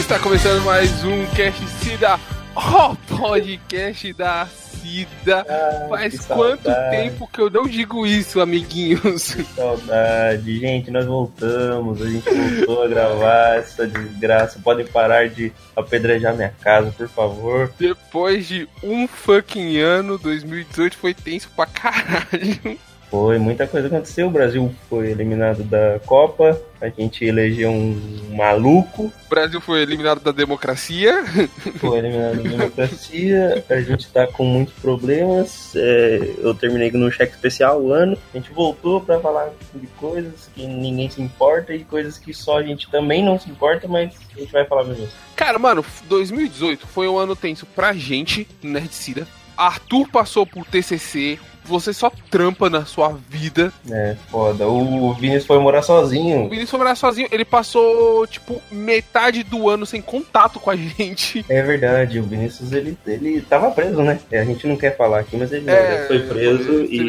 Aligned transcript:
Está 0.00 0.18
começando 0.18 0.64
mais 0.64 1.04
um 1.04 1.24
Cast 1.36 1.64
Cida, 1.68 2.18
o 2.56 2.96
podcast 3.16 4.12
da 4.14 4.46
Cida. 4.46 5.46
Ah, 5.48 5.86
Faz 5.88 6.18
que 6.18 6.26
quanto 6.26 6.64
saudade. 6.64 6.96
tempo 6.96 7.28
que 7.30 7.40
eu 7.40 7.50
não 7.50 7.64
digo 7.68 8.06
isso, 8.06 8.40
amiguinhos? 8.40 9.36
Saudade, 9.54 10.58
gente, 10.58 10.90
nós 10.90 11.04
voltamos, 11.04 12.00
a 12.02 12.08
gente 12.08 12.28
voltou 12.28 12.82
a 12.84 12.88
gravar 12.88 13.56
essa 13.58 13.86
desgraça. 13.86 14.58
Podem 14.64 14.86
parar 14.86 15.28
de 15.28 15.52
apedrejar 15.76 16.34
minha 16.34 16.52
casa, 16.60 16.90
por 16.96 17.08
favor. 17.08 17.72
Depois 17.78 18.48
de 18.48 18.66
um 18.82 19.06
fucking 19.06 19.78
ano, 19.78 20.18
2018 20.18 20.96
foi 20.96 21.12
tenso 21.14 21.48
pra 21.54 21.66
caralho. 21.66 22.78
Foi, 23.10 23.38
muita 23.38 23.66
coisa 23.66 23.88
aconteceu. 23.88 24.28
O 24.28 24.30
Brasil 24.30 24.72
foi 24.88 25.10
eliminado 25.10 25.64
da 25.64 25.98
Copa, 26.06 26.60
a 26.80 26.88
gente 26.88 27.24
elegeu 27.24 27.68
um 27.68 28.30
maluco, 28.30 29.12
O 29.26 29.28
Brasil 29.28 29.60
foi 29.60 29.82
eliminado 29.82 30.20
da 30.20 30.30
democracia. 30.30 31.24
foi 31.78 31.98
eliminado 31.98 32.36
da 32.36 32.48
democracia, 32.48 33.64
a 33.68 33.80
gente 33.80 34.08
tá 34.12 34.28
com 34.28 34.44
muitos 34.44 34.74
problemas. 34.74 35.74
é, 35.74 36.34
eu 36.38 36.54
terminei 36.54 36.90
no 36.92 37.10
cheque 37.10 37.34
especial 37.34 37.82
o 37.82 37.92
ano, 37.92 38.16
a 38.32 38.36
gente 38.36 38.52
voltou 38.52 39.00
pra 39.00 39.18
falar 39.18 39.50
de 39.74 39.86
coisas 39.88 40.48
que 40.54 40.64
ninguém 40.66 41.10
se 41.10 41.20
importa 41.20 41.74
e 41.74 41.84
coisas 41.84 42.16
que 42.16 42.32
só 42.32 42.58
a 42.58 42.62
gente 42.62 42.88
também 42.90 43.24
não 43.24 43.38
se 43.40 43.50
importa, 43.50 43.88
mas 43.88 44.14
a 44.36 44.38
gente 44.38 44.52
vai 44.52 44.64
falar 44.64 44.84
mesmo. 44.84 45.08
Cara, 45.34 45.58
mano, 45.58 45.84
2018 46.04 46.86
foi 46.86 47.08
um 47.08 47.18
ano 47.18 47.34
tenso 47.34 47.66
pra 47.66 47.92
gente, 47.92 48.46
Nerdcida. 48.62 49.26
Arthur 49.56 50.08
passou 50.08 50.46
por 50.46 50.64
TCC. 50.64 51.38
Você 51.64 51.92
só 51.92 52.10
trampa 52.30 52.68
na 52.68 52.84
sua 52.84 53.16
vida. 53.28 53.72
É, 53.90 54.16
foda. 54.30 54.66
O 54.66 55.12
Vinícius 55.14 55.46
foi 55.46 55.58
morar 55.58 55.80
O 55.80 55.82
sozinho. 55.82 56.44
Vinícius 56.44 56.70
foi 56.70 56.78
morar 56.78 56.94
sozinho. 56.94 57.28
Ele 57.30 57.44
passou, 57.44 58.26
tipo, 58.26 58.60
metade 58.72 59.42
do 59.42 59.68
ano 59.68 59.86
sem 59.86 60.00
contato 60.02 60.58
com 60.58 60.70
a 60.70 60.76
gente. 60.76 61.44
É 61.48 61.62
verdade, 61.62 62.18
o 62.18 62.24
Vinícius 62.24 62.72
ele, 62.72 62.96
ele 63.06 63.40
tava 63.42 63.70
preso, 63.70 64.02
né? 64.02 64.18
É, 64.30 64.40
A 64.40 64.44
gente 64.44 64.66
não 64.66 64.76
quer 64.76 64.96
falar 64.96 65.20
aqui, 65.20 65.36
mas 65.36 65.52
ele 65.52 65.70
É, 65.70 66.00
já 66.02 66.06
foi 66.06 66.18
preso 66.20 66.82
e. 66.84 67.00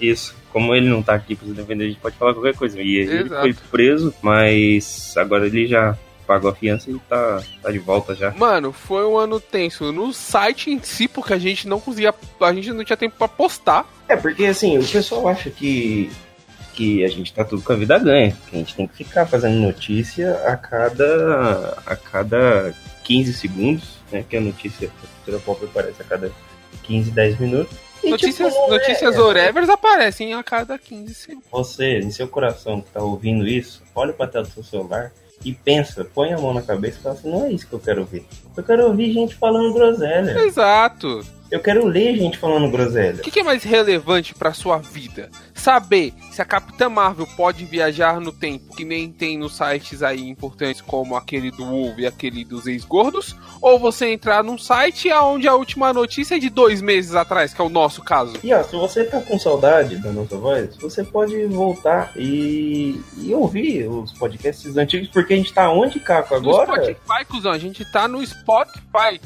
Isso. 0.00 0.34
Como 0.52 0.74
ele 0.74 0.88
não 0.88 1.02
tá 1.02 1.14
aqui 1.14 1.34
pra 1.34 1.46
se 1.46 1.54
defender, 1.54 1.84
a 1.84 1.88
gente 1.88 2.00
pode 2.00 2.16
falar 2.16 2.34
qualquer 2.34 2.54
coisa. 2.54 2.80
E 2.80 2.96
ele 2.96 3.22
Exato. 3.22 3.40
foi 3.42 3.54
preso, 3.70 4.14
mas 4.20 5.14
agora 5.16 5.46
ele 5.46 5.66
já 5.66 5.96
pagou 6.26 6.50
a 6.50 6.54
fiança 6.54 6.90
e 6.90 6.98
tá, 7.08 7.42
tá 7.62 7.70
de 7.70 7.78
volta 7.78 8.14
já. 8.14 8.30
Mano, 8.32 8.72
foi 8.72 9.04
um 9.06 9.16
ano 9.18 9.38
tenso 9.40 9.92
no 9.92 10.12
site 10.12 10.70
em 10.70 10.80
si, 10.82 11.08
porque 11.08 11.32
a 11.34 11.38
gente 11.38 11.66
não 11.68 11.80
conseguia. 11.80 12.14
A 12.40 12.52
gente 12.52 12.72
não 12.72 12.84
tinha 12.84 12.96
tempo 12.96 13.16
pra 13.16 13.28
postar. 13.28 13.86
É, 14.08 14.16
porque 14.16 14.46
assim, 14.46 14.78
o 14.78 14.86
pessoal 14.86 15.28
acha 15.28 15.50
que, 15.50 16.10
que 16.74 17.04
a 17.04 17.08
gente 17.08 17.32
tá 17.32 17.44
tudo 17.44 17.62
com 17.62 17.72
a 17.72 17.76
vida 17.76 17.98
ganha. 17.98 18.36
Que 18.48 18.56
a 18.56 18.58
gente 18.58 18.74
tem 18.74 18.86
que 18.86 18.96
ficar 19.04 19.26
fazendo 19.26 19.54
notícia 19.60 20.34
a 20.46 20.56
cada, 20.56 21.78
a 21.86 21.96
cada 21.96 22.74
15 23.04 23.32
segundos, 23.34 23.98
né? 24.10 24.24
Que 24.28 24.36
a 24.36 24.40
notícia 24.40 24.88
da 24.88 24.94
cultura 24.94 25.38
pop 25.40 25.64
aparece 25.64 26.02
a 26.02 26.04
cada 26.04 26.30
15, 26.82 27.10
10 27.10 27.38
minutos. 27.40 27.76
E, 28.04 28.10
Notícias, 28.10 28.52
tipo, 28.52 28.66
não 28.66 28.74
é- 28.74 28.78
notícias 28.80 29.16
Orevers 29.16 29.68
aparecem 29.68 30.34
a 30.34 30.42
cada 30.42 30.76
15 30.76 31.14
segundos. 31.14 31.46
Você, 31.52 32.00
em 32.00 32.10
seu 32.10 32.26
coração 32.26 32.80
que 32.80 32.90
tá 32.90 33.00
ouvindo 33.00 33.46
isso, 33.46 33.80
olha 33.94 34.12
pra 34.12 34.26
tela 34.26 34.44
do 34.44 34.50
seu 34.50 34.64
celular 34.64 35.12
e 35.44 35.52
pensa, 35.52 36.04
põe 36.04 36.32
a 36.32 36.38
mão 36.38 36.54
na 36.54 36.62
cabeça 36.62 36.98
e 36.98 37.02
fala 37.02 37.14
assim, 37.14 37.30
não 37.30 37.44
é 37.44 37.52
isso 37.52 37.66
que 37.66 37.72
eu 37.72 37.80
quero 37.80 38.00
ouvir. 38.02 38.24
Eu 38.56 38.62
quero 38.62 38.86
ouvir 38.86 39.12
gente 39.12 39.34
falando 39.34 39.72
groselha. 39.72 40.38
Exato. 40.44 41.24
Eu 41.52 41.60
quero 41.60 41.84
ler 41.84 42.16
gente 42.16 42.38
falando 42.38 42.70
groselha. 42.70 43.16
O 43.16 43.18
que, 43.18 43.30
que 43.30 43.40
é 43.40 43.42
mais 43.42 43.62
relevante 43.62 44.34
pra 44.34 44.54
sua 44.54 44.78
vida? 44.78 45.28
Saber 45.52 46.14
se 46.30 46.40
a 46.40 46.46
Capitã 46.46 46.88
Marvel 46.88 47.26
pode 47.36 47.66
viajar 47.66 48.18
no 48.18 48.32
tempo, 48.32 48.74
que 48.74 48.86
nem 48.86 49.12
tem 49.12 49.36
nos 49.36 49.58
sites 49.58 50.02
aí 50.02 50.26
importantes 50.26 50.80
como 50.80 51.14
aquele 51.14 51.50
do 51.50 51.66
Wolf 51.66 51.98
e 51.98 52.06
aquele 52.06 52.42
dos 52.42 52.66
ex-gordos? 52.66 53.36
Ou 53.60 53.78
você 53.78 54.10
entrar 54.10 54.42
num 54.42 54.56
site 54.56 55.12
onde 55.12 55.46
a 55.46 55.54
última 55.54 55.92
notícia 55.92 56.36
é 56.36 56.38
de 56.38 56.48
dois 56.48 56.80
meses 56.80 57.14
atrás, 57.14 57.52
que 57.52 57.60
é 57.60 57.64
o 57.64 57.68
nosso 57.68 58.02
caso? 58.02 58.32
E 58.42 58.54
ó, 58.54 58.62
se 58.62 58.74
você 58.74 59.04
tá 59.04 59.20
com 59.20 59.38
saudade 59.38 59.96
da 59.96 60.10
nossa 60.10 60.38
voz, 60.38 60.74
você 60.76 61.04
pode 61.04 61.44
voltar 61.48 62.12
e, 62.16 62.98
e 63.18 63.34
ouvir 63.34 63.86
os 63.88 64.10
podcasts 64.12 64.74
antigos, 64.78 65.08
porque 65.08 65.34
a 65.34 65.36
gente 65.36 65.52
tá 65.52 65.70
onde, 65.70 66.00
Caco, 66.00 66.32
No 66.40 66.48
agora? 66.48 66.82
Spotify, 66.82 67.24
cuzão, 67.28 67.52
a 67.52 67.58
gente 67.58 67.84
tá 67.92 68.08
no 68.08 68.24
Spotify. 68.26 69.20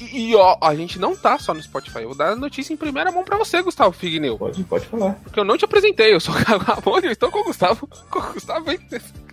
E, 0.00 0.28
e, 0.30 0.36
ó, 0.36 0.56
a 0.62 0.72
gente 0.76 1.00
não 1.00 1.15
tá 1.16 1.38
só 1.38 1.52
no 1.54 1.62
Spotify. 1.62 2.00
Eu 2.00 2.08
vou 2.08 2.16
dar 2.16 2.32
a 2.32 2.36
notícia 2.36 2.72
em 2.72 2.76
primeira 2.76 3.10
mão 3.10 3.24
pra 3.24 3.36
você, 3.36 3.62
Gustavo 3.62 3.92
Figneu. 3.92 4.38
Pode, 4.38 4.62
pode 4.64 4.86
falar. 4.86 5.14
Porque 5.24 5.40
eu 5.40 5.44
não 5.44 5.56
te 5.56 5.64
apresentei, 5.64 6.14
eu 6.14 6.20
sou 6.20 6.34
Gabão 6.34 6.98
eu 7.02 7.12
estou 7.12 7.30
com 7.30 7.40
o 7.40 7.44
Gustavo. 7.44 7.88
Com 8.10 8.18
o 8.18 8.32
Gustavo 8.32 8.70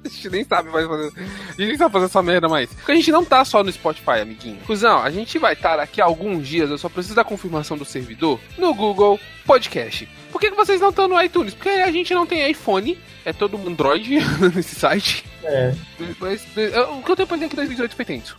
a 0.04 0.10
gente 0.10 0.30
nem 0.30 0.44
sabe 0.44 0.70
mais 0.70 0.86
fazer. 0.86 1.14
A 1.16 1.52
gente 1.52 1.68
nem 1.68 1.78
sabe 1.78 1.94
fazer 1.94 2.06
essa 2.06 2.22
merda 2.22 2.50
mais. 2.50 2.70
Porque 2.74 2.92
a 2.92 2.96
gente 2.96 3.12
não 3.12 3.24
tá 3.24 3.46
só 3.46 3.64
no 3.64 3.72
Spotify, 3.72 4.20
amiguinho. 4.22 4.58
Cusão, 4.66 5.02
a 5.02 5.10
gente 5.10 5.40
vai 5.40 5.54
estar 5.54 5.78
daqui 5.78 6.02
a 6.02 6.06
alguns 6.06 6.48
dias, 6.48 6.70
eu 6.70 6.78
só 6.78 6.90
preciso 6.90 7.16
da 7.16 7.24
confirmação 7.24 7.78
do 7.78 7.86
servidor, 7.86 8.40
no 8.58 8.74
Google 8.74 9.20
Podcast. 9.46 10.08
Por 10.32 10.42
que, 10.42 10.50
que 10.50 10.58
vocês 10.58 10.82
não 10.82 10.90
estão 10.90 11.08
no 11.08 11.22
iTunes? 11.22 11.54
Porque 11.54 11.70
a 11.70 11.92
gente 11.92 12.14
não 12.14 12.26
tem 12.26 12.50
iPhone, 12.50 12.98
é 13.24 13.32
todo 13.32 13.56
Android 13.58 14.20
nesse 14.54 14.76
site. 14.76 15.24
É. 15.44 15.74
Mas, 16.20 16.46
é, 16.58 16.82
o 16.82 17.02
que 17.02 17.12
eu 17.12 17.16
tenho 17.16 17.28
pra 17.28 17.38
dizer 17.38 17.46
é 17.46 17.50
que 17.50 17.56
2018 17.56 17.96
foi 17.96 18.06
tenso. 18.06 18.38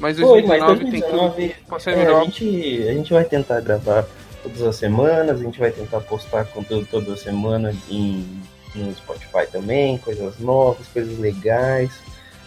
Mas 0.00 0.18
Foi, 0.18 0.42
mas 0.42 0.60
2019 0.64 0.90
tem 0.90 1.00
tudo 1.00 1.18
2019 1.28 1.90
É, 1.90 1.96
melhor. 1.96 2.20
a, 2.20 2.24
gente, 2.24 2.88
a 2.88 2.92
gente 2.92 3.12
vai 3.12 3.24
tentar 3.24 3.60
gravar 3.60 4.06
todas 4.42 4.62
as 4.62 4.76
semanas, 4.76 5.40
a 5.40 5.44
gente 5.44 5.58
vai 5.58 5.70
tentar 5.70 6.00
postar 6.00 6.44
conteúdo 6.46 6.86
toda 6.90 7.16
semana 7.16 7.74
em, 7.90 8.40
no 8.74 8.94
Spotify 8.94 9.46
também, 9.50 9.98
coisas 9.98 10.38
novas, 10.38 10.86
coisas 10.88 11.18
legais. 11.18 11.90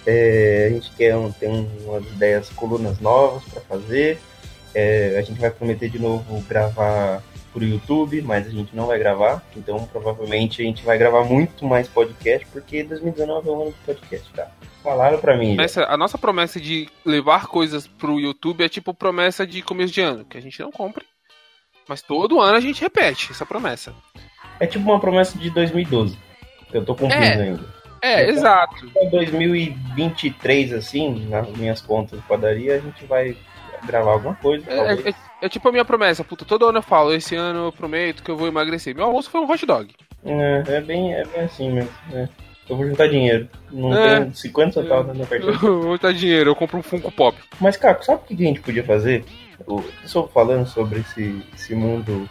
É, 0.06 0.68
a 0.70 0.74
gente 0.74 0.92
quer 0.98 1.16
um, 1.16 1.32
ter 1.32 1.48
um- 1.50 1.68
umas 1.86 2.04
ideias, 2.06 2.50
colunas 2.50 3.00
novas 3.00 3.44
para 3.44 3.62
fazer. 3.62 4.20
É, 4.74 5.18
a 5.20 5.22
gente 5.22 5.40
vai 5.40 5.52
prometer 5.52 5.90
de 5.90 6.00
novo 6.00 6.42
gravar 6.48 7.22
pro 7.54 7.64
YouTube, 7.64 8.22
mas 8.22 8.48
a 8.48 8.50
gente 8.50 8.76
não 8.76 8.86
vai 8.88 8.98
gravar. 9.00 9.44
Então 9.56 9.84
provavelmente 9.86 10.62
a 10.62 10.66
gente 10.66 10.84
vai 10.84 10.98
gravar 10.98 11.24
muito 11.24 11.66
mais 11.66 11.88
podcast, 11.88 12.46
porque 12.52 12.84
2019 12.84 13.48
é 13.48 13.52
o 13.52 13.62
ano 13.62 13.72
do 13.72 13.78
podcast, 13.86 14.30
tá? 14.34 14.48
Falaram 14.84 15.20
pra 15.20 15.38
mim. 15.38 15.60
Essa- 15.60 15.86
a 15.86 15.96
nossa 15.98 16.18
promessa 16.18 16.60
de 16.60 16.90
levar 17.06 17.48
coisas 17.48 17.86
pro 17.88 18.20
YouTube 18.20 18.64
é 18.64 18.70
tipo 18.70 18.94
promessa 18.94 19.46
de 19.46 19.62
começo 19.62 19.94
de 19.94 20.02
ano, 20.02 20.26
que 20.26 20.38
a 20.38 20.42
gente 20.42 20.60
não 20.60 20.72
compre. 20.72 21.06
Mas 21.88 22.02
todo 22.02 22.40
ano 22.40 22.58
a 22.58 22.62
gente 22.62 22.82
repete 22.82 23.32
essa 23.32 23.46
promessa. 23.46 23.94
É 24.60 24.66
tipo 24.66 24.90
uma 24.90 25.00
promessa 25.00 25.38
de 25.38 25.50
2012. 25.50 26.18
que 26.70 26.78
Eu 26.78 26.86
tô 26.86 26.96
cumprindo 26.96 27.24
É. 27.24 27.42
ainda. 27.44 27.82
É, 28.02 28.24
Então- 28.24 28.36
exato. 28.36 28.92
Em 29.00 29.10
2023, 29.10 30.74
assim, 30.74 31.28
nas 31.28 31.48
minhas 31.50 31.82
contas 31.82 32.20
de 32.20 32.26
padaria, 32.28 32.76
a 32.76 32.80
gente 32.80 33.06
vai 33.06 33.36
gravar 33.86 34.12
alguma 34.14 34.36
coisa. 34.36 34.66
talvez. 34.66 35.06
É, 35.06 35.10
é- 35.10 35.16
é 35.44 35.50
tipo 35.50 35.68
a 35.68 35.72
minha 35.72 35.84
promessa, 35.86 36.24
puta, 36.24 36.46
todo 36.46 36.68
ano 36.68 36.78
eu 36.80 36.84
falo, 36.84 37.14
esse 37.14 37.36
ano 37.36 37.66
eu 37.68 37.72
prometo 37.72 38.22
que 38.24 38.30
eu 38.30 38.38
vou 38.38 38.48
emagrecer. 38.48 38.96
Meu 38.96 39.06
almoço 39.06 39.30
foi 39.30 39.42
um 39.42 39.50
hot 39.52 39.66
dog. 39.66 39.94
É, 40.24 40.64
é 40.68 40.82
bem, 40.82 41.14
é 41.14 41.26
bem 41.26 41.42
assim 41.44 41.72
mesmo. 41.72 41.90
né? 42.10 42.30
Eu 42.70 42.78
vou 42.78 42.88
juntar 42.88 43.08
dinheiro. 43.08 43.50
Não 43.72 43.94
É. 43.94 44.20
tenho 44.20 44.36
50 44.36 44.82
centavos 44.82 45.08
na 45.08 45.14
minha 45.14 45.26
carteira. 45.28 45.52
Eu 45.66 45.82
vou 45.82 45.98
dar 45.98 46.14
dinheiro, 46.14 46.52
eu 46.52 46.56
compro 46.56 46.78
um 46.78 46.84
Funko 46.84 47.12
Pop. 47.12 47.38
Mas, 47.60 47.76
Caco, 47.76 48.06
sabe 48.06 48.22
o 48.24 48.28
que 48.28 48.34
a 48.44 48.48
gente 48.48 48.62
podia 48.62 48.84
fazer? 48.84 49.26
Eu 49.68 49.84
estou 50.06 50.28
falando 50.28 50.66
sobre 50.68 51.00
esse, 51.02 51.44
esse 51.54 51.76
mundo 51.76 52.30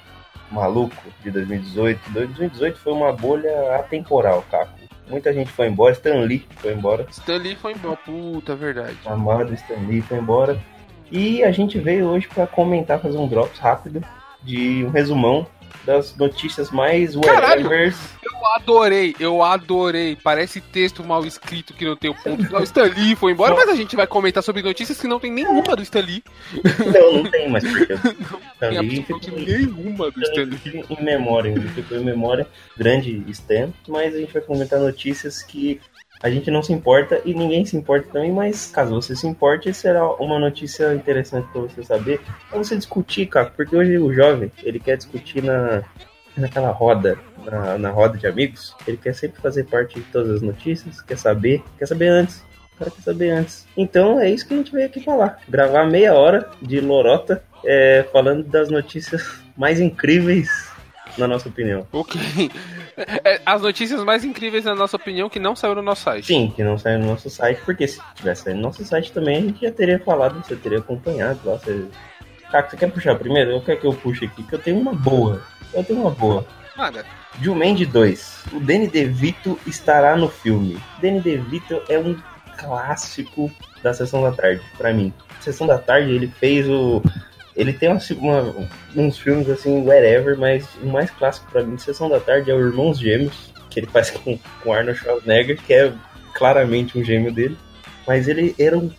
maluco 0.50 0.94
de 1.22 1.30
2018. 1.30 2.10
2018 2.10 2.78
foi 2.78 2.92
uma 2.92 3.12
bolha 3.12 3.74
atemporal, 3.76 4.44
Caco. 4.50 4.72
Muita 5.08 5.32
gente 5.32 5.50
foi 5.50 5.66
embora, 5.66 5.92
Stan 5.92 6.20
Lee 6.20 6.46
foi 6.56 6.72
embora. 6.72 7.04
Stan 7.10 7.36
Lee 7.36 7.56
foi 7.56 7.72
embora, 7.72 7.96
puta, 7.96 8.52
é 8.52 8.56
verdade. 8.56 8.96
amado 9.04 9.52
Stan 9.54 9.74
Lee 9.88 10.00
foi 10.02 10.18
embora. 10.18 10.58
E 11.10 11.42
a 11.42 11.50
gente 11.50 11.78
veio 11.78 12.06
hoje 12.06 12.28
para 12.28 12.46
comentar, 12.46 13.00
fazer 13.00 13.18
um 13.18 13.26
drops 13.26 13.58
rápido 13.58 14.04
de 14.42 14.84
um 14.84 14.90
resumão 14.90 15.46
das 15.84 16.16
notícias 16.16 16.70
mais 16.70 17.16
whatevers. 17.16 17.96
Eu 18.22 18.46
adorei, 18.54 19.14
eu 19.18 19.42
adorei. 19.42 20.16
Parece 20.22 20.60
texto 20.60 21.04
mal 21.04 21.24
escrito 21.24 21.74
que 21.74 21.84
não 21.84 21.96
tem 21.96 22.10
o 22.10 22.14
ponto. 22.14 22.56
O 22.56 22.62
Stan 22.62 22.84
Lee 22.84 23.16
foi 23.16 23.32
embora, 23.32 23.54
mas 23.54 23.68
a 23.68 23.74
gente 23.74 23.96
vai 23.96 24.06
comentar 24.06 24.42
sobre 24.42 24.62
notícias 24.62 25.00
que 25.00 25.08
não 25.08 25.18
tem 25.18 25.30
nenhuma 25.30 25.74
do 25.76 25.82
Stan 25.82 26.00
Lee. 26.00 26.22
Não, 26.92 27.22
não 27.22 27.30
tem 27.30 27.48
mais 27.48 27.64
porque 27.64 27.92
Stan 28.54 28.70
Tem 28.70 28.80
Lee 28.80 29.02
ficou 29.02 29.38
nenhuma 29.38 30.10
do 30.10 30.22
Stan 30.22 30.42
Lee. 30.42 30.84
em 30.90 31.02
memória, 31.02 31.50
ele 31.50 31.68
ficou 31.68 31.98
em 31.98 32.04
memória, 32.04 32.46
grande 32.76 33.22
Stan, 33.28 33.70
mas 33.88 34.14
a 34.14 34.18
gente 34.18 34.32
vai 34.32 34.42
comentar 34.42 34.78
notícias 34.78 35.42
que 35.42 35.80
a 36.22 36.30
gente 36.30 36.50
não 36.50 36.62
se 36.62 36.72
importa 36.72 37.20
e 37.24 37.34
ninguém 37.34 37.64
se 37.64 37.76
importa 37.76 38.08
também, 38.12 38.30
mas 38.30 38.70
caso 38.70 38.94
você 38.94 39.16
se 39.16 39.26
importe, 39.26 39.72
será 39.72 40.06
uma 40.14 40.38
notícia 40.38 40.94
interessante 40.94 41.48
para 41.50 41.62
você 41.62 41.82
saber, 41.82 42.20
pra 42.48 42.58
você 42.58 42.76
discutir, 42.76 43.26
cara, 43.26 43.50
porque 43.56 43.74
hoje 43.74 43.98
o 43.98 44.12
jovem, 44.12 44.52
ele 44.62 44.78
quer 44.78 44.96
discutir 44.96 45.42
na, 45.42 45.82
naquela 46.36 46.70
roda, 46.70 47.18
na, 47.44 47.78
na 47.78 47.90
roda 47.90 48.18
de 48.18 48.26
amigos, 48.26 48.76
ele 48.86 48.98
quer 48.98 49.14
sempre 49.14 49.40
fazer 49.40 49.64
parte 49.64 49.98
de 49.98 50.06
todas 50.06 50.36
as 50.36 50.42
notícias, 50.42 51.00
quer 51.00 51.16
saber, 51.16 51.62
quer 51.78 51.86
saber 51.86 52.08
antes. 52.08 52.44
Cara 52.78 52.90
quer 52.90 53.02
saber 53.02 53.30
antes. 53.30 53.66
Então 53.76 54.18
é 54.18 54.30
isso 54.30 54.48
que 54.48 54.54
a 54.54 54.56
gente 54.56 54.72
veio 54.72 54.86
aqui 54.86 55.04
falar. 55.04 55.38
Gravar 55.46 55.84
meia 55.84 56.14
hora 56.14 56.48
de 56.62 56.80
lorota 56.80 57.44
é, 57.62 58.06
falando 58.10 58.42
das 58.44 58.70
notícias 58.70 59.42
mais 59.54 59.78
incríveis 59.78 60.70
na 61.18 61.26
nossa 61.26 61.48
opinião. 61.48 61.86
Ok. 61.92 62.20
É, 63.24 63.40
as 63.46 63.62
notícias 63.62 64.04
mais 64.04 64.24
incríveis, 64.24 64.66
na 64.66 64.74
nossa 64.74 64.96
opinião, 64.96 65.30
que 65.30 65.38
não 65.38 65.56
saiu 65.56 65.74
no 65.74 65.80
nosso 65.80 66.02
site. 66.02 66.26
Sim, 66.26 66.52
que 66.54 66.62
não 66.62 66.76
saiu 66.76 66.98
no 66.98 67.06
nosso 67.06 67.30
site, 67.30 67.58
porque 67.64 67.88
se 67.88 67.98
tivesse 68.14 68.42
saído 68.42 68.58
no 68.60 68.66
nosso 68.66 68.84
site 68.84 69.10
também, 69.10 69.36
a 69.38 69.40
gente 69.40 69.62
já 69.62 69.72
teria 69.72 69.98
falado, 69.98 70.42
você 70.44 70.54
teria 70.54 70.80
acompanhado 70.80 71.40
lá. 71.44 71.56
Você... 71.56 71.86
Cara, 72.50 72.68
você 72.68 72.76
quer 72.76 72.90
puxar 72.90 73.14
primeiro? 73.14 73.52
Eu 73.52 73.62
quero 73.62 73.80
que 73.80 73.86
eu 73.86 73.94
puxe 73.94 74.26
aqui, 74.26 74.42
que 74.42 74.54
eu 74.54 74.58
tenho 74.58 74.78
uma 74.78 74.92
boa. 74.92 75.42
Eu 75.72 75.82
tenho 75.82 76.00
uma 76.00 76.10
boa. 76.10 76.46
Nada. 76.76 77.06
Jumanji 77.40 77.86
2. 77.86 78.44
O 78.52 78.60
Danny 78.60 78.88
DeVito 78.88 79.58
estará 79.66 80.16
no 80.16 80.28
filme. 80.28 80.78
Danny 81.00 81.20
DeVito 81.20 81.80
é 81.88 81.98
um 81.98 82.16
clássico 82.58 83.50
da 83.82 83.94
Sessão 83.94 84.22
da 84.22 84.32
Tarde, 84.32 84.62
pra 84.76 84.92
mim. 84.92 85.12
Sessão 85.40 85.66
da 85.66 85.78
Tarde, 85.78 86.10
ele 86.10 86.26
fez 86.26 86.68
o... 86.68 87.02
Ele 87.56 87.72
tem 87.72 87.88
uma, 87.88 87.98
uma- 88.42 88.68
uns 88.96 89.18
filmes 89.18 89.48
assim, 89.48 89.82
whatever, 89.84 90.38
mas 90.38 90.66
o 90.82 90.86
mais 90.86 91.10
clássico 91.10 91.50
pra 91.50 91.62
mim 91.62 91.76
de 91.76 91.82
Sessão 91.82 92.08
da 92.08 92.20
Tarde 92.20 92.50
é 92.50 92.54
o 92.54 92.60
Irmãos 92.60 92.98
Gêmeos, 92.98 93.52
que 93.68 93.80
ele 93.80 93.86
faz 93.86 94.10
com, 94.10 94.38
com 94.62 94.72
Arnold 94.72 94.98
Schwarzenegger, 94.98 95.56
que 95.62 95.72
é 95.74 95.92
claramente 96.34 96.98
um 96.98 97.04
gêmeo 97.04 97.32
dele. 97.32 97.56
Mas 98.06 98.26
ele 98.28 98.54
era 98.58 98.76
um, 98.78 98.90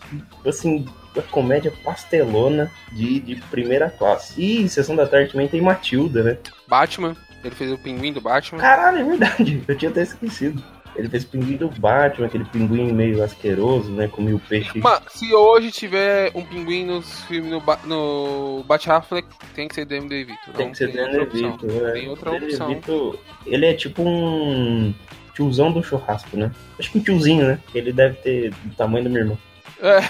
assim, 0.46 0.86
uma 1.14 1.22
comédia 1.24 1.72
pastelona 1.84 2.70
de, 2.92 3.20
de 3.20 3.36
primeira 3.50 3.90
classe. 3.90 4.34
E 4.42 4.68
Sessão 4.68 4.96
da 4.96 5.06
Tarde 5.06 5.32
também 5.32 5.48
tem 5.48 5.60
Matilda, 5.60 6.22
né? 6.22 6.38
Batman. 6.68 7.16
Ele 7.44 7.54
fez 7.54 7.72
o 7.72 7.78
pinguim 7.78 8.12
do 8.12 8.20
Batman. 8.20 8.60
Caralho, 8.60 8.98
é 8.98 9.04
verdade. 9.04 9.62
Eu 9.66 9.76
tinha 9.76 9.90
até 9.90 10.02
esquecido. 10.02 10.62
Ele 10.94 11.08
fez 11.08 11.24
o 11.24 11.28
pinguim 11.28 11.56
do 11.56 11.68
Batman, 11.68 12.26
aquele 12.26 12.44
pinguim 12.44 12.92
meio 12.92 13.22
asqueroso, 13.22 13.90
né? 13.90 14.08
Comia 14.08 14.36
o 14.36 14.40
peixe. 14.40 14.78
Mano, 14.78 15.02
se 15.08 15.34
hoje 15.34 15.70
tiver 15.70 16.30
um 16.34 16.44
pinguim 16.44 16.84
nos 16.84 17.22
filmes 17.24 17.50
no, 17.50 17.60
ba 17.60 17.78
no 17.84 18.62
Bat 18.66 18.90
Affleck, 18.90 19.28
tem 19.54 19.68
que 19.68 19.74
ser 19.74 19.84
Danny 19.86 20.08
DeVito. 20.08 20.52
Tem 20.56 20.70
que 20.70 20.76
ser 20.76 20.92
Danny. 20.92 21.24
DeVito. 21.26 21.66
é. 21.86 21.92
Tem 21.92 22.08
outra 22.08 22.32
Danny 22.32 22.46
opção. 22.46 22.68
DeVito, 22.68 23.18
ele 23.46 23.66
é 23.66 23.74
tipo 23.74 24.02
um 24.02 24.94
tiozão 25.34 25.72
do 25.72 25.82
churrasco, 25.82 26.36
né? 26.36 26.50
Acho 26.78 26.90
que 26.92 26.98
um 26.98 27.02
tiozinho, 27.02 27.46
né? 27.46 27.58
Ele 27.74 27.92
deve 27.92 28.16
ter 28.16 28.50
do 28.50 28.74
tamanho 28.74 29.04
do 29.04 29.10
meu 29.10 29.22
irmão. 29.22 29.38
É, 29.80 30.00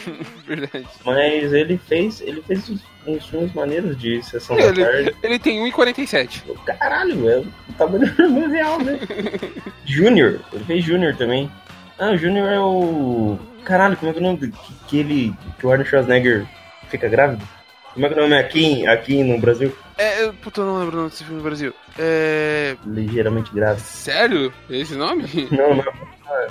verdade. 0.46 0.86
Mas 1.04 1.52
ele 1.52 1.78
fez, 1.86 2.20
ele 2.20 2.42
fez 2.42 2.70
uns, 3.06 3.26
filmes 3.26 3.52
maneiros 3.52 3.96
de 3.98 4.22
Sessão 4.22 4.56
da 4.56 4.62
Ele- 4.64 4.84
Tarde. 4.84 5.14
Ele 5.22 5.38
tem 5.38 5.70
1,47. 5.70 6.42
Caralho, 6.64 7.22
velho. 7.22 7.52
O 7.68 7.72
tamanho 7.74 8.12
do 8.14 8.22
irmão 8.22 8.48
real, 8.48 8.78
né? 8.80 8.98
Júnior. 9.84 10.40
Ele 10.52 10.64
fez 10.64 10.84
Júnior 10.84 11.14
também. 11.16 11.50
Ah, 11.98 12.10
o 12.12 12.16
Júnior 12.16 12.48
é 12.48 12.60
o... 12.60 13.38
Caralho, 13.64 13.96
como 13.96 14.10
é 14.10 14.14
que 14.14 14.18
é 14.20 14.22
o 14.22 14.24
nome? 14.24 14.38
Que, 14.38 14.52
que 14.86 14.98
ele... 14.98 15.34
Que 15.58 15.66
o 15.66 15.70
Arnold 15.70 15.88
Schwarzenegger 15.90 16.46
fica 16.88 17.08
grávido? 17.08 17.46
Como 17.92 18.06
é 18.06 18.08
que 18.08 18.14
é 18.14 18.18
o 18.18 18.22
nome 18.22 18.36
aqui, 18.38 18.86
aqui 18.86 19.22
no 19.24 19.38
Brasil? 19.38 19.76
É, 19.96 20.22
eu- 20.24 20.32
puta, 20.34 20.60
eu 20.60 20.66
não 20.66 20.78
lembro 20.78 20.94
o 20.94 20.96
nome 20.98 21.10
desse 21.10 21.24
filme 21.24 21.38
no 21.38 21.44
Brasil. 21.44 21.74
É. 21.98 22.76
Ligeiramente 22.86 23.52
grávido. 23.52 23.82
Sério? 23.84 24.52
Esse 24.70 24.94
nome? 24.94 25.24
Não, 25.50 25.74
não. 25.74 25.84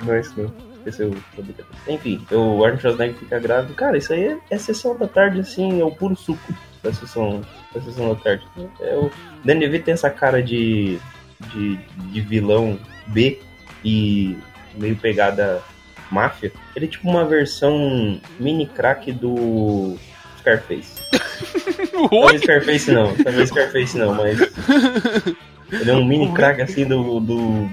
Não 0.02 0.14
é 0.14 0.20
isso 0.20 0.34
não. 0.36 0.67
É. 0.86 1.92
Enfim, 1.92 2.24
o 2.30 2.64
Arnold 2.64 2.80
Schwarzenegger 2.80 3.18
fica 3.18 3.38
grávido. 3.38 3.74
Cara, 3.74 3.98
isso 3.98 4.12
aí 4.12 4.24
é, 4.24 4.38
é 4.50 4.58
sessão 4.58 4.96
da 4.96 5.06
tarde, 5.06 5.40
assim, 5.40 5.80
é 5.80 5.84
o 5.84 5.90
puro 5.90 6.16
suco 6.16 6.54
da 6.82 6.92
sessão, 6.92 7.42
da 7.74 7.80
sessão 7.80 8.08
da 8.10 8.14
tarde. 8.16 8.46
É 8.80 8.94
o... 8.94 9.10
Danny 9.44 9.60
DeVito 9.60 9.84
tem 9.84 9.94
essa 9.94 10.10
cara 10.10 10.42
de, 10.42 10.98
de, 11.52 11.76
de 11.76 12.20
vilão 12.20 12.78
B 13.08 13.40
e 13.84 14.36
meio 14.74 14.96
pegada 14.96 15.62
máfia. 16.10 16.52
Ele 16.74 16.86
é 16.86 16.88
tipo 16.88 17.08
uma 17.08 17.24
versão 17.24 18.20
mini 18.38 18.66
crack 18.66 19.12
do 19.12 19.96
Scarface. 20.38 21.00
Talvez 22.10 22.42
Scarface 22.42 22.92
não, 22.92 23.14
talvez 23.16 23.48
Scarface 23.48 23.98
não, 23.98 24.14
mas 24.14 24.38
ele 25.72 25.90
é 25.90 25.94
um 25.94 26.04
mini 26.04 26.32
crack 26.32 26.60
assim 26.62 26.86
do, 26.86 27.20
do 27.20 27.68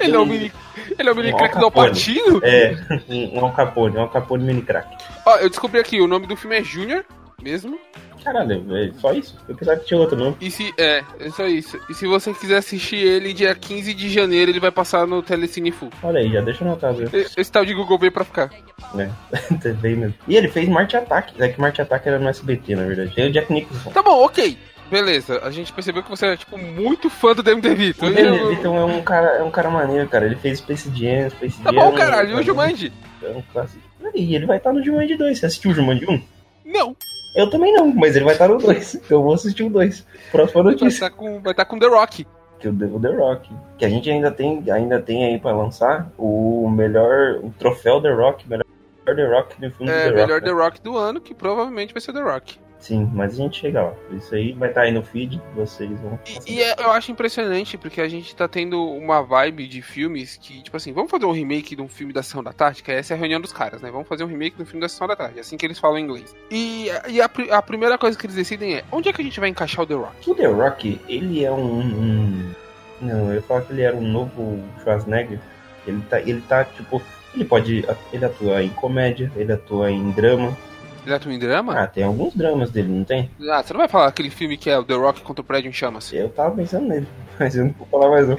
Ele 0.00 0.14
é 0.14 0.18
o 0.18 0.26
mini. 0.26 0.52
Ele 0.98 1.08
é 1.08 1.12
o 1.12 1.16
mini 1.16 1.32
Um 1.32 1.36
crack 1.36 1.58
do 1.58 1.64
Al 1.64 1.70
Capone. 1.70 1.88
Alpatino? 1.88 2.40
é 2.42 2.76
um 3.08 3.44
Al 3.44 3.52
Capone, 3.52 3.96
um 3.96 4.00
Al 4.00 4.08
Capone 4.10 4.44
mini 4.44 4.62
crack. 4.62 4.88
Ó, 5.26 5.36
eu 5.36 5.48
descobri 5.48 5.80
aqui, 5.80 6.00
o 6.00 6.06
nome 6.06 6.26
do 6.26 6.36
filme 6.36 6.58
é 6.58 6.62
Junior, 6.62 7.04
mesmo. 7.42 7.78
Caralho, 8.22 8.64
é 8.76 8.92
só 9.00 9.12
isso? 9.12 9.36
Eu 9.48 9.56
pensava 9.56 9.80
que 9.80 9.86
tinha 9.86 9.98
outro 9.98 10.16
nome. 10.16 10.36
E 10.40 10.48
se. 10.48 10.72
É, 10.78 11.02
é 11.18 11.30
só 11.30 11.44
isso. 11.46 11.78
E 11.90 11.94
se 11.94 12.06
você 12.06 12.32
quiser 12.32 12.58
assistir 12.58 12.96
ele 12.98 13.32
dia 13.32 13.52
15 13.52 13.92
de 13.94 14.08
janeiro, 14.08 14.50
ele 14.50 14.60
vai 14.60 14.70
passar 14.70 15.06
no 15.08 15.22
Telecine 15.22 15.72
Full. 15.72 15.90
Olha 16.02 16.20
aí, 16.20 16.30
já 16.30 16.40
deixa 16.40 16.64
anotado. 16.64 17.02
Esse 17.12 17.50
tal 17.50 17.64
de 17.64 17.74
Google 17.74 17.98
veio 17.98 18.12
pra 18.12 18.24
ficar. 18.24 18.50
Né? 18.94 19.10
Veio 19.80 19.96
mesmo. 19.96 20.14
E 20.28 20.36
ele 20.36 20.48
fez 20.48 20.68
Marte 20.68 20.96
Ataque. 20.96 21.34
É 21.42 21.48
que 21.48 21.60
Marte 21.60 21.82
Ataque 21.82 22.08
era 22.08 22.18
no 22.18 22.28
SBT, 22.28 22.76
na 22.76 22.84
verdade. 22.84 23.14
Tem 23.14 23.28
o 23.28 23.32
Jack 23.32 23.52
Nicholson. 23.52 23.90
Tá 23.90 24.02
bom, 24.02 24.24
ok. 24.24 24.56
Beleza, 24.92 25.40
a 25.42 25.50
gente 25.50 25.72
percebeu 25.72 26.02
que 26.02 26.10
você 26.10 26.26
é, 26.26 26.36
tipo, 26.36 26.58
muito 26.58 27.08
fã 27.08 27.34
do 27.34 27.42
DeVito. 27.42 28.04
O 28.04 28.10
Danny 28.12 28.38
DeVito 28.38 28.66
é 28.66 28.84
um 28.84 29.00
cara, 29.02 29.26
é 29.38 29.42
um 29.42 29.50
cara 29.50 29.70
maneiro, 29.70 30.06
cara. 30.06 30.26
Ele 30.26 30.36
fez 30.36 30.58
Space 30.58 30.90
Jam, 30.94 31.30
Space 31.30 31.58
Tá 31.62 31.72
Jam. 31.72 31.80
bom, 31.80 31.96
caralho, 31.96 32.30
e 32.32 32.34
o 32.34 32.42
Jumanji? 32.42 32.92
É 33.22 33.30
um 33.30 33.42
clássico. 33.52 33.82
E 34.14 34.34
ele 34.34 34.44
vai 34.44 34.58
estar 34.58 34.70
no 34.70 34.84
Jumanji 34.84 35.16
2. 35.16 35.38
Você 35.38 35.46
assistiu 35.46 35.70
o 35.70 35.74
Jumanji 35.74 36.04
1? 36.06 36.22
Não, 36.66 36.94
Eu 37.34 37.48
também 37.48 37.72
não, 37.72 37.86
mas 37.94 38.14
ele 38.16 38.26
vai 38.26 38.34
estar 38.34 38.48
no 38.48 38.58
2. 38.58 39.00
Eu 39.10 39.22
vou 39.22 39.32
assistir 39.32 39.62
o 39.62 39.70
2. 39.70 40.06
Próxima 40.30 40.62
vai 40.62 40.72
notícia. 40.72 40.88
estar 41.06 41.10
com, 41.10 41.40
vai 41.40 41.54
tá 41.54 41.64
com 41.64 41.78
The 41.78 41.86
Rock. 41.86 42.26
que 42.60 42.68
o 42.68 42.74
The, 42.78 42.86
The 43.08 43.16
Rock. 43.16 43.50
Que 43.78 43.84
a 43.86 43.88
gente 43.88 44.10
ainda 44.10 44.30
tem, 44.30 44.62
ainda 44.70 45.00
tem 45.00 45.24
aí 45.24 45.38
pra 45.40 45.52
lançar 45.52 46.12
o 46.18 46.68
melhor. 46.68 47.36
O 47.42 47.50
troféu 47.58 48.02
The 48.02 48.12
Rock, 48.12 48.46
melhor 48.46 48.66
The 49.06 49.26
Rock 49.26 49.58
no 49.58 49.70
filme 49.70 49.90
É, 49.90 50.04
do 50.04 50.08
The 50.10 50.14
melhor 50.14 50.28
Rock. 50.34 50.44
The 50.44 50.54
né? 50.54 50.62
Rock 50.62 50.82
do 50.82 50.96
ano, 50.98 51.20
que 51.20 51.34
provavelmente 51.34 51.94
vai 51.94 52.00
ser 52.02 52.12
The 52.12 52.20
Rock. 52.20 52.58
Sim, 52.82 53.08
mas 53.14 53.34
a 53.34 53.36
gente 53.36 53.60
chega 53.60 53.80
lá. 53.80 53.94
Isso 54.10 54.34
aí 54.34 54.52
vai 54.54 54.68
estar 54.68 54.80
aí 54.82 54.90
no 54.90 55.04
feed, 55.04 55.40
vocês 55.54 55.88
vão. 56.00 56.18
E, 56.46 56.54
e 56.54 56.62
é- 56.62 56.74
eu 56.80 56.90
acho 56.90 57.12
impressionante, 57.12 57.78
porque 57.78 58.00
a 58.00 58.08
gente 58.08 58.34
tá 58.34 58.48
tendo 58.48 58.84
uma 58.84 59.22
vibe 59.22 59.68
de 59.68 59.80
filmes 59.80 60.36
que, 60.36 60.60
tipo 60.62 60.76
assim, 60.76 60.92
vamos 60.92 61.08
fazer 61.08 61.24
um 61.24 61.30
remake 61.30 61.76
de 61.76 61.80
um 61.80 61.86
filme 61.86 62.12
da 62.12 62.24
Sessão 62.24 62.42
da 62.42 62.52
Tarde, 62.52 62.82
que 62.82 62.90
essa 62.90 63.14
é 63.14 63.16
a 63.16 63.18
reunião 63.18 63.40
dos 63.40 63.52
caras, 63.52 63.80
né? 63.80 63.88
Vamos 63.88 64.08
fazer 64.08 64.24
um 64.24 64.26
remake 64.26 64.60
um 64.60 64.66
filme 64.66 64.80
da 64.80 64.88
Sessão 64.88 65.06
da 65.06 65.14
Tarde, 65.14 65.38
é 65.38 65.40
assim 65.42 65.56
que 65.56 65.64
eles 65.64 65.78
falam 65.78 65.96
em 65.96 66.02
inglês. 66.02 66.34
E, 66.50 66.88
e 67.08 67.20
a, 67.22 67.30
a 67.52 67.62
primeira 67.62 67.96
coisa 67.96 68.18
que 68.18 68.26
eles 68.26 68.34
decidem 68.34 68.74
é, 68.74 68.84
onde 68.90 69.08
é 69.08 69.12
que 69.12 69.20
a 69.22 69.24
gente 69.24 69.38
vai 69.38 69.48
encaixar 69.48 69.84
o 69.84 69.86
The 69.86 69.94
Rock? 69.94 70.28
O 70.30 70.34
The 70.34 70.46
Rock, 70.46 71.00
ele 71.08 71.44
é 71.44 71.52
um. 71.52 71.78
um- 71.80 72.52
Não, 73.00 73.28
eu 73.28 73.34
ia 73.34 73.42
falar 73.42 73.60
que 73.62 73.72
ele 73.72 73.82
era 73.82 73.94
um 73.96 74.02
novo 74.08 74.60
Schwarzenegger. 74.82 75.38
Ele 75.86 76.02
tá, 76.10 76.20
ele 76.20 76.40
tá, 76.42 76.64
tipo. 76.64 77.00
Ele 77.32 77.44
pode. 77.44 77.84
Ele 78.12 78.24
atua 78.24 78.62
em 78.62 78.68
comédia, 78.70 79.30
ele 79.36 79.52
atua 79.52 79.90
em 79.90 80.10
drama. 80.10 80.56
Ele 81.04 81.14
atua 81.14 81.32
em 81.32 81.38
drama? 81.38 81.78
Ah, 81.78 81.86
tem 81.86 82.04
alguns 82.04 82.34
dramas 82.34 82.70
dele, 82.70 82.88
não 82.88 83.04
tem? 83.04 83.28
Ah, 83.50 83.62
você 83.62 83.72
não 83.72 83.78
vai 83.80 83.88
falar 83.88 84.06
aquele 84.06 84.30
filme 84.30 84.56
que 84.56 84.70
é 84.70 84.78
o 84.78 84.84
The 84.84 84.94
Rock 84.94 85.20
contra 85.22 85.42
o 85.42 85.44
Prédio 85.44 85.68
em 85.68 85.72
Chamas? 85.72 86.12
Eu 86.12 86.28
tava 86.28 86.54
pensando 86.54 86.86
nele, 86.86 87.06
mas 87.40 87.56
eu 87.56 87.64
não 87.64 87.72
vou 87.72 87.86
falar 87.88 88.08
mais 88.10 88.28
não. 88.28 88.36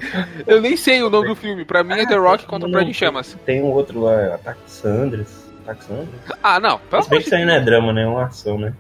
Eu 0.48 0.62
nem 0.62 0.78
sei 0.78 1.04
o 1.04 1.10
nome 1.10 1.28
do 1.28 1.36
filme, 1.36 1.66
pra 1.66 1.84
mim 1.84 1.94
é 2.00 2.06
The 2.06 2.16
Rock 2.16 2.46
contra 2.46 2.68
o 2.68 2.72
Prédio 2.72 2.92
em 2.92 2.94
Chamas. 2.94 3.38
Tem 3.46 3.62
um 3.62 3.72
outro 3.72 4.00
lá, 4.02 4.36
Ataque 4.36 4.62
Sandras. 4.68 5.44
Ataque 5.64 5.84
Sandras? 5.84 6.08
Ah, 6.42 6.60
não, 6.60 6.80
pelo 6.90 7.04
Se 7.04 7.10
bem 7.10 7.20
que 7.20 7.26
isso 7.26 7.36
aí 7.36 7.44
não 7.46 7.54
é 7.54 7.60
drama, 7.60 7.92
né? 7.92 8.04
É 8.04 8.08
uma 8.08 8.26
ação, 8.26 8.58
né? 8.58 8.74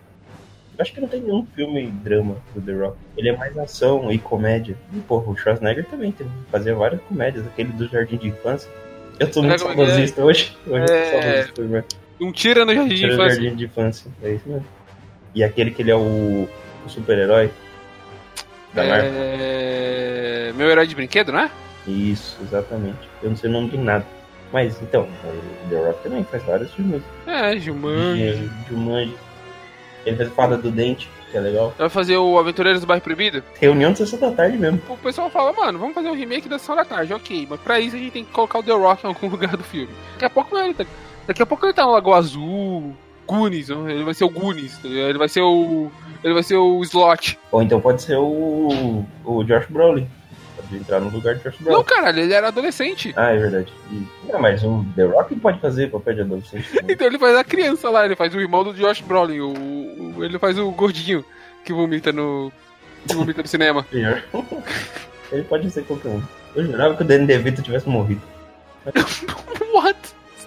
Eu 0.78 0.82
acho 0.82 0.92
que 0.94 1.02
não 1.02 1.08
tem 1.08 1.22
nenhum 1.22 1.46
filme 1.54 1.86
drama 1.88 2.36
do 2.56 2.62
The 2.62 2.72
Rock. 2.74 2.98
Ele 3.18 3.30
é 3.30 3.38
mais 3.38 3.56
ação 3.58 4.12
e 4.12 4.18
comédia. 4.18 4.76
E, 4.92 5.00
porra, 5.02 5.30
o 5.30 5.38
Schwarzenegger 5.38 5.86
também 5.86 6.12
tem, 6.12 6.26
fazia 6.52 6.74
várias 6.74 7.00
comédias. 7.02 7.46
Aquele 7.46 7.72
do 7.74 7.88
Jardim 7.88 8.18
de 8.18 8.30
Infância. 8.30 8.72
Eu 9.20 9.30
tô 9.30 9.44
muito 9.44 9.64
É, 9.64 9.68
é 9.68 9.72
é? 9.72 9.76
saudosista 9.76 10.24
hoje. 10.24 10.58
Hoje 10.66 10.86
eu 10.90 10.96
É. 10.96 11.12
tô 11.12 11.22
saudosista, 11.22 11.62
velho. 11.64 11.86
Um 12.20 12.32
tira 12.32 12.66
no 12.66 12.74
Jardim 12.74 12.90
de 12.90 12.96
Tira 12.96 13.10
do 13.10 13.14
Infância. 13.16 13.42
Jardim 13.42 13.56
de 13.56 13.66
Infância. 13.66 14.12
É 14.22 14.32
isso 14.32 14.48
mesmo. 14.48 14.66
E 15.36 15.44
aquele 15.44 15.72
que 15.72 15.82
ele 15.82 15.92
é 15.92 15.96
o, 15.96 16.48
o 16.86 16.90
super-herói 16.90 17.52
da 18.74 18.84
Marvel. 18.84 19.12
É... 19.16 20.54
Meu 20.56 20.70
herói 20.70 20.88
de 20.88 20.96
brinquedo, 20.96 21.32
não 21.32 21.40
é? 21.40 21.52
Isso, 21.88 22.38
exatamente. 22.42 23.10
Eu 23.22 23.30
não 23.30 23.38
sei 23.38 23.50
o 23.50 23.54
nome 23.54 23.70
de 23.70 23.78
nada. 23.78 24.06
Mas, 24.52 24.80
então, 24.82 25.08
o 25.26 25.70
The 25.70 25.76
Rock 25.76 26.04
também 26.04 26.24
faz 26.26 26.44
vários 26.44 26.72
filmes. 26.74 27.02
É, 27.26 27.58
Gilman. 27.58 28.16
De 28.16 28.50
Jumanji. 28.70 29.16
Ele 30.06 30.18
fez 30.18 30.30
Fada 30.30 30.58
do 30.58 30.70
Dente, 30.70 31.10
que 31.32 31.38
é 31.38 31.40
legal. 31.40 31.74
Vai 31.78 31.90
fazer 31.90 32.18
o 32.18 32.38
Aventureiros 32.38 32.82
do 32.82 32.88
Bairro 32.88 33.04
Proibido? 33.04 33.42
Reunião 33.60 33.94
de 33.94 34.00
sessão 34.00 34.20
da 34.20 34.32
tarde 34.32 34.58
mesmo. 34.58 34.80
O 34.88 34.98
pessoal 34.98 35.30
fala, 35.30 35.52
mano, 35.54 35.80
vamos 35.80 35.96
fazer 35.96 36.10
um 36.10 36.16
remake 36.16 36.48
da 36.48 36.60
Sessão 36.60 36.76
da 36.76 36.86
Tarde, 36.86 37.14
ok, 37.14 37.48
mas 37.50 37.60
pra 37.62 37.80
isso 37.80 37.96
a 37.96 38.00
gente 38.00 38.12
tem 38.12 38.26
que 38.26 38.32
colocar 38.32 38.60
o 38.60 38.64
The 38.64 38.74
Rock 38.74 39.04
em 39.04 39.08
algum 39.08 39.28
lugar 39.30 39.58
do 39.58 39.64
filme. 39.64 39.90
Daqui 40.14 40.26
a 40.26 40.30
pouco 40.30 40.58
ele 40.58 40.74
tá, 40.74 40.86
daqui 41.28 41.42
a 41.42 41.46
pouco 41.46 41.66
ele 41.66 41.74
tá 41.74 41.84
no 41.84 41.92
Lagoa 41.92 42.18
Azul, 42.18 42.96
Goonies, 43.28 43.70
ele 43.70 44.04
vai 44.04 44.14
ser 44.14 44.24
o 44.26 44.30
Goonies, 44.30 44.78
tá 44.80 44.88
ele 44.88 45.18
vai 45.18 45.30
ser 45.30 45.42
o. 45.42 45.92
Ele 46.24 46.34
vai 46.34 46.44
ser 46.44 46.56
o 46.56 46.82
Slot. 46.84 47.38
Ou 47.52 47.62
então 47.62 47.80
pode 47.82 48.02
ser 48.02 48.16
o, 48.18 49.06
o 49.26 49.44
Josh 49.44 49.66
Brolin. 49.70 50.08
Pode 50.56 50.76
entrar 50.78 51.00
no 51.02 51.10
lugar 51.10 51.36
de 51.36 51.44
Josh 51.44 51.56
Não, 51.60 51.66
Brolin. 51.66 51.84
caralho, 51.84 52.20
ele 52.20 52.34
era 52.34 52.48
adolescente. 52.48 53.14
Ah, 53.18 53.32
é 53.32 53.38
verdade. 53.38 53.74
E- 53.92 54.08
não, 54.32 54.40
mas 54.40 54.64
o 54.64 54.86
The 54.96 55.04
Rock 55.04 55.36
pode 55.36 55.60
fazer 55.60 55.90
papel 55.92 56.16
de 56.16 56.22
adolescente. 56.22 56.70
Então 56.88 57.08
ele 57.08 57.20
faz 57.20 57.36
a 57.36 57.44
criança 57.44 57.90
lá, 57.90 58.06
ele 58.06 58.16
faz 58.16 58.34
o 58.34 58.40
irmão 58.40 58.64
do 58.64 58.74
Josh 58.74 59.02
Brolin, 59.02 59.40
o, 59.40 60.16
o- 60.18 60.24
ele 60.24 60.40
faz 60.40 60.58
o 60.58 60.72
gordinho 60.72 61.26
que 61.66 61.74
vomita 61.74 62.12
no. 62.14 62.52
que 63.08 63.16
vomita 63.16 63.42
no 63.42 63.48
cinema. 63.48 63.86
Ele 65.32 65.44
pode 65.44 65.70
ser 65.72 65.84
qualquer 65.86 66.10
um. 66.10 66.22
Eu 66.56 66.64
jurava 66.66 66.96
que 66.96 67.02
o 67.02 67.06
Danny 67.06 67.26
DeVito 67.26 67.62
tivesse 67.64 67.90
morrido. 67.90 68.22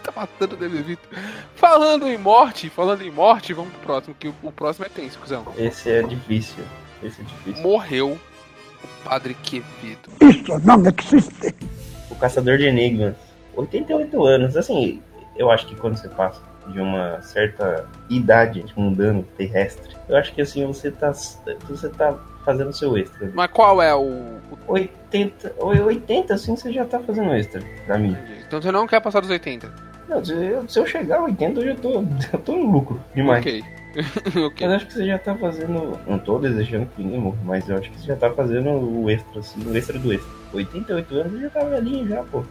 Tá 0.07 0.13
matando 0.15 0.55
o 0.55 0.59
Danny 0.59 0.77
DeVito. 0.77 1.09
Falando 1.57 2.07
em 2.07 2.17
morte, 2.17 2.71
falando 2.71 3.03
em 3.03 3.11
morte, 3.11 3.53
vamos 3.53 3.73
pro 3.73 3.83
próximo, 3.83 4.15
que 4.15 4.29
o, 4.29 4.35
o 4.43 4.53
próximo 4.53 4.87
é 4.87 4.89
tenso, 4.89 5.19
cuzão. 5.19 5.45
Esse 5.59 5.91
é 5.91 6.03
difícil. 6.03 6.63
Esse 7.03 7.21
é 7.21 7.25
difícil. 7.25 7.63
Morreu 7.63 8.17
Padre 9.05 9.35
Quevedo? 9.35 10.09
Isso 10.21 10.61
não 10.65 10.83
existe. 10.87 11.55
O 12.11 12.15
Caçador 12.15 12.59
de 12.59 12.67
Enigmas. 12.67 13.17
88 13.57 14.25
anos. 14.25 14.57
Assim, 14.57 15.03
eu 15.37 15.51
acho 15.51 15.67
que 15.67 15.75
quando 15.75 15.97
você 15.97 16.09
passa 16.09 16.41
de 16.69 16.81
uma 16.81 17.21
certa 17.23 17.89
idade 18.09 18.65
mundano 18.77 19.23
terrestre, 19.37 19.97
eu 20.09 20.17
acho 20.17 20.33
que 20.35 20.43
assim 20.43 20.67
você 20.67 20.91
tá, 20.91 21.13
você 21.69 21.89
tá 21.91 22.19
fazendo 22.45 22.73
seu 22.73 22.97
extra. 22.97 23.31
Mas 23.35 23.51
qual 23.51 23.83
é 23.83 23.95
o. 23.95 24.03
o... 24.03 24.73
80, 24.73 25.55
80 25.59 26.35
assim 26.35 26.57
você 26.57 26.73
já 26.73 26.85
tá 26.85 27.01
fazendo 27.01 27.33
extra 27.35 27.63
pra 27.87 27.99
mim. 27.99 28.17
Então 28.47 28.61
você 28.61 28.71
não 28.71 28.87
quer 28.87 29.01
passar 29.01 29.21
dos 29.21 29.31
80? 29.31 29.96
Não, 30.09 30.25
se 30.25 30.79
eu, 30.79 30.87
chegar 30.87 31.19
a 31.19 31.25
80 31.25 31.61
eu 31.61 31.67
já 31.67 31.75
tô, 31.81 32.05
já 32.33 32.39
tô 32.39 32.53
no 32.53 32.71
lucro 32.71 33.01
demais. 33.15 33.41
Ok. 33.45 33.65
ok. 34.47 34.67
Mas 34.67 34.77
acho 34.77 34.87
que 34.87 34.93
você 34.93 35.07
já 35.07 35.19
tá 35.19 35.35
fazendo. 35.35 35.99
Não 36.07 36.19
tô 36.19 36.39
desejando 36.39 36.87
que 36.95 37.03
ninguém 37.03 37.19
morra, 37.21 37.39
mas 37.45 37.69
eu 37.69 37.77
acho 37.77 37.91
que 37.91 37.99
você 38.01 38.07
já 38.07 38.17
tá 38.17 38.31
fazendo 38.31 38.71
o 38.71 39.11
extra, 39.11 39.41
assim, 39.41 39.61
o 39.67 39.77
extra 39.77 39.99
do 39.99 40.13
extra. 40.13 40.31
88 40.53 41.15
anos 41.15 41.33
eu 41.33 41.41
já 41.41 41.51
tá 41.51 41.65
velhinho 41.65 42.07
já, 42.09 42.23
pô. 42.25 42.43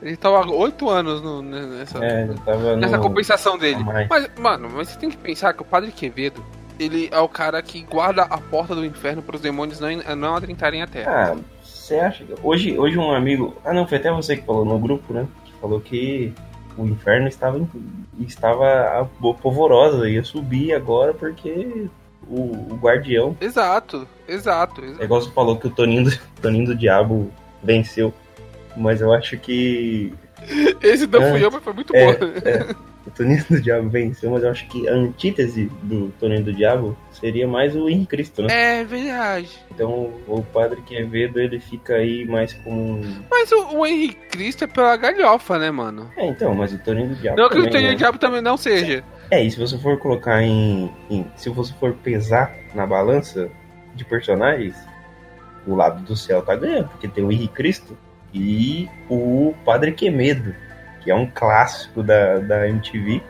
Ele 0.00 0.16
tava 0.16 0.38
há 0.42 0.50
8 0.50 0.88
anos 0.90 1.22
no- 1.22 1.42
nessa, 1.42 2.04
É, 2.04 2.26
tava 2.44 2.76
nessa 2.76 2.96
no... 2.96 3.02
compensação 3.02 3.56
dele. 3.56 3.84
Mas, 4.08 4.28
mano, 4.36 4.68
mas 4.74 4.88
você 4.88 4.98
tem 4.98 5.08
que 5.10 5.16
pensar 5.16 5.52
que 5.52 5.62
o 5.62 5.64
Padre 5.64 5.92
Quevedo, 5.92 6.42
ele 6.80 7.08
é 7.12 7.20
o 7.20 7.28
cara 7.28 7.62
que 7.62 7.82
guarda 7.82 8.22
a 8.22 8.38
porta 8.38 8.74
do 8.74 8.84
inferno 8.84 9.22
para 9.22 9.36
os 9.36 9.42
demônios 9.42 9.78
não, 9.78 9.88
não 10.16 10.34
adentrarem 10.34 10.82
a 10.82 10.86
terra. 10.88 11.32
Ah, 11.34 11.36
você 11.62 12.00
acha 12.00 12.24
que. 12.24 12.34
Hoje, 12.42 12.76
hoje 12.76 12.98
um 12.98 13.12
amigo. 13.14 13.54
Ah 13.64 13.72
não, 13.72 13.86
foi 13.86 13.98
até 13.98 14.10
você 14.10 14.36
que 14.36 14.44
falou 14.44 14.64
no 14.64 14.76
grupo, 14.78 15.12
né? 15.12 15.24
Que 15.44 15.52
falou 15.60 15.80
que 15.80 16.32
o 16.76 16.86
inferno 16.86 17.28
estava, 17.28 17.58
estava 18.26 19.04
polvorosa, 19.42 20.08
ia 20.08 20.22
subir 20.24 20.72
agora 20.74 21.12
porque 21.14 21.86
o, 22.28 22.72
o 22.72 22.78
guardião. 22.80 23.36
Exato, 23.40 24.06
exato. 24.28 24.82
É 24.98 25.04
igual 25.04 25.20
você 25.20 25.30
falou 25.30 25.56
que 25.58 25.66
o 25.66 25.70
Toninho 25.70 26.04
do, 26.04 26.18
Toninho 26.40 26.66
do 26.66 26.74
Diabo 26.76 27.30
venceu. 27.62 28.12
Mas 28.76 29.00
eu 29.00 29.12
acho 29.12 29.36
que. 29.38 30.12
Esse 30.82 31.06
não 31.06 31.20
fui 31.30 31.40
É. 31.42 31.44
eu, 31.44 31.50
mas 31.50 31.62
foi 31.62 31.72
muito 31.72 31.94
É, 31.94 32.16
bom. 32.16 32.24
é, 32.44 32.74
o 33.06 33.10
Toninho 33.10 33.44
do 33.50 33.60
Diabo 33.60 33.88
venceu, 33.88 34.30
mas 34.30 34.42
eu 34.42 34.50
acho 34.50 34.66
que 34.68 34.88
a 34.88 34.92
antítese 34.92 35.70
do 35.82 36.08
Toninho 36.20 36.44
do 36.44 36.52
Diabo 36.52 36.96
seria 37.12 37.46
mais 37.48 37.74
o 37.74 37.88
Henrique 37.88 38.06
Cristo, 38.06 38.42
né? 38.42 38.80
É 38.80 38.84
verdade. 38.84 39.48
Então 39.70 40.12
o 40.26 40.42
Padre 40.42 40.80
Quevedo 40.82 41.40
ele 41.40 41.58
fica 41.60 41.94
aí 41.94 42.24
mais 42.24 42.52
como 42.52 42.80
um. 42.94 43.22
Mas 43.30 43.50
o, 43.52 43.78
o 43.78 43.86
Henrique 43.86 44.26
Cristo 44.28 44.64
é 44.64 44.66
pela 44.66 44.96
galhofa, 44.96 45.58
né, 45.58 45.70
mano? 45.70 46.10
É, 46.16 46.26
então, 46.26 46.54
mas 46.54 46.72
o 46.72 46.78
Toninho 46.78 47.08
do 47.10 47.14
Diabo. 47.16 47.38
Não 47.38 47.48
que 47.48 47.54
o 47.54 47.64
também, 47.64 47.72
Tenho 47.72 47.88
né? 47.90 47.94
Diabo 47.96 48.18
também 48.18 48.40
não 48.40 48.56
seja. 48.56 49.02
É, 49.30 49.42
e 49.42 49.50
se 49.50 49.58
você 49.58 49.78
for 49.78 49.98
colocar 49.98 50.42
em, 50.42 50.90
em- 51.10 51.26
Se 51.36 51.48
você 51.50 51.72
for 51.74 51.92
pesar 51.94 52.54
na 52.74 52.86
balança 52.86 53.50
de 53.94 54.04
personagens, 54.04 54.76
o 55.66 55.74
lado 55.74 56.02
do 56.02 56.14
céu 56.16 56.42
tá 56.42 56.54
ganhando, 56.56 56.88
porque 56.88 57.08
tem 57.08 57.24
o 57.24 57.30
Henrique 57.32 57.54
Cristo 57.54 57.96
e 58.34 58.88
o 59.08 59.54
Padre 59.64 59.92
Quemedo, 59.92 60.54
que 61.02 61.10
é 61.10 61.14
um 61.14 61.26
clássico 61.26 62.02
da, 62.02 62.38
da 62.38 62.68
MTV, 62.68 63.22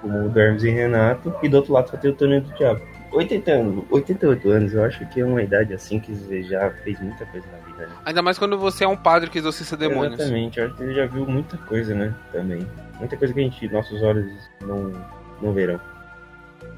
como 0.00 0.26
o 0.26 0.28
do 0.28 0.40
Hermes 0.40 0.62
e 0.62 0.70
Renato, 0.70 1.34
e 1.42 1.48
do 1.48 1.56
outro 1.56 1.72
lado 1.72 1.90
só 1.90 1.96
tem 1.96 2.10
o 2.10 2.14
Toninho 2.14 2.42
do 2.42 2.54
Diabo. 2.54 2.80
80 3.12 3.50
anos, 3.50 3.84
88 3.90 4.50
anos, 4.50 4.74
eu 4.74 4.84
acho 4.84 5.06
que 5.06 5.20
é 5.20 5.24
uma 5.24 5.42
idade 5.42 5.72
assim 5.72 5.98
que 5.98 6.12
você 6.12 6.42
já 6.42 6.70
fez 6.82 7.00
muita 7.00 7.24
coisa 7.26 7.46
na 7.50 7.58
vida, 7.66 7.86
né? 7.86 7.92
Ainda 8.04 8.20
mais 8.20 8.38
quando 8.38 8.58
você 8.58 8.84
é 8.84 8.88
um 8.88 8.96
padre 8.96 9.30
que 9.30 9.38
exorcista 9.38 9.76
demônios. 9.76 10.20
Exatamente, 10.20 10.58
eu 10.58 10.66
acho 10.66 10.76
que 10.76 10.82
ele 10.82 10.94
já 10.94 11.06
viu 11.06 11.26
muita 11.26 11.56
coisa, 11.56 11.94
né? 11.94 12.14
Também. 12.32 12.66
Muita 12.98 13.16
coisa 13.16 13.32
que 13.32 13.40
a 13.40 13.42
gente, 13.42 13.68
nossos 13.68 14.02
olhos 14.02 14.30
não, 14.60 14.92
não 15.40 15.52
verão. 15.52 15.80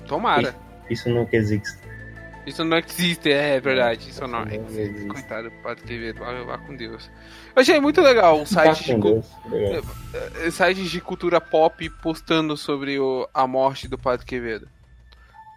Tomara. 0.07 0.55
Isso 0.89 1.09
não 1.09 1.29
existe. 1.33 1.88
Isso 2.49 2.65
não 2.65 2.79
existe, 2.79 3.31
é 3.31 3.61
verdade. 3.61 4.09
Isso 4.11 4.21
não 4.27 4.45
não 4.45 4.47
existe. 4.53 4.81
existe. 4.81 5.09
Coitado 5.09 5.51
do 5.51 5.57
Padre 5.63 5.85
Quevedo, 5.85 6.21
vá, 6.21 6.33
vá 6.45 6.59
com 6.59 6.75
Deus. 6.77 7.11
Eu 7.55 7.61
achei 7.63 7.81
muito 7.81 8.01
legal 8.01 8.41
o 8.41 8.47
site 8.47 8.85
de, 8.85 8.93
Tá 8.95 8.99
cu- 9.01 9.09
Deus, 9.13 9.27
legal. 9.51 9.83
eh, 10.45 10.51
sites 10.51 10.91
de 10.91 11.01
cultura 11.01 11.41
pop 11.41 11.89
postando 12.03 12.57
sobre 12.57 12.99
o- 12.99 13.29
a 13.33 13.47
morte 13.47 13.87
do 13.89 13.99
Padre 13.99 14.25
Quevedo. 14.27 14.69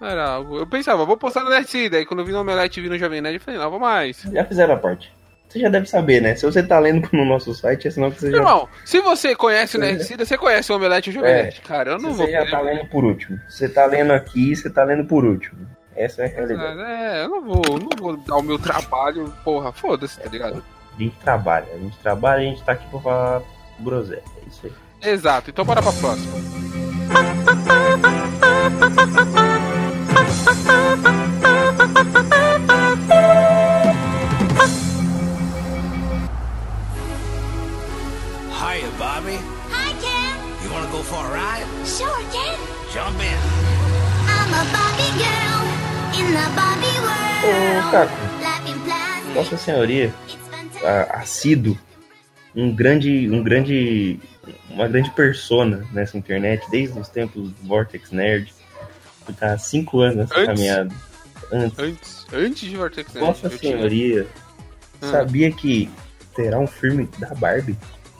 Era 0.01 0.25
algo. 0.31 0.57
Eu 0.57 0.65
pensava, 0.65 1.05
vou 1.05 1.15
postar 1.17 1.43
no 1.43 1.49
Nerdcida. 1.51 1.97
Aí 1.97 2.05
quando 2.05 2.21
eu 2.21 2.25
vi 2.25 2.31
no 2.31 2.41
Omelete 2.41 2.79
e 2.79 2.83
vi 2.83 2.89
no 2.89 2.97
Jovem 2.97 3.21
Nerd, 3.21 3.35
eu 3.35 3.41
falei, 3.41 3.59
não, 3.59 3.69
vou 3.69 3.79
mais. 3.79 4.21
Já 4.33 4.43
fizeram 4.43 4.73
a 4.73 4.77
parte. 4.77 5.13
Você 5.47 5.59
já 5.59 5.67
deve 5.69 5.85
saber, 5.85 6.21
né? 6.21 6.33
Se 6.33 6.45
você 6.45 6.63
tá 6.63 6.79
lendo 6.79 7.07
no 7.11 7.25
nosso 7.25 7.53
site, 7.53 7.85
é 7.87 7.91
sinal 7.91 8.09
que 8.09 8.21
você 8.21 8.31
já, 8.31 8.37
Irmão, 8.37 8.69
se 8.85 9.01
você 9.01 9.35
conhece 9.35 9.75
o 9.77 9.79
Nerdcida, 9.81 10.23
você 10.25 10.37
conhece 10.37 10.71
o 10.71 10.75
Omelete 10.77 11.09
e 11.09 11.11
o 11.11 11.13
Jovem 11.13 11.29
É. 11.29 11.43
Nerd. 11.43 11.61
Cara, 11.61 11.91
eu 11.91 11.99
não 11.99 12.13
você 12.13 12.23
vou. 12.23 12.31
já 12.31 12.49
tá 12.49 12.61
lendo 12.61 12.85
por 12.87 13.03
último. 13.03 13.37
Você 13.49 13.67
tá 13.69 13.85
lendo 13.85 14.11
aqui, 14.13 14.55
você 14.55 14.69
tá 14.69 14.83
lendo 14.85 15.03
por 15.05 15.23
último. 15.25 15.67
Essa 15.95 16.23
é 16.23 16.25
a 16.25 16.29
realidade. 16.29 16.81
É, 16.81 17.23
eu 17.23 17.29
não 17.29 17.41
vou, 17.41 17.63
eu 17.67 17.79
não 17.79 17.89
vou 17.97 18.17
dar 18.17 18.37
o 18.37 18.41
meu 18.41 18.57
trabalho, 18.57 19.33
porra, 19.43 19.71
foda-se, 19.71 20.19
tá 20.19 20.29
ligado? 20.29 20.63
A 20.95 21.01
gente 21.01 21.15
trabalha. 21.17 21.67
A 21.73 21.77
gente 21.77 21.97
trabalha 21.97 22.43
e 22.43 22.47
a 22.47 22.49
gente 22.49 22.63
tá 22.63 22.71
aqui 22.73 22.87
pra 22.89 22.99
falar 22.99 23.41
groselha. 23.79 24.23
É 24.37 24.47
isso 24.47 24.61
aí. 24.65 25.11
Exato, 25.11 25.49
então 25.49 25.65
bora 25.65 25.81
pra 25.81 25.91
próxima. 25.91 26.31
Hiya, 38.53 38.89
Bobby. 38.97 39.39
Hi, 39.71 39.93
Ken. 39.99 40.63
You 40.63 40.71
wanna 40.71 40.87
go 40.91 41.03
for 41.03 41.25
a 41.25 41.29
ride? 41.29 41.65
Sure, 41.85 42.23
Ken. 42.31 42.55
Jump 42.93 43.19
in. 43.21 43.37
I'm 44.27 44.53
a 44.53 44.63
Barbie 44.71 45.17
girl 45.17 45.50
Ô. 47.43 47.91
Caco. 47.91 48.13
Vossa 49.33 49.55
Senhoria, 49.57 50.13
It's 50.27 50.35
fantastic. 50.49 50.83
a- 50.85 51.19
assíduo, 51.21 51.77
um 52.53 52.75
grande, 52.75 53.29
um 53.31 53.41
grande, 53.41 54.19
uma 54.69 54.87
grande 54.89 55.09
persona 55.11 55.87
nessa 55.93 56.17
internet, 56.17 56.69
desde 56.69 56.99
os 56.99 57.07
tempos 57.07 57.49
do 57.51 57.67
Vortex 57.67 58.11
Nerd, 58.11 58.53
que 59.25 59.33
tá 59.33 59.53
há 59.53 59.57
cinco 59.57 60.01
anos 60.01 60.17
nessa 60.17 60.33
Antes? 60.35 60.47
caminhada. 60.47 60.93
Antes. 61.53 61.79
Antes, 61.79 62.25
antes 62.33 62.69
de 62.69 62.75
Vortex 62.75 63.13
Nerd. 63.13 63.25
Vossa 63.25 63.47
eu 63.47 63.57
tinha- 63.57 63.77
Senhoria, 63.77 64.27
Ah. 65.01 65.07
sabia 65.11 65.49
que 65.51 65.89
terá 66.35 66.59
um 66.59 66.67
filme 66.67 67.07
da 67.19 67.33
Barbie? 67.33 67.77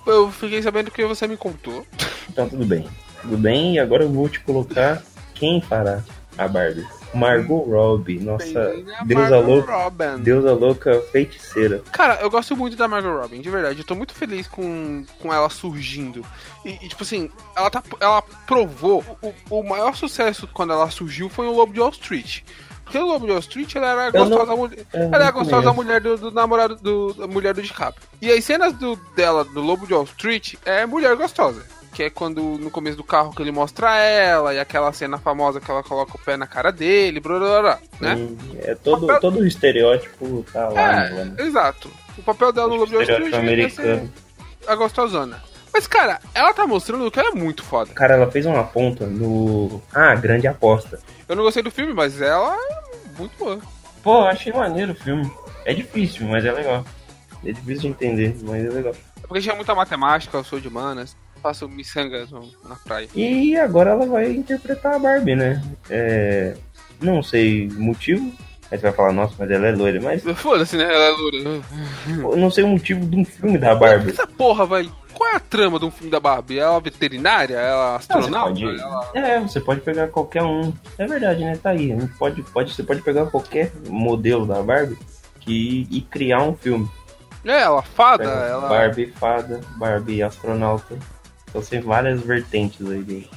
Eu 0.08 0.32
fiquei 0.32 0.62
sabendo 0.64 0.90
que 0.92 1.06
você 1.06 1.28
me 1.28 1.36
contou. 1.38 1.86
Então 2.30 2.48
tudo 2.48 2.66
bem. 2.66 2.88
Tudo 3.22 3.38
bem, 3.38 3.76
e 3.76 3.80
agora 3.80 4.04
eu 4.04 4.10
vou 4.10 4.28
te 4.30 4.40
colocar 4.40 5.04
quem 5.36 5.62
fará 5.62 6.02
a 6.44 6.48
Barbie. 6.48 6.88
Margot 7.14 7.64
Robbie, 7.70 8.20
nossa 8.20 8.74
deusa 9.06 9.40
louca, 9.40 9.76
Robin. 9.76 10.18
deusa 10.24 10.54
louca 10.54 11.02
feiticeira. 11.12 11.84
Cara, 11.92 12.20
eu 12.22 12.30
gosto 12.30 12.56
muito 12.56 12.78
da 12.78 12.88
Margot 12.88 13.12
Robin, 13.12 13.42
de 13.42 13.50
verdade. 13.50 13.80
Eu 13.80 13.86
tô 13.86 13.96
muito 13.96 14.14
feliz 14.14 14.48
com, 14.48 15.04
com 15.20 15.34
ela 15.34 15.50
surgindo. 15.50 16.26
E, 16.64 16.70
e, 16.82 16.88
tipo 16.88 17.04
assim, 17.04 17.30
ela, 17.56 17.70
tá, 17.70 17.84
ela 18.00 18.22
provou. 18.48 19.04
O, 19.50 19.60
o 19.60 19.64
maior 19.64 19.94
sucesso 19.96 20.48
quando 20.54 20.72
ela 20.72 20.90
surgiu 20.90 21.28
foi 21.28 21.48
o 21.48 21.52
Lobo 21.52 21.74
de 21.74 21.82
Wall 21.82 21.90
Street. 21.92 22.44
Porque 22.86 22.98
o 22.98 23.06
Lobo 23.06 23.26
de 23.26 23.32
Wall 23.32 23.42
Street 23.42 23.76
ela 23.76 23.88
era 23.92 24.02
a 24.04 24.08
Eu 24.08 24.14
não- 24.14 24.30
gostosa 24.38 24.56
mulher. 24.56 24.86
Ela 24.94 25.18
a 25.18 25.26
não 25.26 25.34
gostosa 25.34 25.74
mulher 25.74 26.00
do, 26.02 26.18
do 26.18 26.32
namorado 26.32 26.76
do 26.78 27.14
da 27.14 27.28
mulher 27.28 27.54
do 27.54 27.62
DiCaprio. 27.62 28.08
E 28.22 28.32
as 28.32 28.44
cenas 28.46 28.72
do, 28.74 28.96
dela, 29.16 29.44
do 29.44 29.60
Lobo 29.60 29.86
de 29.86 29.94
Wall 29.94 30.06
Street, 30.06 30.56
é 30.66 30.86
mulher 30.86 31.14
gostosa. 31.18 31.62
Que 32.02 32.06
é 32.06 32.10
quando 32.10 32.42
no 32.42 32.72
começo 32.72 32.98
do 32.98 33.04
carro 33.04 33.32
que 33.32 33.44
ele 33.44 33.52
mostra 33.52 33.96
ela, 34.00 34.56
e 34.56 34.60
aquela 34.60 34.92
cena 34.92 35.20
famosa 35.20 35.62
que 35.62 35.70
ela 35.70 35.84
coloca 35.84 36.16
o 36.16 36.20
pé 36.20 36.36
na 36.36 36.48
cara 36.48 36.72
dele, 36.72 37.20
blá 37.20 37.38
blá 37.38 37.62
blá, 37.62 37.80
né? 38.00 38.16
Hum, 38.16 38.36
É 38.64 38.74
todo, 38.74 39.06
Papel- 39.06 39.22
todo 39.22 39.40
o 39.42 39.46
estereótipo 39.46 40.44
tá 40.52 40.68
lá, 40.70 40.82
É, 41.06 41.10
né? 41.26 41.36
exato. 41.38 41.92
O 42.18 42.24
papel 42.24 42.52
dela 42.52 42.70
no 42.76 42.88
de 42.88 42.96
Wall 42.96 43.04
Street 43.04 43.22
Estereótipo 43.22 43.36
é 43.36 43.40
americano. 43.94 44.14
a 44.68 44.76
gostosona. 44.76 45.44
Mas, 45.72 45.86
cara, 45.86 46.20
ela 46.34 46.52
tá 46.56 46.66
mostrando 46.66 47.12
que 47.12 47.20
ela 47.20 47.30
é 47.30 47.36
muito 47.36 47.64
foda. 47.64 47.94
Cara, 47.94 48.16
ela 48.16 48.32
fez 48.32 48.48
uma 48.48 48.64
ponta 48.64 49.06
no. 49.06 49.80
Ah, 49.94 50.16
grande 50.16 50.48
aposta. 50.48 51.00
Eu 51.30 51.36
não 51.36 51.44
gostei 51.44 51.62
do 51.62 51.70
filme, 51.70 51.94
mas 51.94 52.20
ela 52.20 52.56
é 52.56 53.18
muito 53.20 53.38
boa. 53.38 53.60
Pô, 54.02 54.22
eu 54.22 54.28
achei 54.28 54.52
maneiro 54.52 54.94
o 54.94 54.96
filme. 54.96 55.32
É 55.66 55.72
difícil, 55.74 56.26
mas 56.26 56.44
é 56.44 56.52
legal. 56.52 56.84
É 57.46 57.52
difícil 57.52 57.82
de 57.82 57.88
entender, 57.90 58.36
mas 58.42 58.66
é 58.66 58.70
legal. 58.70 58.94
É 59.24 59.28
porque 59.28 59.40
tinha 59.42 59.54
muita 59.56 59.76
matemática, 59.76 60.36
eu 60.36 60.44
sou 60.44 60.60
de 60.60 60.68
humanas, 60.68 61.16
faço 61.42 61.68
miçanga 61.68 62.26
no- 62.32 62.50
na 62.68 62.76
praia. 62.76 63.08
E 63.16 63.56
agora 63.58 63.92
ela 63.92 64.06
vai 64.06 64.32
interpretar 64.32 64.96
a 64.96 65.00
Barbie, 65.00 65.36
né? 65.36 65.62
É. 65.90 66.56
Não 67.02 67.22
sei 67.24 67.68
o 67.68 67.80
motivo. 67.82 68.32
Aí 68.72 68.78
você 68.78 68.84
vai 68.84 68.92
falar, 68.94 69.12
nossa, 69.12 69.34
mas 69.38 69.52
ela 69.52 69.68
é 69.68 69.72
loira. 69.72 70.00
Mas 70.02 70.24
Foda-se, 70.38 70.78
né? 70.78 70.84
Ela 70.86 71.06
é 71.06 71.10
loura. 71.10 71.62
eu 72.08 72.38
não 72.38 72.50
sei 72.50 72.64
o 72.64 72.68
motivo 72.68 73.06
de 73.06 73.18
um 73.18 73.26
filme 73.26 73.58
da 73.58 73.76
Barbie. 73.76 74.12
Essa 74.12 74.26
porra, 74.28 74.66
vai. 74.66 74.90
Qual 75.14 75.30
é 75.30 75.36
a 75.36 75.40
trama 75.40 75.78
de 75.78 75.86
um 75.86 75.92
filme 75.92 76.10
da 76.10 76.20
Barbie? 76.20 76.58
Ela 76.58 76.78
é 76.78 76.80
veterinária? 76.82 77.56
Ela 77.56 77.94
é 77.94 77.96
Ah, 77.96 78.00
você 78.00 78.14
astronauta? 78.14 78.50
pode, 78.54 78.66
Ela... 78.80 79.12
é, 79.14 79.40
você 79.42 79.60
pode 79.60 79.82
pegar 79.82 80.08
qualquer 80.08 80.42
um. 80.44 80.72
É 80.98 81.06
verdade, 81.06 81.44
né? 81.44 81.58
Tá 81.62 81.72
aí. 81.72 81.96
Pode, 82.18 82.42
pode, 82.44 82.74
você 82.74 82.82
pode 82.82 83.02
pegar 83.02 83.26
qualquer 83.28 83.72
modelo 83.88 84.46
da 84.46 84.64
Barbie 84.64 84.98
que, 85.42 85.86
e 85.92 86.02
criar 86.02 86.42
um 86.44 86.56
filme. 86.56 86.90
É, 87.44 87.60
ela 87.62 87.82
fada, 87.82 88.24
ela. 88.24 88.70
Barbie 88.70 89.08
fada, 89.20 89.60
Barbie 89.78 90.24
astronauta. 90.24 90.98
Então 91.52 91.62
tem 91.62 91.82
várias 91.82 92.22
vertentes 92.22 92.90
aí 92.90 93.04
de, 93.04 93.28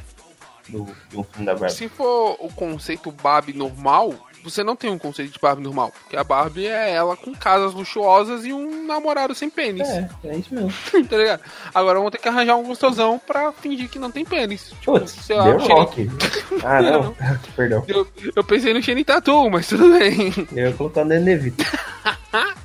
do, 0.68 0.86
de 1.10 1.16
um 1.18 1.24
filme 1.24 1.44
da 1.44 1.54
Barbie. 1.54 1.74
Se 1.74 1.88
for 1.88 2.36
o 2.38 2.48
conceito 2.48 3.10
Barbie 3.10 3.52
normal, 3.52 4.14
você 4.44 4.62
não 4.62 4.76
tem 4.76 4.88
um 4.88 4.98
conceito 4.98 5.32
de 5.32 5.38
Barbie 5.40 5.64
normal. 5.64 5.90
Porque 5.90 6.16
a 6.16 6.22
Barbie 6.22 6.66
é 6.66 6.92
ela 6.92 7.16
com 7.16 7.34
casas 7.34 7.74
luxuosas 7.74 8.44
e 8.44 8.52
um 8.52 8.86
namorado 8.86 9.34
sem 9.34 9.50
pênis. 9.50 9.88
É, 9.88 10.08
é 10.24 10.36
isso 10.36 10.54
mesmo. 10.54 10.72
tá 11.08 11.16
ligado? 11.16 11.40
Agora 11.74 11.98
vamos 11.98 12.12
ter 12.12 12.18
que 12.18 12.28
arranjar 12.28 12.54
um 12.56 12.62
gostosão 12.62 13.18
pra 13.18 13.50
fingir 13.52 13.88
que 13.88 13.98
não 13.98 14.12
tem 14.12 14.24
pênis. 14.24 14.68
Tipo, 14.78 14.92
Putz, 14.98 15.10
sei 15.10 15.36
lá, 15.36 15.58
Shane- 15.58 15.68
Rock. 15.74 16.10
Ah, 16.62 16.80
não. 16.80 17.16
Perdão. 17.56 17.84
Eu, 17.88 18.06
eu 18.36 18.44
pensei 18.44 18.72
no 18.72 18.80
Shane 18.80 19.04
mas 19.50 19.66
tudo 19.66 19.98
bem. 19.98 20.32
Eu 20.52 20.68
ia 20.70 20.72
colocar 20.72 21.02
o 21.02 21.08
Danny 21.08 21.24
DeVito. 21.24 21.64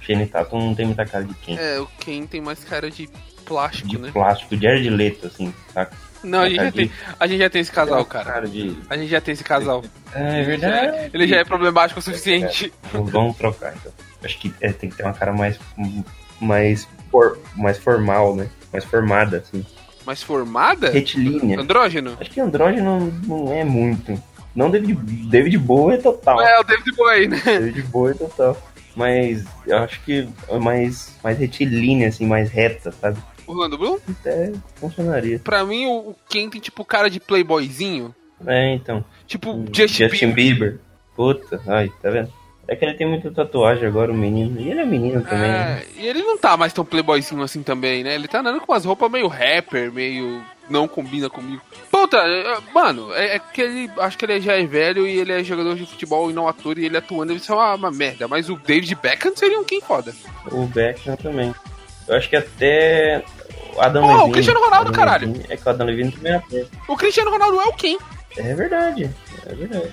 Shane 0.02 0.28
Tatum 0.28 0.60
não 0.60 0.76
tem 0.76 0.86
muita 0.86 1.06
cara 1.06 1.24
de 1.24 1.34
quem? 1.36 1.58
É, 1.58 1.80
o 1.80 1.88
Ken 2.00 2.26
tem 2.26 2.40
mais 2.40 2.64
cara 2.64 2.92
de 2.92 3.10
plástico, 3.50 3.88
De 3.90 3.98
né? 3.98 4.10
plástico, 4.14 4.56
de 4.56 4.64
Jared 4.64 4.90
Leto, 4.90 5.28
assim, 5.28 5.54
saca? 5.74 5.92
Não, 6.24 6.40
a 6.42 6.50
gente, 6.50 6.58
já 6.58 6.70
de- 6.70 6.72
tem, 6.72 6.92
a 7.20 7.28
gente 7.28 7.40
já 7.40 7.50
tem 7.50 7.62
esse 7.62 7.72
casal, 7.72 8.06
cara. 8.06 8.26
Cara 8.26 8.48
de... 8.48 8.78
A 8.90 8.96
gente 8.98 9.10
já 9.10 9.20
tem 9.22 9.34
esse 9.34 9.44
casal. 9.44 9.84
É 10.14 10.44
verdade. 10.44 11.10
Ele 11.14 11.28
já 11.28 11.38
é 11.38 11.44
problemático 11.46 12.00
o 12.00 12.04
suficiente. 12.04 12.72
Vamos- 12.94 13.12
Vamos 13.12 13.38
trocar, 13.38 13.74
então. 13.76 13.92
Acho 14.24 14.38
que 14.38 14.54
é, 14.62 14.72
tem 14.72 14.90
que 14.90 14.96
ter 14.98 15.04
uma 15.04 15.14
cara 15.14 15.34
mais... 15.34 15.58
Mais, 16.42 16.88
for, 17.12 17.38
mais 17.56 17.78
formal, 17.78 18.36
né? 18.36 18.50
Mais 18.72 18.86
formada, 18.86 19.38
assim. 19.38 19.66
Mas 20.06 20.24
formada? 20.24 20.90
Retilínea. 20.90 21.60
Andrógeno? 21.60 22.18
Acho 22.20 22.30
que 22.30 22.40
andrógeno 22.40 23.12
não, 23.28 23.38
não 23.46 23.54
é 23.54 23.64
muito. 23.64 24.22
Não 24.56 24.70
David, 24.70 24.96
David 25.30 25.58
Bowie 25.58 25.96
é 25.98 26.02
total. 26.02 26.42
É, 26.42 26.60
o 26.60 26.64
David 26.64 26.96
Bowie, 26.96 27.28
né? 27.28 27.42
David 27.46 27.82
Bowie 27.84 28.12
é 28.14 28.18
total. 28.18 28.58
Mas 28.96 29.46
eu 29.68 29.78
acho 29.78 30.02
que 30.02 30.28
é 30.50 30.58
mais, 30.58 31.16
mais 31.24 31.38
retilínea, 31.38 32.08
assim, 32.10 32.26
mais 32.26 32.50
reta, 32.50 32.92
sabe? 33.00 33.20
Orlando 33.52 33.78
Bloom? 33.78 33.98
Até 34.10 34.54
funcionaria. 34.76 35.40
Pra 35.40 35.66
mim, 35.66 35.86
o 35.86 36.10
o 36.10 36.16
Ken 36.30 36.50
tem 36.50 36.62
tipo 36.62 36.86
cara 36.86 37.10
de 37.10 37.20
playboyzinho. 37.20 38.14
É, 38.46 38.74
então. 38.74 39.04
Tipo, 39.28 39.66
Justin, 39.72 40.08
Justin 40.08 40.32
Bieber. 40.32 40.72
Bieber. 40.72 40.80
Puta, 41.16 41.62
ai, 41.68 41.92
tá 42.02 42.10
vendo? 42.10 42.32
É 42.68 42.76
que 42.76 42.86
ele 42.86 42.94
tem 42.94 43.08
muita 43.08 43.32
tatuagem 43.32 43.88
agora, 43.88 44.12
o 44.12 44.16
menino. 44.16 44.62
E 44.62 44.70
ele 44.70 44.80
é 44.80 44.86
menino 44.86 45.22
também, 45.24 45.52
né? 45.52 45.82
É, 45.82 46.02
e 46.02 46.08
ele 46.08 46.22
não 46.22 46.38
tá 46.38 46.56
mais 46.56 46.72
tão 46.72 46.86
playboyzinho 46.86 47.42
assim 47.42 47.64
também, 47.64 48.04
né? 48.04 48.14
Ele 48.14 48.28
tá 48.28 48.40
andando 48.40 48.62
com 48.62 48.72
umas 48.72 48.86
roupas 48.86 49.12
meio 49.12 49.28
rapper, 49.28 49.92
meio 49.92 50.42
não 50.70 50.88
combina 50.88 51.30
comigo. 51.32 51.62
Puta, 51.90 52.18
é, 52.18 52.58
mano, 52.72 53.12
é, 53.16 53.38
é 53.38 53.40
que 53.40 53.62
ele. 53.62 53.92
Acho 53.98 54.18
que 54.18 54.26
ele 54.26 54.40
já 54.40 54.54
é 54.54 54.64
velho 54.66 55.08
e 55.08 55.20
ele 55.20 55.34
é 55.34 55.44
jogador 55.44 55.76
de 55.76 55.86
futebol 55.88 56.30
e 56.30 56.34
não 56.34 56.48
ator, 56.48 56.78
e 56.78 56.86
ele 56.86 56.96
atuando 56.96 57.34
deve 57.34 57.44
ser 57.44 57.54
uma, 57.54 57.74
uma 57.74 57.92
merda. 57.92 58.28
Mas 58.28 58.50
o 58.50 58.56
David 58.56 58.94
Beckham 58.96 59.36
seria 59.36 59.60
um 59.60 59.64
Ken 59.64 59.82
foda. 59.82 60.14
O 60.52 60.68
Beckham 60.68 61.16
também. 61.16 61.54
Eu 62.08 62.16
acho 62.16 62.30
que 62.30 62.36
até 62.36 63.24
Adam 63.82 64.02
Pô, 64.04 64.08
o 64.08 64.14
Levine. 64.18 64.32
Cristiano 64.34 64.60
Ronaldo, 64.60 64.90
Adam 64.90 64.94
caralho. 64.94 65.28
Levine- 65.28 65.46
é 65.50 65.58
que 65.58 65.64
o 65.66 65.70
Adam 65.70 65.88
Levine 65.88 66.12
também 66.12 66.32
é 66.32 66.36
ator. 66.36 66.68
O 66.88 66.96
Cristiano 66.98 67.32
Ronaldo 67.32 67.62
é 67.62 67.66
o 67.66 67.74
Ken. 67.74 67.98
É 68.38 68.54
verdade, 68.56 69.10
é 69.48 69.56
verdade. 69.56 69.92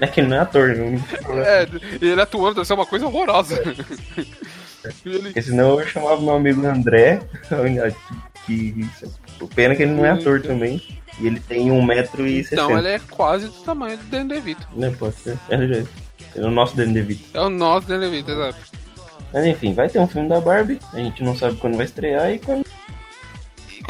É 0.00 0.06
que 0.06 0.20
ele 0.20 0.28
não 0.28 0.36
é 0.36 0.40
ator, 0.40 0.68
né? 0.74 1.00
É, 1.46 1.68
ele 2.00 2.20
atuando 2.20 2.54
deve 2.56 2.66
ser 2.66 2.74
uma 2.74 2.86
coisa 2.86 3.06
horrorosa. 3.06 3.62
E 5.04 5.08
ele- 5.10 5.22
Porque 5.24 5.42
senão 5.42 5.78
eu 5.78 5.86
chamava 5.86 6.18
meu 6.22 6.34
amigo 6.36 6.66
André, 6.66 7.20
que 8.46 8.86
o 9.40 9.46
pena 9.46 9.76
que 9.76 9.82
ele 9.82 9.92
não 9.92 10.06
é 10.06 10.10
ator 10.10 10.40
também. 10.40 10.80
E 11.20 11.26
ele 11.26 11.38
tem 11.40 11.68
1,60m. 11.68 12.48
então 12.52 12.78
ele 12.78 12.88
é 12.88 12.98
quase 13.10 13.46
do 13.48 13.52
tamanho 13.62 13.98
do 13.98 14.04
Dan 14.04 14.26
DeVito. 14.26 14.66
Né, 14.74 14.90
pode 14.98 15.16
ser. 15.16 15.36
É, 15.50 15.54
é, 15.56 15.84
é 16.36 16.40
o 16.46 16.50
nosso 16.50 16.74
Danny 16.74 16.94
DeVito. 16.94 17.24
É 17.34 17.40
o 17.42 17.50
nosso 17.50 17.86
Dan 17.86 17.98
DeVito, 18.00 18.30
exato. 18.30 18.56
Mas 19.34 19.44
enfim, 19.44 19.74
vai 19.74 19.88
ter 19.90 19.98
um 19.98 20.08
filme 20.08 20.28
da 20.30 20.40
Barbie. 20.40 20.80
A 20.94 20.96
gente 20.96 21.22
não 21.22 21.36
sabe 21.36 21.56
quando 21.56 21.76
vai 21.76 21.84
estrear 21.84 22.30
e 22.32 22.38
quando, 22.38 22.64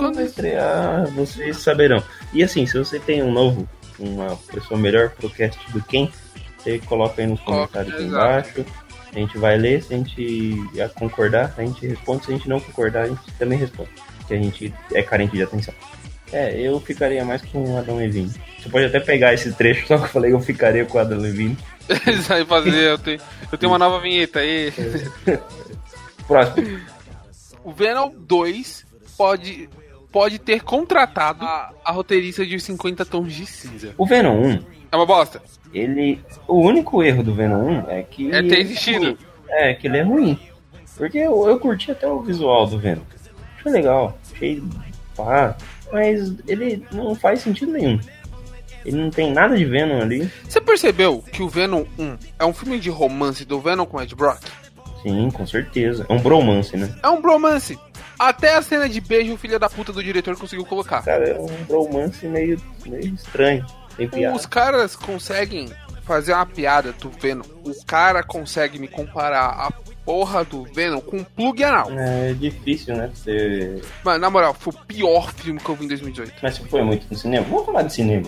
quando 0.00 0.14
quando 0.14 0.26
estrear 0.26 1.06
vocês 1.10 1.58
saberão. 1.58 2.02
E 2.32 2.42
assim, 2.42 2.66
se 2.66 2.78
você 2.78 2.98
tem 2.98 3.22
um 3.22 3.30
novo, 3.30 3.68
uma 3.98 4.36
pessoa 4.52 4.80
melhor 4.80 5.10
pro 5.10 5.28
cast 5.28 5.58
do 5.72 5.82
Quem, 5.82 6.10
você 6.58 6.78
coloca 6.78 7.20
aí 7.20 7.26
nos 7.28 7.40
comentários 7.40 7.94
exato. 7.94 8.06
embaixo. 8.06 8.64
A 9.12 9.18
gente 9.18 9.36
vai 9.38 9.58
ler, 9.58 9.82
se 9.82 9.92
a 9.92 9.96
gente 9.96 10.56
concordar, 10.94 11.52
a 11.58 11.62
gente 11.62 11.86
responde. 11.86 12.24
Se 12.24 12.32
a 12.32 12.36
gente 12.36 12.48
não 12.48 12.60
concordar, 12.60 13.04
a 13.04 13.08
gente 13.08 13.20
também 13.38 13.58
responde. 13.58 13.90
Que 14.26 14.34
a 14.34 14.36
gente 14.36 14.74
é 14.94 15.02
carente 15.02 15.36
de 15.36 15.42
atenção. 15.42 15.74
É, 16.32 16.58
eu 16.60 16.78
ficaria 16.80 17.24
mais 17.24 17.42
com 17.42 17.74
o 17.74 17.76
Adam 17.76 17.96
Levine. 17.96 18.32
Você 18.58 18.68
pode 18.68 18.86
até 18.86 19.00
pegar 19.00 19.34
esse 19.34 19.52
trecho, 19.52 19.84
só 19.88 19.98
que 19.98 20.04
eu 20.04 20.08
falei 20.08 20.32
eu 20.32 20.40
ficaria 20.40 20.84
com 20.86 20.96
o 20.96 21.00
Adam 21.00 21.18
Levine. 21.18 21.58
vão 22.28 22.46
fazer, 22.46 22.90
eu 22.90 22.98
tenho, 22.98 23.20
eu 23.50 23.58
tenho 23.58 23.72
uma 23.72 23.78
nova 23.78 24.00
vinheta 24.00 24.38
aí. 24.38 24.72
Próximo. 26.26 26.80
O 27.64 27.72
Venom 27.72 28.12
2 28.16 28.86
pode, 29.18 29.68
pode 30.10 30.38
ter 30.38 30.62
contratado 30.62 31.44
a, 31.44 31.72
a 31.84 31.92
roteirista 31.92 32.44
de 32.44 32.58
50 32.58 33.04
tons 33.04 33.32
de 33.32 33.46
cinza. 33.46 33.94
O 33.96 34.06
Venom 34.06 34.40
1, 34.42 34.58
É 34.92 34.96
uma 34.96 35.06
bosta. 35.06 35.42
ele. 35.72 36.20
O 36.48 36.60
único 36.60 37.02
erro 37.02 37.22
do 37.22 37.34
Venom 37.34 37.84
1 37.86 37.90
é 37.90 38.02
que. 38.02 38.30
É 38.30 38.42
ter 38.42 38.58
existido. 38.60 39.16
É, 39.48 39.74
que 39.74 39.86
ele 39.86 39.98
é 39.98 40.02
ruim. 40.02 40.38
Porque 40.96 41.18
eu, 41.18 41.48
eu 41.48 41.58
curti 41.58 41.90
até 41.90 42.06
o 42.06 42.20
visual 42.20 42.66
do 42.66 42.78
Venom. 42.78 43.02
Achei 43.58 43.72
legal. 43.72 44.18
Achei. 44.34 44.62
pá. 45.16 45.56
Mas 45.92 46.34
ele 46.46 46.84
não 46.92 47.14
faz 47.14 47.40
sentido 47.40 47.72
nenhum. 47.72 47.98
Ele 48.84 48.96
não 48.96 49.10
tem 49.10 49.32
nada 49.32 49.56
de 49.56 49.64
Venom 49.64 50.00
ali. 50.00 50.30
Você 50.48 50.60
percebeu 50.60 51.22
que 51.32 51.42
o 51.42 51.48
Venom 51.48 51.84
1 51.98 52.16
é 52.38 52.44
um 52.46 52.52
filme 52.52 52.78
de 52.78 52.88
romance 52.90 53.44
do 53.44 53.60
Venom 53.60 53.84
com 53.84 54.00
Ed 54.00 54.14
Brock? 54.14 54.40
Sim, 55.02 55.30
com 55.30 55.46
certeza. 55.46 56.06
É 56.08 56.12
um 56.12 56.20
bromance, 56.20 56.76
né? 56.76 56.94
É 57.02 57.08
um 57.08 57.20
bromance. 57.20 57.78
Até 58.20 58.54
a 58.54 58.60
cena 58.60 58.86
de 58.86 59.00
beijo 59.00 59.32
o 59.32 59.38
filho 59.38 59.58
da 59.58 59.70
puta 59.70 59.94
do 59.94 60.04
diretor 60.04 60.36
conseguiu 60.36 60.66
colocar. 60.66 61.02
Cara, 61.02 61.26
é 61.26 61.40
um 61.40 61.64
bromance 61.64 62.26
meio, 62.26 62.60
meio 62.84 63.14
estranho. 63.14 63.64
Os 64.34 64.44
caras 64.44 64.94
conseguem 64.94 65.70
fazer 66.02 66.34
uma 66.34 66.44
piada 66.44 66.92
do 66.92 67.08
Venom. 67.08 67.44
O 67.64 67.72
cara 67.86 68.22
consegue 68.22 68.78
me 68.78 68.88
comparar 68.88 69.46
a 69.46 69.72
porra 70.04 70.44
do 70.44 70.64
Venom 70.64 71.00
com 71.00 71.16
um 71.16 71.24
plug 71.24 71.64
anal. 71.64 71.88
É 71.92 72.34
difícil, 72.34 72.94
né? 72.94 73.10
Você... 73.14 73.80
Mano, 74.04 74.18
na 74.18 74.28
moral, 74.28 74.52
foi 74.52 74.74
o 74.74 74.84
pior 74.84 75.32
filme 75.32 75.58
que 75.58 75.70
eu 75.70 75.74
vi 75.74 75.86
em 75.86 75.88
2018. 75.88 76.34
Mas 76.42 76.58
você 76.58 76.68
foi 76.68 76.82
muito 76.82 77.06
no 77.10 77.16
cinema? 77.16 77.46
Vamos 77.48 77.64
falar 77.64 77.82
de 77.84 77.94
cinema. 77.94 78.26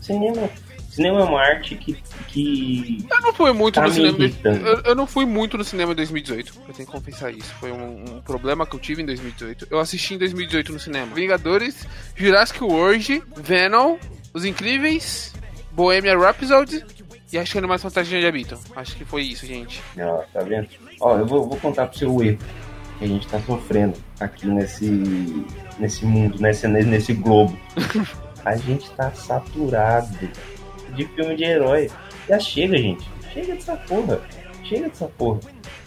Cinema, 0.00 0.48
cinema 0.94 1.20
é 1.20 1.24
uma 1.24 1.40
arte 1.40 1.76
que. 1.76 1.94
que... 2.28 3.06
Eu 3.10 3.20
não 3.20 3.32
fui 3.32 3.52
muito 3.52 3.74
Tá 3.74 3.82
no 3.82 3.92
cinema. 3.92 4.18
Eu, 4.44 4.82
eu 4.84 4.94
não 4.94 5.06
fui 5.06 5.24
muito 5.24 5.56
no 5.56 5.64
cinema 5.64 5.92
em 5.92 5.96
2018. 5.96 6.52
Eu 6.68 6.74
tenho 6.74 6.86
que 6.86 6.92
confessar 6.92 7.30
isso. 7.32 7.52
Foi 7.54 7.72
um, 7.72 8.16
um 8.16 8.20
problema 8.20 8.66
que 8.66 8.76
eu 8.76 8.80
tive 8.80 9.02
em 9.02 9.06
2018. 9.06 9.68
Eu 9.70 9.78
assisti 9.78 10.14
em 10.14 10.18
2018 10.18 10.72
no 10.72 10.78
cinema. 10.78 11.14
Vingadores, 11.14 11.86
Jurassic 12.14 12.62
World, 12.62 13.22
Venom, 13.36 13.96
Os 14.34 14.44
Incríveis, 14.44 15.34
Bohemian 15.72 16.18
Rhapsody 16.18 16.84
e 17.32 17.38
acho 17.38 17.52
que 17.52 17.58
Animais 17.58 17.80
Fantásticos 17.80 18.20
de 18.20 18.26
habitam. 18.26 18.58
Acho 18.76 18.94
que 18.94 19.04
foi 19.06 19.22
isso, 19.22 19.46
gente. 19.46 19.82
Ó, 19.98 20.22
tá 20.32 20.42
vendo? 20.42 20.68
Ó, 21.00 21.16
eu 21.16 21.26
vou, 21.26 21.48
vou 21.48 21.58
contar 21.58 21.86
pro 21.86 21.98
seu 21.98 22.22
erro 22.22 22.38
que 22.98 23.04
a 23.04 23.08
gente 23.08 23.26
tá 23.26 23.40
sofrendo 23.40 23.98
aqui 24.20 24.46
nesse, 24.46 25.46
nesse 25.78 26.04
mundo, 26.04 26.38
nesse, 26.38 26.68
nesse 26.68 27.14
globo. 27.14 27.58
A 28.44 28.56
gente 28.56 28.90
tá 28.90 29.12
saturado 29.12 30.08
de 30.94 31.06
filme 31.06 31.36
de 31.36 31.44
herói. 31.44 31.90
Já 32.28 32.38
chega, 32.38 32.76
gente. 32.76 33.08
Chega 33.32 33.54
dessa 33.54 33.76
porra. 33.76 34.20
Chega 34.64 34.88
dessa 34.88 35.06
porra. 35.06 35.40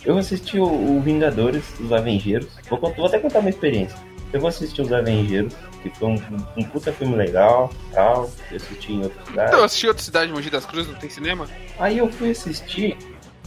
Eu 0.04 0.18
assisti 0.18 0.60
o, 0.60 0.66
o 0.66 1.02
Vingadores, 1.02 1.64
os 1.80 1.92
Avengeiros. 1.92 2.48
Vou, 2.70 2.80
vou 2.80 3.06
até 3.06 3.20
contar 3.20 3.40
uma 3.40 3.50
experiência. 3.50 3.98
Eu 4.34 4.40
vou 4.40 4.50
assistir 4.50 4.82
os 4.82 4.92
Avengeiros, 4.92 5.56
que 5.82 5.90
foi 5.92 6.10
um, 6.10 6.22
um 6.58 6.64
puta 6.64 6.92
filme 6.92 7.16
legal, 7.16 7.72
tal. 7.94 8.30
Eu 8.52 8.58
assisti 8.58 8.94
em 8.94 9.04
outra 9.04 9.26
cidade. 9.26 9.48
Então, 9.48 9.60
eu 9.60 9.66
assisti 9.66 9.88
outra 9.88 10.04
cidade, 10.04 10.32
Mogi 10.32 10.50
das 10.50 10.66
Cruzes, 10.66 10.92
não 10.92 11.00
tem 11.00 11.10
cinema? 11.10 11.48
Aí 11.80 11.98
eu 11.98 12.12
fui 12.12 12.32
assistir. 12.32 12.98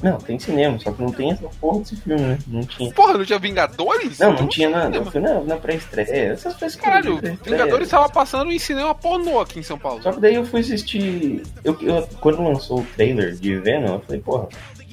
Não, 0.03 0.19
tem 0.19 0.39
cinema, 0.39 0.79
só 0.79 0.93
que 0.93 1.03
não 1.03 1.11
tem 1.11 1.33
essa 1.33 1.49
porra 1.61 1.81
desse 1.81 1.97
filme, 1.97 2.21
né? 2.23 2.39
Não 2.47 2.61
tinha. 2.63 2.93
Porra, 2.93 3.15
não 3.19 3.25
tinha 3.25 3.39
Vingadores? 3.39 4.19
Não, 4.19 4.33
não 4.33 4.47
tinha 4.47 4.71
nada. 4.71 4.97
Eu 4.97 5.05
cinema. 5.05 5.11
fui 5.11 5.21
na, 5.21 5.41
na 5.41 5.57
pré-estreia. 5.57 6.33
Essas 6.33 6.55
coisas 6.55 6.77
que 6.79 6.85
Caralho, 6.85 7.19
eu-. 7.23 7.37
Vingadores 7.45 7.89
tava 7.89 8.09
passando 8.09 8.51
em 8.53 8.59
cinema 8.59 8.95
pornô 8.95 9.41
aqui 9.41 9.59
em 9.59 9.63
São 9.63 9.79
Paulo. 9.79 10.03
Só 10.03 10.13
que 10.13 10.21
daí 10.21 10.35
eu 10.37 10.45
fui 10.45 10.61
assistir. 10.61 11.43
Eu, 11.65 11.77
eu- 11.83 12.07
quando 12.21 12.43
lançou 12.43 12.81
o 12.81 12.87
trailer 12.97 13.35
de 13.35 13.57
Venom, 13.57 13.95
eu 13.95 14.01
falei, 14.01 14.21
porra, 14.21 14.49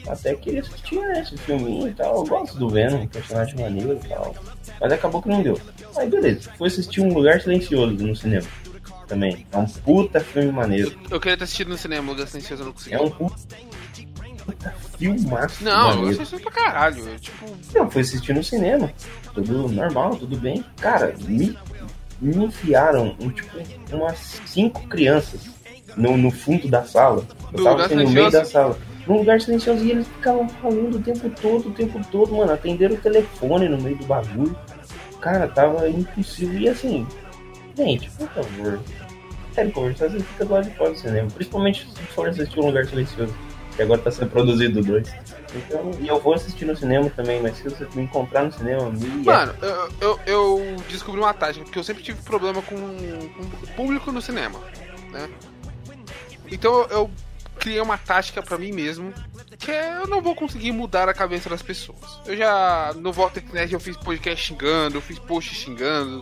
até 0.08 0.34
queria 0.36 0.62
assistir 0.62 1.00
né, 1.00 1.22
esse 1.22 1.38
filminho 1.38 1.88
e 1.88 1.94
tal. 1.94 2.16
Eu 2.18 2.26
gosto 2.26 2.58
do 2.58 2.70
Venom, 2.70 3.02
um 3.02 3.08
personagem 3.08 3.56
maneiro 3.60 4.00
e 4.04 4.08
tal. 4.08 4.34
Mas 4.82 4.92
acabou 4.92 5.22
que 5.22 5.30
não 5.30 5.42
deu. 5.44 5.60
Aí 5.98 6.10
beleza, 6.10 6.50
fui 6.58 6.68
assistir 6.68 7.02
um 7.02 7.14
lugar 7.14 7.40
silencioso 7.42 7.94
no 7.96 8.16
cinema. 8.16 8.46
Também. 9.08 9.46
É 9.52 9.58
um 9.58 9.66
puta 9.68 10.20
filme 10.20 10.52
maneiro. 10.52 10.92
Eu 11.12 11.20
queria 11.20 11.38
ter 11.38 11.44
assistido 11.44 11.68
no 11.70 11.78
cinema, 11.78 12.12
Lugar 12.12 12.28
Silencioso, 12.28 12.64
eu 12.64 12.66
não 12.66 12.74
consegui. 12.74 12.96
É 12.96 13.00
um 13.00 13.10
puta 13.12 13.36
filmaço. 14.98 15.64
Não, 15.64 16.04
eu 16.04 16.10
assisti 16.10 16.40
pra 16.40 16.52
caralho. 16.52 17.08
eu, 17.08 17.20
Tipo, 17.20 17.46
Não, 17.74 17.90
fui 17.90 18.02
assistir 18.02 18.34
no 18.34 18.44
cinema. 18.44 18.92
Tudo 19.34 19.70
normal, 19.70 20.16
tudo 20.16 20.38
bem. 20.38 20.64
Cara, 20.78 21.14
me, 21.20 21.58
me 22.22 22.46
enfiaram 22.46 23.16
um, 23.20 23.30
tipo, 23.30 23.58
umas 23.92 24.42
cinco 24.46 24.88
crianças 24.88 25.50
no, 25.96 26.18
no 26.18 26.32
fundo 26.32 26.68
da 26.68 26.84
sala. 26.84 27.26
Eu 27.54 27.64
tava 27.64 27.86
assim, 27.86 27.96
no 27.96 28.10
meio 28.10 28.32
da 28.32 28.46
sala. 28.46 28.78
Num 29.08 29.18
lugar 29.18 29.40
silencioso 29.40 29.84
e 29.84 29.92
eles 29.92 30.08
ficavam 30.08 30.50
falando 30.50 30.96
o 30.96 31.02
tempo 31.02 31.30
todo, 31.30 31.70
o 31.70 31.72
tempo 31.72 32.00
todo, 32.12 32.36
mano. 32.36 32.52
Atenderam 32.52 32.96
o 32.96 32.98
telefone 32.98 33.70
no 33.70 33.80
meio 33.80 33.98
do 33.98 34.06
bagulho. 34.06 34.56
Cara, 35.22 35.48
tava 35.48 35.88
impossível. 35.90 36.60
E 36.60 36.70
assim, 36.70 37.08
gente, 37.78 38.10
por 38.12 38.28
favor. 38.30 38.80
Sério, 39.54 39.72
conversar, 39.72 40.10
você 40.10 40.20
fica 40.20 40.46
do 40.46 40.54
lado 40.54 40.70
de 40.70 40.76
fora 40.76 40.92
do 40.92 40.98
cinema. 40.98 41.30
Principalmente 41.34 41.88
se 41.90 42.02
for 42.14 42.28
assistir 42.28 42.60
um 42.60 42.66
lugar 42.66 42.86
silencioso. 42.86 43.34
Que 43.76 43.82
agora 43.82 44.02
tá 44.02 44.12
sendo 44.12 44.30
produzido 44.30 44.82
dois. 44.82 45.12
Então, 45.54 45.92
e 46.00 46.08
eu 46.08 46.20
vou 46.20 46.34
assistir 46.34 46.66
no 46.66 46.76
cinema 46.76 47.10
também, 47.10 47.42
mas 47.42 47.58
se 47.58 47.64
você 47.64 47.88
me 47.94 48.04
encontrar 48.04 48.44
no 48.44 48.52
cinema, 48.52 48.90
me 48.90 49.24
Mano, 49.24 49.54
eu, 49.62 49.90
eu, 50.02 50.20
eu 50.26 50.76
descobri 50.90 51.20
uma 51.20 51.34
tática, 51.34 51.64
porque 51.64 51.80
eu 51.80 51.84
sempre 51.84 52.04
tive 52.04 52.22
problema 52.22 52.62
com, 52.62 52.76
com 52.76 53.74
público 53.76 54.12
no 54.12 54.22
cinema, 54.22 54.60
né? 55.12 55.30
Então 56.52 56.82
eu, 56.82 56.88
eu 56.90 57.12
criei 57.60 57.82
uma 57.82 57.98
tática 57.98 58.44
pra 58.44 58.58
mim 58.58 58.72
mesmo, 58.72 59.14
que 59.58 59.72
é 59.72 59.96
eu 59.96 60.08
não 60.08 60.22
vou 60.22 60.36
conseguir 60.36 60.72
mudar 60.72 61.10
a 61.10 61.14
cabeça 61.14 61.50
das 61.50 61.62
pessoas. 61.62 62.20
Eu 62.26 62.38
já, 62.38 62.94
no 62.96 63.12
Vortex 63.12 63.72
eu 63.72 63.80
fiz 63.80 63.98
podcast 63.98 64.46
xingando, 64.46 64.98
eu 64.98 65.02
fiz 65.02 65.18
post 65.20 65.54
xingando, 65.56 66.22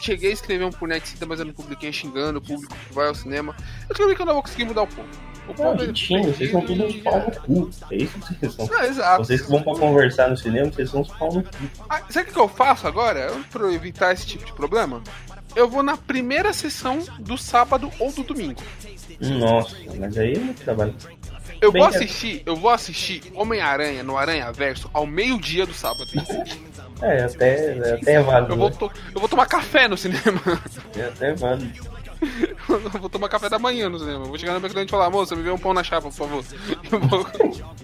cheguei 0.00 0.30
a 0.30 0.32
escrever 0.32 0.64
um 0.64 0.70
por 0.70 0.88
net, 0.88 1.14
mas 1.26 1.40
eu 1.40 1.46
não 1.46 1.52
publiquei 1.52 1.92
xingando 1.92 2.38
o 2.38 2.42
público 2.42 2.74
que 2.74 2.94
vai 2.94 3.08
ao 3.08 3.14
cinema. 3.14 3.54
Eu 3.82 3.88
descobri 3.88 4.14
que 4.14 4.22
eu 4.22 4.26
não 4.26 4.34
vou 4.34 4.42
conseguir 4.42 4.64
mudar 4.64 4.82
o 4.82 4.86
povo. 4.86 5.08
O 5.48 5.62
Não, 5.62 5.72
é 5.72 6.22
vocês 6.22 6.50
são 6.50 6.60
tudo 6.60 6.84
uns 6.84 6.96
perdido 6.96 7.02
pau 7.04 7.18
no 7.20 7.66
cu. 7.66 7.70
É 7.90 7.96
isso 7.96 8.18
que 8.18 8.34
vocês 8.34 8.54
são. 8.54 8.68
Ah, 8.72 8.86
exato. 8.86 9.24
Vocês 9.24 9.40
que 9.42 9.50
vão 9.50 9.62
pra 9.62 9.74
conversar 9.74 10.28
no 10.30 10.36
cinema, 10.36 10.70
vocês 10.72 10.90
são 10.90 11.00
uns 11.00 11.08
pau 11.08 11.32
no 11.32 11.42
cu. 11.42 11.50
Ah, 11.88 12.02
sabe 12.10 12.30
o 12.30 12.32
que 12.32 12.38
eu 12.38 12.48
faço 12.48 12.86
agora? 12.86 13.30
Pra 13.50 13.72
evitar 13.72 14.12
esse 14.12 14.26
tipo 14.26 14.44
de 14.44 14.52
problema? 14.52 15.02
Eu 15.54 15.68
vou 15.68 15.82
na 15.82 15.96
primeira 15.96 16.52
sessão 16.52 16.98
do 17.20 17.38
sábado 17.38 17.90
ou 17.98 18.12
do 18.12 18.22
domingo. 18.22 18.60
Nossa, 19.20 19.74
mas 19.98 20.18
aí 20.18 20.34
é 20.34 20.38
muito 20.38 20.62
trabalho. 20.62 20.94
Eu 21.60 21.72
Bem 21.72 21.80
vou 21.80 21.88
assistir, 21.88 22.42
eu 22.44 22.54
vou 22.54 22.70
assistir 22.70 23.22
Homem-Aranha 23.34 24.02
no 24.02 24.18
Aranha 24.18 24.52
Verso 24.52 24.90
ao 24.92 25.06
meio-dia 25.06 25.64
do 25.66 25.72
sábado. 25.74 26.04
É, 27.02 27.24
até, 27.24 27.72
até 27.92 28.12
é 28.14 28.22
válido. 28.22 28.54
Eu 28.54 28.56
vou, 28.56 28.70
né? 28.70 28.76
to- 28.78 28.90
eu 29.14 29.20
vou 29.20 29.28
tomar 29.28 29.44
café 29.44 29.86
no 29.86 29.98
cinema. 29.98 30.40
É 30.96 31.02
até 31.04 31.34
válido. 31.34 31.70
Vou 33.00 33.08
tomar 33.08 33.28
café 33.28 33.48
da 33.48 33.58
manhã 33.58 33.88
no 33.88 33.98
cinema. 33.98 34.24
Vou 34.24 34.38
chegar 34.38 34.52
no 34.52 34.58
McDonald's 34.58 34.90
e 34.90 34.90
falar, 34.90 35.10
moça, 35.10 35.36
me 35.36 35.42
vê 35.42 35.50
um 35.50 35.58
pão 35.58 35.72
na 35.72 35.82
chapa, 35.82 36.08
por 36.08 36.12
favor. 36.12 36.44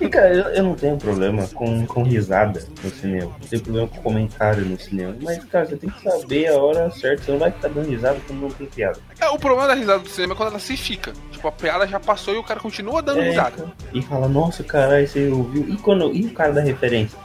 E, 0.00 0.08
cara, 0.08 0.32
eu, 0.32 0.44
eu 0.44 0.62
não 0.62 0.74
tenho 0.74 0.96
problema 0.96 1.46
com, 1.48 1.84
com 1.86 2.02
risada 2.02 2.66
no 2.82 2.90
cinema. 2.90 3.30
Não 3.40 3.48
tenho 3.48 3.62
problema 3.62 3.88
com 3.88 4.00
comentário 4.00 4.64
no 4.64 4.80
cinema. 4.80 5.14
Mas, 5.20 5.44
cara, 5.44 5.66
você 5.66 5.76
tem 5.76 5.90
que 5.90 6.02
saber 6.02 6.48
a 6.48 6.56
hora 6.56 6.90
certa. 6.90 7.24
Você 7.24 7.32
não 7.32 7.38
vai 7.38 7.50
ficar 7.50 7.68
dando 7.68 7.88
risada 7.88 8.18
quando 8.26 8.40
não 8.40 8.50
tem 8.50 8.66
piada. 8.66 8.98
É, 9.20 9.28
o 9.28 9.38
problema 9.38 9.66
da 9.68 9.74
risada 9.74 9.98
do 9.98 10.08
cinema 10.08 10.32
é 10.32 10.36
quando 10.36 10.50
ela 10.50 10.58
se 10.58 10.72
estica. 10.72 11.12
Tipo, 11.30 11.48
a 11.48 11.52
piada 11.52 11.86
já 11.86 12.00
passou 12.00 12.34
e 12.34 12.38
o 12.38 12.42
cara 12.42 12.60
continua 12.60 13.02
dando 13.02 13.20
É, 13.20 13.28
risada. 13.28 13.72
E 13.92 14.00
fala, 14.00 14.26
nossa, 14.28 14.62
caralho, 14.64 15.06
você 15.06 15.28
ouviu. 15.28 15.68
E, 15.68 15.76
quando, 15.76 16.14
e 16.14 16.24
o 16.24 16.32
cara 16.32 16.52
da 16.52 16.62
referência? 16.62 17.18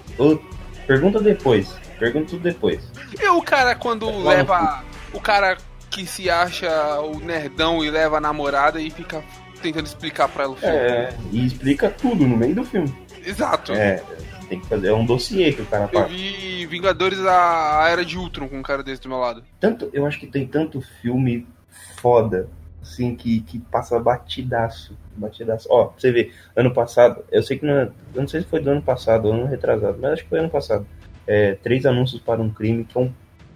Pergunta 0.85 1.21
depois. 1.21 1.75
Pergunta 1.97 2.31
tudo 2.31 2.41
depois. 2.41 2.83
E 3.19 3.27
o 3.29 3.41
cara 3.41 3.73
quando 3.75 4.11
no 4.11 4.27
leva. 4.27 4.83
O 5.13 5.21
cara 5.21 5.57
que 5.95 6.05
se 6.05 6.29
acha 6.29 6.99
o 6.99 7.19
nerdão 7.21 7.81
e 7.83 7.89
leva 7.89 8.17
a 8.17 8.19
namorada 8.21 8.81
e 8.81 8.89
fica 8.91 9.23
tentando 9.61 9.85
explicar 9.85 10.27
pra 10.27 10.43
ela 10.43 10.51
o 10.53 10.57
filme. 10.57 10.75
É, 10.75 11.13
e 11.31 11.45
explica 11.45 11.89
tudo 11.89 12.27
no 12.27 12.35
meio 12.35 12.53
do 12.53 12.65
filme. 12.65 12.93
Exato. 13.25 13.71
É, 13.71 14.03
tem 14.49 14.59
que 14.59 14.67
fazer. 14.67 14.89
É 14.89 14.93
um 14.93 15.05
dossiê 15.05 15.53
que 15.53 15.61
o 15.61 15.65
cara 15.65 15.85
Eu 15.85 15.99
faz. 16.01 16.11
vi 16.11 16.65
Vingadores 16.65 17.19
a 17.25 17.87
Era 17.89 18.03
de 18.03 18.17
Ultron 18.17 18.49
com 18.49 18.57
um 18.57 18.61
cara 18.61 18.83
desse 18.83 19.01
do 19.03 19.07
meu 19.09 19.17
lado. 19.19 19.41
Tanto, 19.57 19.89
eu 19.93 20.05
acho 20.05 20.19
que 20.19 20.27
tem 20.27 20.45
tanto 20.45 20.81
filme 21.01 21.47
foda, 21.95 22.49
assim, 22.81 23.15
que, 23.15 23.39
que 23.39 23.57
passa 23.59 23.97
batidaço. 23.97 24.97
Batidaço. 25.15 25.67
Ó, 25.71 25.85
pra 25.85 25.93
você 25.99 26.11
ver, 26.11 26.33
ano 26.57 26.73
passado, 26.73 27.23
eu 27.31 27.41
sei 27.41 27.57
que 27.57 27.65
não, 27.65 27.73
é- 27.73 27.89
eu 28.13 28.21
não 28.21 28.27
sei 28.27 28.41
se 28.41 28.47
foi 28.47 28.59
do 28.59 28.69
ano 28.69 28.81
passado 28.81 29.27
ou 29.29 29.33
ano 29.33 29.45
retrasado, 29.45 29.97
mas 30.01 30.11
acho 30.11 30.23
que 30.23 30.29
foi 30.29 30.39
ano 30.39 30.49
passado. 30.49 30.85
É, 31.25 31.53
Três 31.63 31.85
Anúncios 31.85 32.21
para 32.21 32.41
um 32.41 32.49
Crime, 32.49 32.83
que 32.83 32.97
é 32.97 33.01
um 33.01 33.11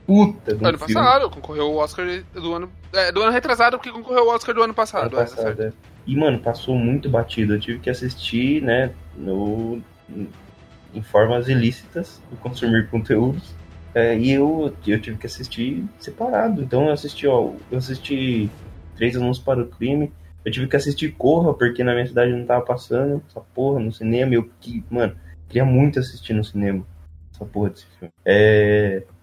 puta 0.10 0.56
um 0.56 0.68
ano 0.68 0.78
filme. 0.80 0.94
passado, 0.96 1.30
concorreu 1.30 1.72
o 1.72 1.76
Oscar 1.76 2.24
do 2.34 2.54
ano. 2.56 2.72
É, 2.92 3.12
do 3.12 3.22
ano 3.22 3.32
retrasado, 3.32 3.78
porque 3.78 3.92
concorreu 3.92 4.26
o 4.26 4.30
Oscar 4.30 4.56
do 4.56 4.64
ano 4.64 4.74
passado. 4.74 5.16
Ano 5.16 5.28
é, 5.28 5.30
passado, 5.30 5.62
é. 5.62 5.74
E, 6.08 6.16
mano, 6.16 6.40
passou 6.40 6.76
muito 6.76 7.08
batido. 7.08 7.54
Eu 7.54 7.60
tive 7.60 7.78
que 7.78 7.92
assistir, 7.92 8.64
né, 8.64 8.92
no, 9.16 9.80
em 10.96 11.04
formas 11.04 11.48
ilícitas 11.48 12.20
de 12.32 12.38
consumir 12.38 12.88
conteúdos. 12.90 13.54
É, 13.94 14.18
e 14.18 14.32
eu, 14.32 14.74
eu 14.88 15.00
tive 15.00 15.18
que 15.18 15.28
assistir 15.28 15.86
separado. 16.00 16.64
Então 16.64 16.88
eu 16.88 16.94
assisti, 16.94 17.28
ó, 17.28 17.52
eu 17.70 17.78
assisti 17.78 18.50
Três 18.96 19.16
Anúncios 19.16 19.46
para 19.46 19.62
o 19.62 19.68
Crime. 19.68 20.12
Eu 20.44 20.52
tive 20.52 20.66
que 20.66 20.76
assistir 20.76 21.12
Corra, 21.12 21.54
porque 21.54 21.84
na 21.84 21.94
minha 21.94 22.08
cidade 22.08 22.32
não 22.32 22.46
tava 22.46 22.66
passando 22.66 23.22
essa 23.30 23.42
porra 23.54 23.80
no 23.80 23.92
cinema. 23.92 24.32
e 24.32 24.36
Eu 24.38 24.50
que, 24.60 24.84
mano, 24.90 25.16
queria 25.48 25.66
muito 25.66 26.00
assistir 26.00 26.34
no 26.34 26.44
cinema 26.44 26.84
essa 27.32 27.46
porra 27.46 27.70
desse 27.70 27.86
filme. 28.00 28.12
É, 28.26 29.04
e- 29.04 29.19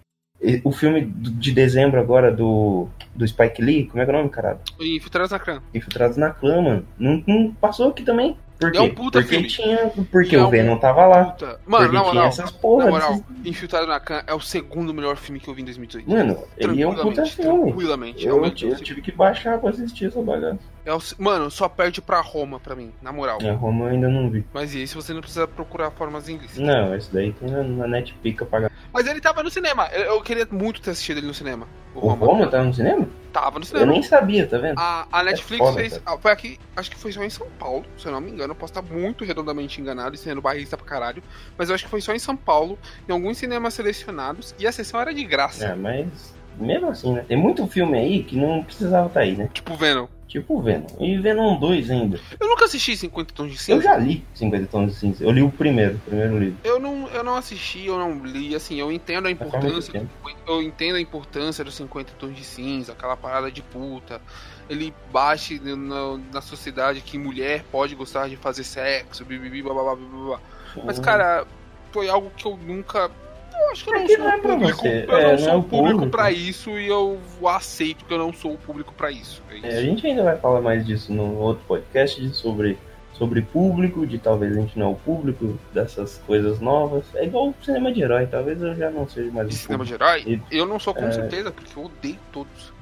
o 0.62 0.72
filme 0.72 1.05
de 1.05 1.53
dezembro 1.53 1.99
agora 1.99 2.31
do, 2.31 2.88
do 3.14 3.27
Spike 3.27 3.62
Lee, 3.62 3.87
como 3.87 4.03
é 4.03 4.05
que 4.05 4.11
é 4.11 4.14
o 4.14 4.16
nome, 4.18 4.31
caralho? 4.31 4.59
Infiltrados 4.79 5.31
na 5.33 5.38
Clã. 5.38 5.62
Infiltrados 5.75 6.16
na 6.16 6.31
Clã, 6.31 6.61
mano. 6.61 6.87
Não, 6.99 7.22
não 7.27 7.53
passou 7.55 7.88
aqui 7.88 8.03
também. 8.03 8.37
Por 8.59 8.73
quê? 8.73 8.79
É 8.79 8.81
um 8.81 8.95
puta 8.95 9.19
porque 9.21 9.35
filme. 9.35 9.49
tinha. 9.49 9.90
Porque 10.11 10.35
É 10.37 10.42
o 10.42 10.47
um 10.47 10.51
Venom 10.51 10.79
tava 10.79 11.07
lá. 11.07 11.25
Puta. 11.27 11.61
Mano, 11.66 11.92
na 11.92 12.03
moral, 12.03 12.27
essas 12.27 12.51
porra. 12.51 12.85
na 12.87 12.90
moral, 12.90 13.11
desses- 13.14 13.27
Infiltrado 13.47 13.87
na 13.87 14.01
Clã 14.01 14.23
é 14.27 14.35
o 14.35 14.40
segundo 14.40 14.92
melhor 14.95 15.16
filme 15.16 15.38
que 15.38 15.49
eu 15.49 15.55
vi 15.55 15.62
em 15.62 15.66
2018. 15.66 16.11
Mano, 16.11 16.42
ele 16.57 16.83
é 16.83 16.88
um 16.88 16.95
puta 16.95 17.25
filme. 17.27 17.64
Tranquilamente. 17.64 18.27
Eu, 18.27 18.35
realmente, 18.37 18.64
eu 18.64 18.73
é 18.73 18.75
o 18.75 18.81
tive 18.81 19.03
que 19.03 19.12
baixar 19.12 19.59
pra 19.59 19.71
assistir 19.71 20.07
essa 20.07 20.21
bagaça. 20.23 20.59
É 20.85 20.95
o- 20.95 20.99
Mano, 21.19 21.51
só 21.51 21.69
perde 21.69 22.01
pra 22.01 22.21
Roma 22.21 22.59
pra 22.59 22.75
mim, 22.75 22.92
na 23.03 23.12
moral. 23.12 23.38
A 23.42 23.53
Roma 23.53 23.87
eu 23.87 23.90
ainda 23.90 24.09
não 24.09 24.31
vi. 24.31 24.45
Mas 24.55 24.75
e 24.75 24.79
aí, 24.79 24.87
se 24.87 24.95
você 24.95 25.12
não 25.12 25.21
precisa 25.21 25.47
procurar 25.47 25.90
formas 25.90 26.29
inglesas? 26.29 26.57
Não, 26.59 26.95
esse 26.95 27.12
daí 27.12 27.33
tem 27.33 27.51
na, 27.51 27.62
na 27.62 27.87
Netpica 27.87 28.45
pagar. 28.47 28.71
Mas 28.92 29.07
ele 29.07 29.21
tava 29.21 29.42
no 29.42 29.51
cinema. 29.51 29.87
Eu, 29.92 30.03
eu 30.14 30.23
queria 30.23 30.47
muito 30.51 30.81
ter 30.81 30.90
assistido 30.92 31.19
ele 31.19 31.27
no 31.27 31.35
cinema. 31.35 31.66
O 31.95 31.99
O 31.99 32.09
Roma. 32.11 32.27
Roma 32.27 32.47
tá 32.47 32.62
no 32.62 32.73
cinema? 32.73 33.07
Tava 33.37 33.59
no 33.59 33.64
Eu 33.64 33.66
cinema. 33.66 33.92
nem 33.92 34.03
sabia, 34.03 34.46
tá 34.46 34.57
vendo? 34.57 34.79
A, 34.79 35.07
a 35.12 35.22
Netflix 35.22 35.59
foda, 35.62 35.77
fez. 35.79 35.92
cara. 35.99 36.03
ah, 36.07 36.18
Foi 36.18 36.31
aqui, 36.33 36.59
acho 36.75 36.90
que 36.90 36.96
foi 36.96 37.12
só 37.12 37.22
em 37.22 37.29
São 37.29 37.46
Paulo, 37.59 37.85
se 37.99 38.07
eu 38.07 38.12
não 38.12 38.20
me 38.20 38.31
engano. 38.31 38.53
Eu 38.53 38.57
posso 38.57 38.70
estar 38.72 38.81
muito 38.83 39.25
redondamente 39.25 39.79
enganado 39.79 40.14
e 40.14 40.18
sendo 40.18 40.40
barrista 40.40 40.75
pra 40.77 40.87
caralho. 40.87 41.22
Mas 41.59 41.68
eu 41.68 41.75
acho 41.75 41.85
que 41.85 41.90
foi 41.90 42.01
só 42.01 42.14
em 42.14 42.18
São 42.18 42.35
Paulo, 42.35 42.79
em 43.07 43.12
alguns 43.12 43.37
cinemas 43.37 43.75
selecionados, 43.75 44.55
e 44.59 44.66
a 44.66 44.72
sessão 44.72 44.99
era 45.01 45.12
de 45.12 45.22
graça. 45.25 45.66
É, 45.66 45.75
mas 45.75 46.35
mesmo 46.59 46.88
assim, 46.88 47.12
né? 47.12 47.25
Tem 47.29 47.37
muito 47.37 47.66
filme 47.66 47.99
aí 47.99 48.25
que 48.25 48.37
não 48.37 48.62
precisava 48.64 49.09
estar 49.09 49.20
aí, 49.20 49.37
né? 49.37 49.51
Tipo 49.53 49.75
Venom. 49.77 50.07
Tipo 50.27 50.61
Venom. 50.61 50.87
E 50.99 51.18
Venom 51.18 51.59
2 51.59 51.90
ainda. 51.90 52.18
Eu 52.40 52.49
nunca 52.49 52.64
assisti 52.64 52.96
50 52.96 53.33
Tons 53.35 53.49
de 53.49 53.55
Eu 53.55 53.59
Cinza. 53.77 53.83
já 53.83 53.96
li 53.96 54.25
50 54.35 54.66
Tons 54.66 54.92
de 54.92 54.99
Cinza. 54.99 55.22
Eu 55.25 55.31
li 55.31 55.42
o 55.42 55.51
primeiro, 55.51 55.96
o 55.96 55.99
primeiro 56.01 56.38
livro. 56.38 56.57
Eu 56.64 56.81
não, 56.81 56.95
eu 57.16 57.24
não 57.24 57.37
assisti, 57.37 57.87
eu 57.87 57.98
não 57.98 58.24
li, 58.24 58.55
assim, 58.55 58.79
eu 58.81 58.90
entendo 58.92 59.26
a 59.26 59.31
muito 59.31 59.44
importância. 59.44 59.92
tempo. 59.92 60.11
Eu 60.46 60.62
entendo 60.62 60.96
a 60.96 61.00
importância 61.00 61.64
dos 61.64 61.74
50 61.74 62.12
tons 62.18 62.35
de 62.35 62.44
cinza, 62.44 62.92
aquela 62.92 63.16
parada 63.16 63.50
de 63.50 63.62
puta. 63.62 64.20
Ele 64.68 64.92
bate 65.12 65.61
na, 65.61 66.18
na 66.33 66.40
sociedade 66.40 67.00
que 67.00 67.18
mulher 67.18 67.64
pode 67.70 67.94
gostar 67.94 68.29
de 68.29 68.37
fazer 68.37 68.64
sexo, 68.64 69.24
bibibi, 69.24 69.62
bababá, 69.62 69.94
bababá. 69.94 70.40
Mas, 70.85 70.98
cara, 70.98 71.46
foi 71.92 72.09
algo 72.09 72.31
que 72.37 72.46
eu 72.46 72.57
nunca. 72.57 73.11
Eu 73.59 73.70
acho 73.72 73.85
que 73.85 73.90
eu 73.90 73.94
não 73.94 74.05
É 74.05 74.09
sou 74.09 74.26
é 74.29 74.37
o 74.37 74.42
público. 74.42 74.87
Eu 74.87 75.16
É, 75.16 75.33
não 75.33 75.38
sou 75.38 75.48
é 75.48 75.57
o 75.57 75.62
público 75.62 76.07
pra 76.09 76.31
isso 76.31 76.70
e 76.79 76.87
eu 76.87 77.18
aceito 77.46 78.05
que 78.05 78.12
eu 78.12 78.18
não 78.18 78.33
sou 78.33 78.52
o 78.52 78.59
público 78.59 78.92
pra 78.92 79.11
isso. 79.11 79.42
É 79.50 79.57
isso. 79.57 79.66
É, 79.66 79.79
a 79.79 79.83
gente 79.83 80.07
ainda 80.07 80.24
vai 80.24 80.37
falar 80.37 80.61
mais 80.61 80.85
disso 80.85 81.12
no 81.12 81.38
outro 81.38 81.64
podcast 81.66 82.35
sobre, 82.35 82.76
sobre 83.16 83.40
público, 83.42 84.07
de 84.07 84.18
talvez 84.18 84.57
a 84.57 84.61
gente 84.61 84.79
não 84.79 84.87
é 84.87 84.90
o 84.90 84.94
público 84.94 85.59
dessas 85.72 86.18
coisas 86.26 86.61
novas. 86.61 87.05
É 87.14 87.24
igual 87.24 87.48
o 87.48 87.55
cinema 87.64 87.92
de 87.92 88.02
herói, 88.02 88.26
talvez 88.26 88.61
eu 88.61 88.74
já 88.74 88.90
não 88.90 89.09
seja 89.09 89.31
mais 89.33 89.48
De 89.48 89.57
cinema 89.57 89.85
público. 89.85 89.98
de 89.98 90.05
herói, 90.05 90.40
E- 90.50 90.57
eu 90.59 90.66
não 90.66 90.79
sou 90.79 90.94
com 90.94 91.07
é. 91.07 91.12
certeza, 91.12 91.50
porque 91.50 91.79
eu 91.79 91.85
odeio 91.85 92.18
todos. 92.33 92.72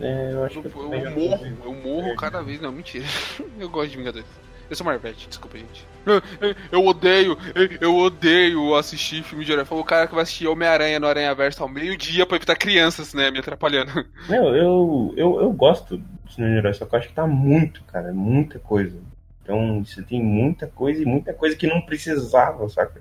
É, 0.00 0.32
eu 0.32 0.44
acho 0.44 0.58
Eu, 0.58 0.62
que 0.62 0.68
eu 0.78 0.82
não 0.82 1.10
morro, 1.12 1.46
eu 1.64 1.72
morro 1.74 2.16
cada 2.16 2.42
vez. 2.42 2.60
Não, 2.60 2.70
mentira. 2.70 3.04
Eu 3.58 3.70
gosto 3.70 3.90
de 3.92 3.96
Vingadores. 3.96 4.26
Eu 4.68 4.74
sou 4.76 4.84
Marvete, 4.84 5.28
desculpa, 5.28 5.56
gente. 5.56 5.86
Eu, 6.04 6.14
eu- 6.50 6.54
eu 6.72 6.84
odeio, 6.86 7.38
eu, 7.54 7.68
eu 7.80 7.96
odeio 7.96 8.74
assistir 8.74 9.22
filme 9.22 9.44
de 9.44 9.52
herói. 9.52 9.64
Foi 9.64 9.78
o 9.78 9.84
cara 9.84 10.06
que 10.08 10.12
vai 10.14 10.24
assistir 10.24 10.48
Homem-Aranha 10.48 10.98
no 11.00 11.06
Aranha 11.06 11.34
Verso 11.34 11.62
ao 11.62 11.68
meio-dia 11.68 12.26
pra 12.26 12.36
evitar 12.36 12.56
crianças, 12.56 13.14
né, 13.14 13.30
me 13.30 13.38
atrapalhando. 13.38 14.04
Não, 14.28 14.54
eu, 14.54 15.14
eu, 15.16 15.40
eu 15.40 15.52
gosto 15.52 15.96
do 15.96 16.30
cinema 16.32 16.52
de 16.52 16.58
herói, 16.58 16.74
só 16.74 16.84
que 16.84 16.94
eu 16.94 16.98
acho 16.98 17.08
que 17.08 17.14
tá 17.14 17.26
muito, 17.26 17.82
cara, 17.84 18.12
muita 18.12 18.58
coisa. 18.58 18.98
Então, 19.46 19.84
você 19.84 20.02
tem 20.02 20.20
muita 20.20 20.66
coisa 20.66 21.00
e 21.00 21.06
muita 21.06 21.32
coisa 21.32 21.54
que 21.56 21.68
não 21.68 21.80
precisava, 21.80 22.68
saca? 22.68 23.00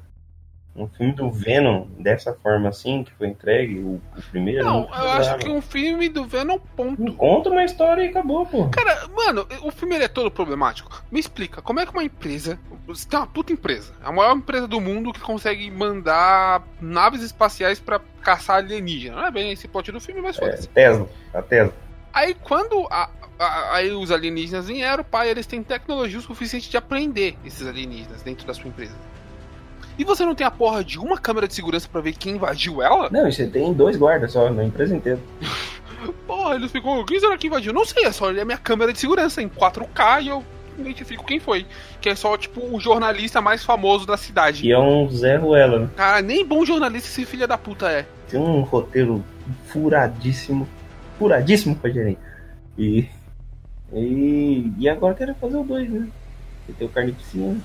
Um 0.76 0.88
filme 0.90 1.14
do 1.14 1.32
Venom, 1.32 1.88
dessa 1.98 2.34
forma 2.34 2.68
assim, 2.70 3.04
que 3.04 3.12
foi 3.14 3.28
entregue, 3.30 3.80
o, 3.80 3.94
o 4.16 4.22
primeiro. 4.30 4.64
Não, 4.66 4.82
eu 4.82 4.88
precisava. 4.88 5.20
acho 5.22 5.38
que 5.38 5.50
um 5.50 5.62
filme 5.62 6.10
do 6.10 6.26
Venom, 6.26 6.60
ponto. 6.76 7.14
Conta 7.14 7.50
uma 7.50 7.64
história 7.64 8.04
e 8.04 8.10
acabou, 8.10 8.46
pô. 8.46 8.68
Cara, 8.68 9.08
mano, 9.08 9.48
o 9.64 9.72
filme 9.72 9.96
é 9.96 10.08
todo 10.10 10.30
problemático. 10.30 11.02
Me 11.10 11.18
explica, 11.20 11.62
como 11.62 11.80
é 11.80 11.86
que 11.86 11.94
uma 11.94 12.04
empresa. 12.04 12.60
Você 12.88 13.08
tem 13.08 13.18
uma 13.18 13.26
puta 13.26 13.54
empresa. 13.54 13.94
É 14.04 14.08
a 14.08 14.12
maior 14.12 14.36
empresa 14.36 14.68
do 14.68 14.82
mundo 14.82 15.14
que 15.14 15.22
consegue 15.22 15.72
mandar 15.72 16.62
naves 16.82 17.22
espaciais 17.22 17.80
pra 17.80 18.02
caçar 18.22 18.58
alienígena. 18.58 19.16
Não 19.16 19.26
é 19.26 19.32
bem 19.32 19.52
esse 19.54 19.68
plot 19.70 19.92
do 19.94 20.02
filme, 20.02 20.22
mas 20.22 20.38
É, 20.38 20.40
foda-se. 20.42 20.68
Tesla, 20.68 21.08
a 21.34 21.42
Tesla. 21.42 21.74
Aí 22.14 22.34
quando 22.36 22.86
a- 22.92 23.10
aí 23.40 23.92
os 23.92 24.12
alienígenas 24.12 24.68
vieram, 24.68 25.04
pai, 25.04 25.30
eles 25.30 25.46
têm 25.46 25.62
tecnologia 25.62 26.20
o 26.20 26.22
suficiente 26.22 26.70
de 26.70 26.78
aprender 26.78 27.38
esses 27.46 27.68
alienígenas 27.68 28.22
dentro 28.22 28.46
da 28.46 28.54
sua 28.54 28.68
empresa. 28.68 28.96
E 29.98 30.04
você 30.04 30.26
não 30.26 30.36
tem 30.36 30.46
a 30.46 30.52
porra 30.52 30.84
de 30.84 31.00
uma 31.00 31.18
câmera 31.18 31.48
de 31.48 31.54
segurança 31.54 31.88
pra 31.90 32.02
ver 32.02 32.14
quem 32.14 32.36
invadiu 32.36 32.82
ela? 32.82 33.10
Não, 33.10 33.32
você 33.32 33.48
tem 33.48 33.74
dois 33.74 33.96
guardas 33.96 34.34
só 34.34 34.50
na 34.50 34.64
empresa 34.64 34.96
inteira. 34.96 35.20
Porra, 36.28 36.56
eles 36.56 36.72
ficam, 36.72 37.04
quem 37.06 37.20
será 37.20 37.38
que 37.38 37.48
invadiu? 37.48 37.74
Não 37.74 37.86
sei, 37.86 38.06
é 38.06 38.12
só 38.12 38.26
olhar 38.26 38.46
minha 38.46 38.58
câmera 38.58 38.94
de 38.94 39.00
segurança 39.00 39.42
em 39.42 39.50
4K 39.50 40.24
e 40.24 40.28
eu 40.28 40.44
identifico 40.78 41.26
quem 41.26 41.40
foi. 41.40 41.66
Que 42.02 42.10
é 42.10 42.16
só, 42.16 42.38
tipo, 42.38 42.62
o 42.62 42.80
jornalista 42.80 43.42
mais 43.42 43.64
famoso 43.64 44.06
da 44.06 44.18
cidade. 44.18 44.66
E 44.66 44.72
é 44.72 44.78
um 44.78 45.10
Zé 45.10 45.38
Ruela, 45.38 45.80
né? 45.80 45.90
Cara, 45.96 46.22
nem 46.22 46.46
bom 46.46 46.66
jornalista 46.66 47.08
esse 47.08 47.26
filho 47.26 47.48
da 47.48 47.58
puta 47.58 47.90
é. 47.90 48.06
Tem 48.30 48.40
um 48.40 48.62
roteiro 48.62 49.24
furadíssimo. 49.68 50.68
Furadíssimo, 51.18 51.80
Rogerinho. 51.82 52.18
E. 52.78 53.08
E, 53.94 54.72
e 54.78 54.90
agora 54.90 55.14
quero 55.14 55.36
fazer 55.36 55.58
o 55.58 55.64
2, 55.64 55.90
né? 55.90 56.08
Você 56.66 56.74
tem 56.74 56.88
o 56.88 56.92
Carnificina. 56.92 57.58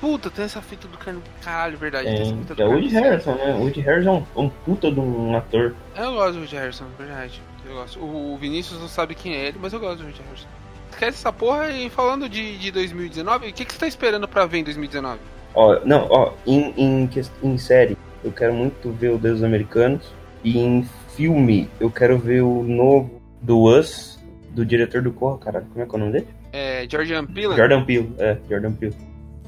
Puta, 0.00 0.30
tem 0.30 0.46
essa 0.46 0.62
fita 0.62 0.88
do 0.88 0.96
carne. 0.96 1.20
Caralho, 1.42 1.76
verdade. 1.76 2.06
tem 2.06 2.22
essa 2.22 2.32
Tem, 2.32 2.56
que 2.56 2.62
é 2.62 2.66
o 2.66 2.70
Woody. 2.70 2.88
Harrison, 2.88 3.34
né? 3.34 3.54
O 3.54 3.60
Woody 3.60 3.80
Harrison 3.80 4.26
é 4.34 4.38
um, 4.40 4.44
um 4.44 4.48
puta 4.48 4.90
de 4.90 4.98
um 4.98 5.36
ator. 5.36 5.74
Eu 5.94 6.14
gosto 6.14 6.32
do 6.32 6.38
Woody 6.40 6.56
Harrison, 6.56 6.84
verdade. 6.98 7.42
Eu 7.68 7.74
gosto. 7.74 8.00
O 8.00 8.36
Vinícius 8.38 8.80
não 8.80 8.88
sabe 8.88 9.14
quem 9.14 9.34
é 9.34 9.48
ele, 9.48 9.58
mas 9.60 9.72
eu 9.72 9.80
gosto 9.80 9.98
do 9.98 10.04
Woody 10.04 10.22
Harrison. 10.22 10.48
Esquece 10.90 11.18
essa 11.18 11.32
porra 11.32 11.70
e 11.70 11.88
falando 11.90 12.28
de, 12.28 12.58
de 12.58 12.70
2019, 12.72 13.48
o 13.48 13.52
que, 13.52 13.64
que 13.64 13.72
você 13.72 13.78
tá 13.78 13.86
esperando 13.86 14.26
pra 14.26 14.46
ver 14.46 14.58
em 14.58 14.64
2019? 14.64 15.20
Ó, 15.54 15.80
não, 15.84 16.06
ó, 16.10 16.32
em, 16.46 16.72
em, 16.76 17.10
em 17.42 17.58
série, 17.58 17.96
eu 18.24 18.32
quero 18.32 18.52
muito 18.52 18.90
ver 18.92 19.10
o 19.10 19.18
Deus 19.18 19.36
dos 19.36 19.44
Americanos. 19.44 20.12
E 20.42 20.58
em 20.58 20.88
filme, 21.14 21.68
eu 21.78 21.90
quero 21.90 22.18
ver 22.18 22.40
o 22.42 22.62
novo 22.62 23.20
do 23.42 23.64
Us, 23.64 24.18
do 24.54 24.64
diretor 24.64 25.02
do 25.02 25.12
Corra, 25.12 25.38
caralho. 25.38 25.66
Como 25.72 25.82
é 25.84 25.86
que 25.86 25.94
é 25.94 25.96
o 25.96 25.98
nome 26.00 26.12
dele? 26.12 26.26
É. 26.52 26.86
Jordan 26.90 27.26
Peele? 27.26 27.56
Jordan 27.56 27.84
Peele, 27.84 28.12
é, 28.18 28.36
Jordan 28.48 28.72
Peele. 28.72 28.94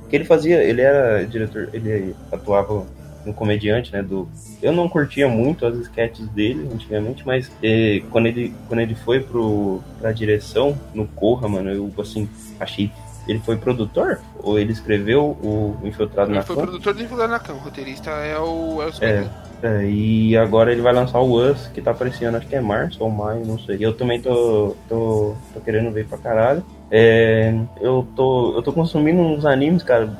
Que 0.08 0.16
ele 0.16 0.24
fazia, 0.24 0.62
ele 0.62 0.80
era 0.80 1.24
diretor, 1.24 1.70
ele 1.72 2.14
atuava 2.30 2.86
no 3.24 3.32
comediante, 3.32 3.92
né, 3.92 4.02
do... 4.02 4.28
Eu 4.60 4.72
não 4.72 4.88
curtia 4.88 5.28
muito 5.28 5.64
as 5.64 5.76
sketches 5.76 6.26
dele 6.28 6.68
antigamente, 6.74 7.24
mas 7.24 7.50
eh, 7.62 8.02
quando, 8.10 8.26
ele, 8.26 8.52
quando 8.66 8.80
ele 8.80 8.96
foi 8.96 9.20
pro, 9.20 9.80
pra 10.00 10.10
direção 10.10 10.76
no 10.92 11.06
Corra, 11.06 11.48
mano, 11.48 11.70
eu, 11.70 11.90
assim, 11.98 12.28
achei... 12.58 12.90
Ele 13.28 13.38
foi 13.38 13.56
produtor? 13.56 14.18
Ou 14.42 14.58
ele 14.58 14.72
escreveu 14.72 15.22
o 15.24 15.78
Infiltrado 15.84 16.30
Ele 16.30 16.38
na 16.38 16.42
foi 16.42 16.56
Cama? 16.56 16.66
produtor 16.66 16.94
do 16.94 17.02
Infiltrado 17.04 17.30
na 17.30 17.38
Cama. 17.38 17.60
O 17.60 17.62
roteirista 17.62 18.10
é 18.10 18.36
o. 18.36 18.82
É 18.82 18.86
o 18.86 18.92
É. 19.00 19.30
é, 19.62 19.85
e 19.88 20.37
agora 20.37 20.72
ele 20.72 20.83
vai 20.83 20.92
lançar 20.92 21.20
o 21.20 21.35
Us, 21.40 21.68
que 21.68 21.81
tá 21.81 21.92
aparecendo, 21.92 22.37
acho 22.37 22.48
que 22.48 22.57
é 22.57 22.61
março 22.61 23.03
ou 23.03 23.09
maio, 23.09 23.46
não 23.46 23.57
sei. 23.61 23.77
Eu 23.79 23.92
também 23.92 24.20
tô, 24.20 24.75
tô, 24.88 25.37
tô 25.55 25.61
querendo 25.61 25.92
ver 25.92 26.07
pra 26.07 26.18
caralho. 26.18 26.64
É, 26.90 27.55
eu, 27.81 28.07
tô, 28.16 28.57
eu 28.57 28.62
tô 28.62 28.72
consumindo 28.72 29.20
uns 29.20 29.46
animes, 29.46 29.85
cara. 29.85 30.12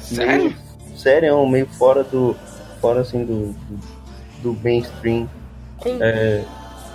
Sério? 0.00 0.44
Meio, 0.44 0.56
sério, 0.96 1.48
meio 1.48 1.66
fora 1.66 2.02
do. 2.02 2.34
Fora 2.80 3.00
assim 3.02 3.24
do, 3.24 3.52
do, 3.52 3.78
do 4.42 4.60
mainstream. 4.64 5.28
É, 6.00 6.42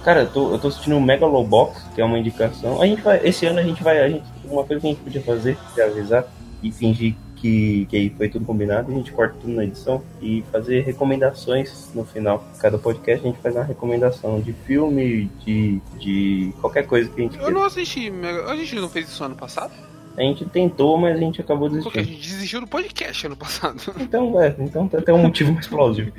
cara, 0.03 0.21
eu 0.21 0.27
tô, 0.27 0.51
eu 0.51 0.59
tô 0.59 0.67
assistindo 0.67 0.97
o 0.97 1.01
Megalobox, 1.01 1.85
que 1.95 2.01
é 2.01 2.05
uma 2.05 2.19
indicação. 2.19 2.81
A 2.81 2.85
gente 2.85 3.01
vai. 3.01 3.21
Esse 3.23 3.45
ano 3.45 3.59
a 3.59 3.63
gente 3.63 3.81
vai. 3.81 4.01
A 4.01 4.09
gente, 4.09 4.25
uma 4.43 4.65
coisa 4.65 4.81
que 4.81 4.87
a 4.87 4.89
gente 4.89 5.01
podia 5.01 5.21
fazer 5.21 5.57
é 5.77 5.83
avisar 5.83 6.25
e 6.61 6.69
fingir 6.69 7.15
que, 7.43 7.85
que 7.89 7.97
aí 7.97 8.09
foi 8.09 8.29
tudo 8.29 8.45
combinado, 8.45 8.89
a 8.89 8.95
gente 8.95 9.11
corta 9.11 9.35
tudo 9.41 9.51
na 9.51 9.65
edição 9.65 10.01
e 10.21 10.45
fazer 10.49 10.79
recomendações 10.85 11.89
no 11.93 12.05
final. 12.05 12.41
Cada 12.57 12.77
podcast 12.77 13.27
a 13.27 13.29
gente 13.29 13.41
faz 13.41 13.53
uma 13.53 13.65
recomendação 13.65 14.39
de 14.39 14.53
filme, 14.53 15.29
de, 15.45 15.81
de 15.99 16.53
qualquer 16.61 16.87
coisa 16.87 17.09
que 17.09 17.19
a 17.19 17.23
gente 17.25 17.35
Eu 17.35 17.41
queira. 17.41 17.53
não 17.53 17.65
assisti. 17.65 18.09
A 18.47 18.55
gente 18.55 18.75
não 18.75 18.87
fez 18.87 19.09
isso 19.09 19.21
ano 19.25 19.35
passado? 19.35 19.73
A 20.15 20.21
gente 20.21 20.45
tentou, 20.45 20.95
mas 20.97 21.15
a 21.15 21.19
gente 21.19 21.41
acabou 21.41 21.67
Porque 21.69 21.87
a 21.99 22.01
desistindo. 22.03 22.17
gente 22.19 22.29
desistiu 22.33 22.61
do 22.61 22.67
podcast 22.67 23.25
ano 23.25 23.35
passado. 23.35 23.81
Então, 23.99 24.39
é, 24.41 24.53
então 24.59 24.87
tem 24.87 24.99
até 24.99 25.11
um 25.11 25.17
motivo 25.17 25.51
mais 25.53 25.65
plausível. 25.67 26.13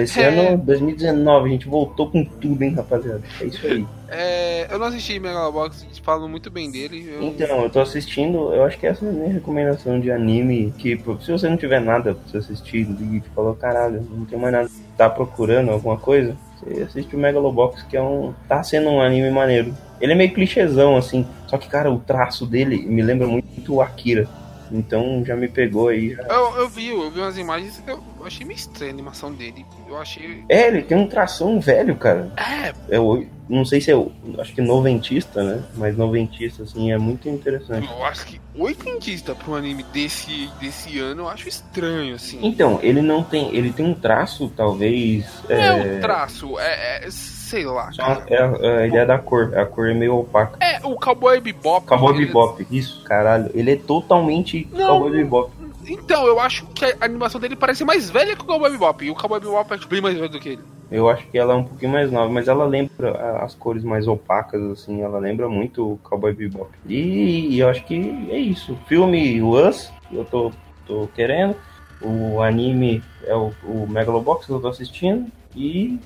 Esse 0.00 0.20
É. 0.20 0.28
ano, 0.50 0.58
2019, 0.64 1.48
a 1.48 1.52
gente 1.52 1.66
voltou 1.68 2.10
com 2.10 2.24
tudo, 2.24 2.62
hein, 2.62 2.74
rapaziada. 2.74 3.20
É 3.40 3.44
isso 3.44 3.66
aí. 3.66 3.84
É, 4.08 4.72
eu 4.72 4.78
não 4.78 4.86
assisti 4.86 5.18
Megalobox, 5.18 5.84
falam 6.02 6.28
muito 6.28 6.48
bem 6.50 6.70
dele. 6.70 7.08
Eu... 7.12 7.22
Então, 7.24 7.62
eu 7.62 7.70
tô 7.70 7.80
assistindo, 7.80 8.54
eu 8.54 8.64
acho 8.64 8.78
que 8.78 8.86
essa 8.86 9.04
é 9.04 9.08
a 9.08 9.12
minha 9.12 9.32
recomendação 9.32 9.98
de 10.00 10.10
anime, 10.12 10.72
que 10.78 10.96
se 11.20 11.32
você 11.32 11.48
não 11.48 11.56
tiver 11.56 11.80
nada 11.80 12.14
pra 12.14 12.22
você 12.30 12.38
assistir 12.38 12.86
e 12.88 13.22
falou, 13.34 13.54
caralho, 13.54 14.06
não 14.10 14.24
tem 14.24 14.38
mais 14.38 14.52
nada, 14.52 14.70
tá 14.96 15.10
procurando 15.10 15.70
alguma 15.70 15.96
coisa, 15.98 16.36
você 16.62 16.82
assiste 16.82 17.14
o 17.16 17.18
Megalobox, 17.18 17.82
que 17.82 17.96
é 17.96 18.02
um. 18.02 18.32
tá 18.48 18.62
sendo 18.62 18.88
um 18.90 19.00
anime 19.00 19.30
maneiro. 19.30 19.74
Ele 20.00 20.12
é 20.12 20.14
meio 20.14 20.32
clichêzão, 20.32 20.96
assim, 20.96 21.26
só 21.46 21.58
que, 21.58 21.68
cara, 21.68 21.90
o 21.90 21.98
traço 21.98 22.46
dele 22.46 22.78
me 22.86 23.02
lembra 23.02 23.26
muito 23.26 23.74
o 23.74 23.80
Akira. 23.82 24.28
Então 24.70 25.24
já 25.24 25.34
me 25.34 25.48
pegou 25.48 25.88
aí. 25.88 26.10
já- 26.14 26.22
Eu, 26.24 26.56
eu 26.58 26.68
vi, 26.68 26.88
eu 26.88 27.10
vi 27.10 27.20
umas 27.20 27.38
imagens 27.38 27.82
eu 27.86 28.02
achei 28.26 28.44
meio 28.46 28.56
estranha 28.58 28.90
a 28.90 28.94
animação 28.94 29.32
dele. 29.32 29.64
Eu 29.88 29.96
achei. 29.96 30.44
É, 30.48 30.68
ele 30.68 30.82
tem 30.82 30.96
um 30.98 31.06
tração 31.08 31.58
velho, 31.58 31.96
cara. 31.96 32.30
É, 32.36 32.74
É 32.96 33.00
o, 33.00 33.24
não 33.48 33.64
sei 33.64 33.80
se 33.80 33.90
é. 33.90 33.94
Acho 34.38 34.52
que 34.54 34.60
noventista, 34.60 35.42
né? 35.42 35.62
Mas 35.74 35.96
noventista, 35.96 36.64
assim, 36.64 36.92
é 36.92 36.98
muito 36.98 37.30
interessante. 37.30 37.88
eu 37.90 38.04
acho 38.04 38.26
que 38.26 38.38
oitentista 38.54 39.34
pra 39.34 39.50
um 39.52 39.54
anime 39.54 39.82
desse, 39.84 40.50
desse 40.60 40.98
ano 40.98 41.22
eu 41.22 41.28
acho 41.30 41.48
estranho, 41.48 42.14
assim. 42.16 42.38
Então, 42.42 42.78
ele 42.82 43.00
não 43.00 43.22
tem. 43.22 43.54
Ele 43.56 43.72
tem 43.72 43.86
um 43.86 43.94
traço, 43.94 44.52
talvez. 44.54 45.24
Não 45.48 45.56
é 45.56 45.96
o 45.96 46.00
traço, 46.02 46.58
é, 46.58 47.06
é- 47.06 47.08
sei 47.48 47.64
lá, 47.64 47.90
cara. 47.96 48.24
é 48.28 48.34
é 48.66 48.78
a 48.82 48.86
ideia 48.86 49.06
da 49.06 49.18
cor. 49.18 49.56
A 49.56 49.64
cor 49.64 49.88
é 49.88 49.94
meio 49.94 50.16
opaca. 50.18 50.58
É, 50.60 50.78
o 50.86 50.94
Cowboy 50.96 51.40
Bebop. 51.40 51.86
Cowboy 51.86 52.14
ele- 52.16 52.26
Bebop, 52.26 52.66
isso, 52.70 53.02
caralho. 53.04 53.50
Ele 53.54 53.72
é 53.72 53.76
totalmente 53.76 54.68
Não. 54.72 54.86
Cowboy 54.86 55.10
Bebop. 55.12 55.50
Então, 55.90 56.26
eu 56.26 56.38
acho 56.38 56.66
que 56.66 56.84
a 56.84 56.96
animação 57.00 57.40
dele 57.40 57.56
parece 57.56 57.82
mais 57.84 58.10
velha 58.10 58.36
que 58.36 58.42
o 58.42 58.46
Cowboy 58.46 58.70
Bebop. 58.70 59.04
E 59.04 59.10
o 59.10 59.14
Cowboy 59.14 59.40
Bebop 59.40 59.72
é 59.72 59.78
tipo, 59.78 59.90
bem 59.90 60.02
mais 60.02 60.14
velho 60.16 60.28
do 60.28 60.38
que 60.38 60.50
ele. 60.50 60.62
Eu 60.90 61.08
acho 61.08 61.26
que 61.28 61.38
ela 61.38 61.52
é 61.54 61.56
um 61.56 61.64
pouquinho 61.64 61.92
mais 61.92 62.10
nova, 62.10 62.30
mas 62.30 62.48
ela 62.48 62.64
lembra 62.64 63.42
as 63.42 63.54
cores 63.54 63.82
mais 63.84 64.06
opacas, 64.06 64.62
assim. 64.70 65.02
Ela 65.02 65.18
lembra 65.18 65.48
muito 65.48 65.92
o 65.92 65.98
Cowboy 66.02 66.32
Bebop. 66.34 66.70
E, 66.86 67.54
e 67.54 67.58
eu 67.60 67.68
acho 67.70 67.84
que 67.84 67.94
é 68.30 68.38
isso. 68.38 68.72
O 68.74 68.76
filme 68.86 69.42
Us, 69.42 69.90
eu 70.12 70.24
tô, 70.24 70.52
tô 70.86 71.08
querendo. 71.14 71.56
O 72.02 72.40
anime 72.42 73.02
é 73.24 73.34
o, 73.34 73.50
o 73.64 73.86
Megalobox 73.88 74.46
que 74.46 74.52
eu 74.52 74.60
tô 74.60 74.68
assistindo. 74.68 75.30
E 75.56 75.98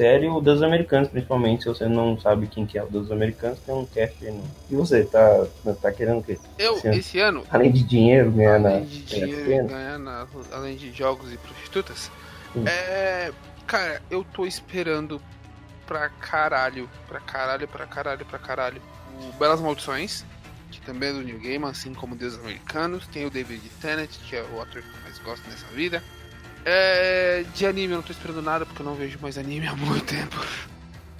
série 0.00 0.28
o 0.28 0.40
Deus 0.40 0.62
Americanos, 0.62 1.08
principalmente. 1.10 1.64
Se 1.64 1.68
você 1.68 1.86
não 1.86 2.18
sabe 2.18 2.46
quem 2.46 2.64
que 2.64 2.78
é 2.78 2.82
o 2.82 2.86
Deus 2.88 3.10
Americanos, 3.12 3.58
tem 3.60 3.74
um 3.74 3.84
cast 3.84 4.16
aí. 4.24 4.32
No... 4.32 4.42
E 4.70 4.74
você, 4.74 5.04
tá, 5.04 5.46
tá 5.82 5.92
querendo 5.92 6.20
o 6.20 6.22
quê? 6.22 6.38
Eu, 6.58 6.78
Sim. 6.78 6.90
esse 6.92 7.18
ano, 7.18 7.44
Além 7.50 7.70
de 7.70 7.82
dinheiro, 7.82 8.30
ganhar 8.30 8.58
na 8.58 8.70
além 8.70 8.84
de 8.86 9.02
dinheiro, 9.02 9.40
ESPN? 9.42 9.66
ganhar 9.66 9.98
na, 9.98 10.26
além 10.52 10.76
de 10.76 10.90
jogos 10.92 11.30
e 11.30 11.36
prostitutas, 11.36 12.10
Hum. 12.56 12.64
é. 12.66 13.30
Cara, 13.66 14.02
eu 14.10 14.24
tô 14.24 14.46
esperando 14.46 15.20
pra 15.86 16.08
caralho, 16.08 16.88
pra 17.06 17.20
caralho, 17.20 17.68
pra 17.68 17.86
caralho, 17.86 18.24
pra 18.24 18.38
caralho. 18.38 18.82
O 19.20 19.32
Belas 19.38 19.60
Maldições, 19.60 20.24
que 20.72 20.80
também 20.80 21.10
é 21.10 21.12
do 21.12 21.20
New 21.22 21.38
Game, 21.38 21.64
assim 21.66 21.92
como 21.94 22.16
Deuses 22.16 22.38
Americanos. 22.40 23.06
Tem 23.06 23.26
o 23.26 23.30
David 23.30 23.62
Tennant, 23.80 24.10
que 24.28 24.34
é 24.34 24.42
o 24.42 24.60
ator 24.60 24.82
que 24.82 24.88
eu 24.88 25.02
mais 25.04 25.18
gosto 25.18 25.48
nessa 25.48 25.66
vida. 25.66 26.02
É, 26.64 27.44
de 27.54 27.66
anime 27.66 27.92
eu 27.94 27.96
não 27.98 28.02
tô 28.02 28.12
esperando 28.12 28.42
nada, 28.42 28.66
porque 28.66 28.82
eu 28.82 28.86
não 28.86 28.94
vejo 28.94 29.18
mais 29.20 29.38
anime 29.38 29.66
há 29.66 29.74
muito 29.74 30.04
tempo. 30.04 30.44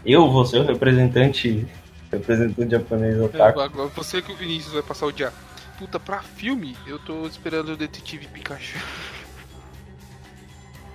Eu 0.05 0.31
vou 0.31 0.44
ser 0.44 0.59
o 0.59 0.64
representante, 0.66 1.66
representante 2.11 2.70
japonês 2.70 3.18
otaku. 3.20 3.61
Agora 3.61 3.88
você 3.94 4.20
que 4.22 4.33
o 4.33 4.37
Vinícius 4.37 4.72
vai 4.74 4.83
passar 4.83 5.07
o 5.07 5.12
dia. 5.12 5.33
Puta, 5.79 5.98
pra 5.98 6.20
filme, 6.22 6.76
eu 6.87 6.98
tô 6.98 7.26
esperando 7.26 7.70
o 7.72 7.76
Detetive 7.76 8.26
Pikachu. 8.29 8.79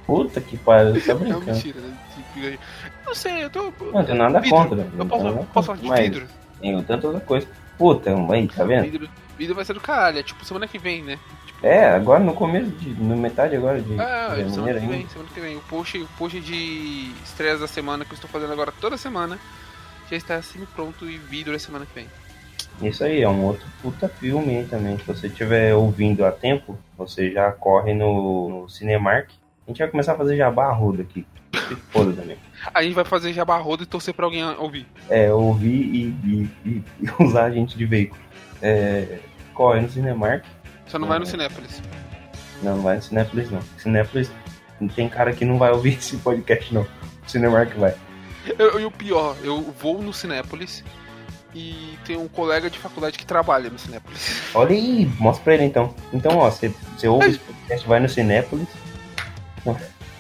Puta 0.06 0.40
que 0.40 0.56
pariu, 0.58 0.94
tá 1.02 1.14
Não, 1.14 1.20
brincando. 1.20 1.46
mentira, 1.46 1.80
Detetive 1.82 2.26
Pikachu. 2.34 2.60
Não 3.06 3.16
sei, 3.16 3.44
eu 3.44 3.50
tô. 3.50 3.74
Não 3.92 4.06
tem 4.06 4.16
nada 4.16 4.40
Vidro. 4.40 4.58
contra. 4.58 4.80
Eu 4.82 4.92
não 4.98 5.08
posso, 5.08 5.24
nada 5.24 5.48
posso 5.54 5.66
falar 5.76 5.96
de 5.98 6.04
vidro? 6.04 6.28
Tem 6.62 6.84
tanta 6.84 7.08
outra 7.08 7.22
coisa. 7.22 7.48
Puta, 7.78 8.12
aí, 8.32 8.48
tá 8.48 8.64
vendo? 8.64 8.84
Vidro, 8.84 9.10
vidro 9.38 9.56
vai 9.56 9.66
ser 9.66 9.74
do 9.74 9.82
caralho, 9.82 10.20
é 10.20 10.24
tipo 10.24 10.46
semana 10.46 10.68
que 10.68 10.78
vem, 10.78 11.04
né? 11.04 11.20
É, 11.64 11.86
agora 11.88 12.20
no 12.24 12.34
começo, 12.34 12.70
de, 12.72 12.90
no 12.90 13.16
metade 13.18 13.56
agora 13.56 13.82
de 13.82 14.00
Ah, 14.00 14.36
de 14.36 14.52
semana 14.54 14.80
que 14.80 14.88
vem, 14.88 15.08
semana 15.08 15.30
que 15.34 15.40
vem. 15.40 15.58
O 15.58 15.62
post, 15.62 15.98
o 15.98 16.08
post 16.18 16.40
de 16.40 17.12
estreias 17.24 17.60
da 17.60 17.68
semana 17.68 18.06
que 18.06 18.12
eu 18.12 18.16
estou 18.16 18.30
fazendo 18.30 18.54
agora 18.54 18.72
toda 18.80 18.98
semana 18.98 19.40
já 20.10 20.16
está 20.18 20.36
assim 20.36 20.66
pronto 20.76 21.10
e 21.10 21.18
vidro 21.18 21.56
é 21.56 21.60
semana 21.60 21.86
que 21.86 21.94
vem. 21.96 22.08
Isso 22.82 23.04
aí, 23.06 23.22
é 23.22 23.30
um 23.30 23.42
outro 23.46 23.66
puta 23.82 24.08
filme 24.10 24.58
aí 24.58 24.66
também. 24.66 24.98
Se 24.98 25.06
você 25.06 25.28
estiver 25.28 25.74
ouvindo 25.74 26.26
a 26.26 26.32
tempo, 26.32 26.78
você 26.98 27.32
já 27.32 27.52
corre 27.52 27.94
no, 27.94 28.50
no 28.64 28.70
Cinemark. 28.70 29.30
A 29.66 29.72
gente 29.72 29.80
vai 29.80 29.88
começar 29.88 30.14
a 30.14 30.18
fazer 30.18 30.36
jabá 30.36 30.66
arruda 30.68 31.02
aqui. 31.02 31.26
Se 31.70 31.76
foda 31.90 32.12
também. 32.12 32.38
A 32.74 32.84
gente 32.84 32.94
vai 32.94 33.06
fazer 33.06 33.32
jabá 33.34 33.58
roda 33.58 33.84
e 33.84 33.86
torcer 33.86 34.14
pra 34.14 34.26
alguém 34.26 34.44
ouvir. 34.58 34.86
É, 35.10 35.32
ouvir 35.32 35.70
e, 35.70 36.04
e- 36.24 36.50
e- 36.70 36.84
e 37.02 37.24
usar 37.24 37.46
a 37.46 37.52
gente 37.52 37.78
de 37.78 37.86
veículo. 37.86 38.22
É, 38.62 39.20
corre 39.54 39.80
no 39.82 39.90
Cinemark. 39.90 40.44
Só 40.88 41.00
não 41.00 41.08
vai 41.08 41.18
no 41.20 41.26
É. 41.26 41.28
Cinépolis. 41.28 41.82
Não, 42.64 42.76
não 42.78 42.84
vai 42.84 42.96
no 42.98 43.02
Cinépolis 43.02 43.52
não. 43.52 43.62
Cinépolis 43.78 44.32
tem 44.96 45.08
cara 45.10 45.32
que 45.34 45.46
não 45.46 45.58
vai 45.58 45.72
ouvir 45.72 45.94
esse 46.00 46.18
podcast 46.18 46.74
não. 46.74 46.82
O 46.82 47.30
Cinemark 47.30 47.74
vai. 47.76 47.96
Eu- 48.60 48.80
E 48.80 48.86
o 48.86 48.92
pior, 48.92 49.36
eu 49.44 49.62
vou 49.80 50.02
no 50.02 50.14
Cinépolis 50.14 50.84
e 51.54 51.98
tem 52.06 52.18
um 52.18 52.28
colega 52.28 52.70
de 52.70 52.78
faculdade 52.78 53.18
que 53.18 53.26
trabalha 53.26 53.70
no 53.70 53.80
Cinépolis. 53.80 54.42
Olha 54.54 54.72
aí, 54.76 55.06
mostra 55.20 55.44
pra 55.44 55.54
ele 55.56 55.64
então. 55.64 55.94
Então, 56.14 56.38
ó, 56.38 56.50
você, 56.52 56.70
você 56.96 57.08
ouve 57.08 57.28
esse 57.30 57.40
podcast, 57.40 57.88
vai 57.88 58.00
no 58.00 58.10
Cinépolis. 58.10 58.68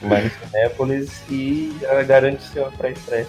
Vai 0.02 0.24
no 0.24 0.30
Cinépolis 0.32 1.24
e 1.30 1.76
já 1.82 2.02
garante 2.04 2.42
seu 2.44 2.72
pré-estreia. 2.72 3.28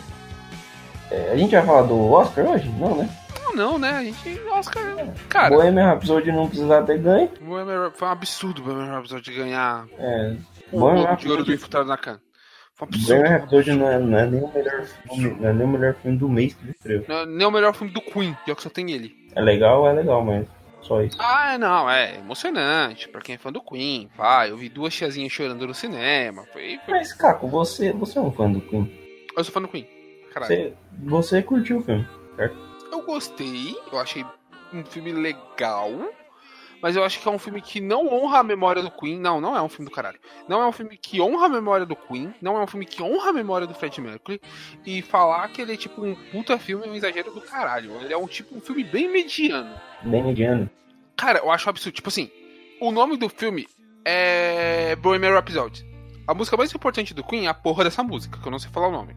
É, 1.11 1.31
a 1.33 1.37
gente 1.37 1.51
vai 1.55 1.65
falar 1.65 1.83
do 1.83 2.11
Oscar 2.11 2.45
hoje? 2.47 2.69
Não, 2.79 2.97
né? 2.97 3.09
Não, 3.47 3.55
não, 3.55 3.79
né? 3.79 3.91
A 3.91 4.03
gente. 4.05 4.41
Oscar. 4.51 4.83
Cara, 5.29 5.55
Bohemian 5.55 5.87
Rhapsody 5.87 6.33
não 6.33 6.49
precisava 6.49 6.87
ter 6.87 6.99
ganho. 6.99 7.31
Bohemian- 7.41 7.91
foi 7.95 8.09
um 8.09 8.11
absurdo 8.11 8.61
o 8.61 8.65
Bohemian 8.65 8.91
Rhapsody 8.93 9.33
ganhar 9.33 9.87
É, 9.99 10.37
o 10.73 10.81
Bohemian 10.81 11.05
Globo 11.05 11.17
de 11.17 11.29
Ouro 11.29 11.45
do 11.45 11.51
Rhapsody, 11.51 11.53
Infiltrado 11.55 11.89
na 11.89 11.97
Can. 11.97 12.21
Foi 12.75 12.89
um 12.89 12.91
Bohemian 12.91 13.17
absurdo. 13.37 13.41
Rhapsody 13.41 13.73
não 13.73 13.89
é, 13.91 13.99
não 13.99 14.19
é 14.19 14.27
nem 14.27 14.43
o 14.43 14.53
melhor 14.53 14.85
filme, 14.85 15.31
não 15.41 15.49
é 15.49 15.53
nem 15.53 15.67
o 15.67 15.69
melhor 15.71 15.95
filme 15.95 16.19
do 16.19 16.29
mês 16.29 16.55
que 16.55 16.63
ele 16.65 16.71
estreou. 16.73 17.05
Não 17.09 17.17
é 17.17 17.27
nem 17.27 17.47
o 17.47 17.51
melhor 17.51 17.75
filme 17.75 17.93
do 17.93 18.01
Queen, 18.01 18.37
já 18.47 18.55
que 18.55 18.63
só 18.63 18.69
tem 18.71 18.91
ele. 18.91 19.15
É 19.35 19.41
legal, 19.41 19.87
é 19.89 19.93
legal, 19.93 20.25
mas 20.25 20.47
só 20.83 21.03
isso. 21.03 21.17
Ah, 21.21 21.57
não, 21.59 21.91
é 21.91 22.17
emocionante. 22.19 23.09
Pra 23.09 23.21
quem 23.21 23.35
é 23.35 23.39
fã 23.39 23.51
do 23.53 23.61
Queen, 23.63 24.09
vai. 24.17 24.51
Eu 24.51 24.57
vi 24.57 24.69
duas 24.69 24.95
tiazinhas 24.95 25.33
chorando 25.33 25.67
no 25.67 25.75
cinema. 25.75 26.45
Foi. 26.53 26.79
foi- 26.85 26.95
Mas, 26.95 27.13
Caco, 27.13 27.49
você, 27.49 27.93
você 27.93 28.19
é 28.19 28.23
um 28.23 28.31
fã 28.31 28.51
do 28.51 28.61
Queen. 28.61 28.91
Eu 29.37 29.45
sou 29.45 29.53
fã 29.53 29.61
do 29.61 29.69
Queen. 29.69 29.87
Caralho. 30.33 30.55
Você, 30.55 30.73
você 31.03 31.43
curtiu 31.43 31.79
o 31.79 31.83
filme. 31.83 32.07
Eu 32.91 33.03
gostei, 33.03 33.77
eu 33.93 33.99
achei 33.99 34.25
um 34.73 34.85
filme 34.85 35.13
legal, 35.13 35.91
mas 36.83 36.97
eu 36.97 37.05
acho 37.05 37.21
que 37.21 37.29
é 37.29 37.31
um 37.31 37.39
filme 37.39 37.61
que 37.61 37.81
não 37.81 38.07
honra 38.13 38.41
a 38.41 38.43
memória 38.43 38.83
do 38.83 38.91
Queen. 38.91 39.19
Não, 39.19 39.41
não 39.41 39.57
é 39.57 39.63
um 39.63 39.69
filme 39.69 39.89
do 39.89 39.95
caralho. 39.95 40.19
Não 40.49 40.63
é 40.63 40.67
um 40.67 40.73
filme 40.73 40.97
que 40.97 41.21
honra 41.21 41.47
a 41.47 41.49
memória 41.49 41.87
do 41.87 41.97
Queen, 41.97 42.35
não 42.41 42.57
é 42.57 42.63
um 42.63 42.67
filme 42.67 42.87
que 42.87 43.03
honra 43.03 43.31
a 43.31 43.33
memória 43.33 43.67
do 43.67 43.75
Fred 43.75 44.01
Mercury. 44.01 44.41
E 44.85 45.03
falar 45.03 45.49
que 45.49 45.63
ele 45.63 45.75
é 45.75 45.77
tipo 45.77 46.05
um 46.05 46.15
puta 46.31 46.59
filme 46.59 46.87
é 46.87 46.91
um 46.91 46.95
exagero 46.95 47.33
do 47.33 47.41
caralho. 47.41 47.93
Ele 48.01 48.13
é 48.13 48.17
um 48.17 48.27
tipo 48.27 48.57
um 48.57 48.61
filme 48.61 48.85
bem 48.85 49.11
mediano. 49.11 49.75
Bem 50.03 50.23
mediano. 50.23 50.71
Cara, 51.17 51.39
eu 51.41 51.51
acho 51.51 51.69
absurdo. 51.69 51.95
Tipo 51.95 52.09
assim, 52.09 52.31
o 52.81 52.91
nome 52.93 53.17
do 53.17 53.29
filme 53.29 53.67
é 54.05 54.95
Bohemian 54.97 55.33
Rhapsody. 55.33 55.85
A 56.27 56.35
música 56.35 56.57
mais 56.57 56.75
importante 56.75 57.15
do 57.15 57.25
Queen 57.25 57.47
é 57.47 57.49
a 57.49 57.55
porra 57.55 57.85
dessa 57.85 58.03
música, 58.03 58.39
que 58.39 58.47
eu 58.47 58.51
não 58.51 58.59
sei 58.59 58.71
falar 58.71 58.89
o 58.89 58.93
nome. 58.93 59.17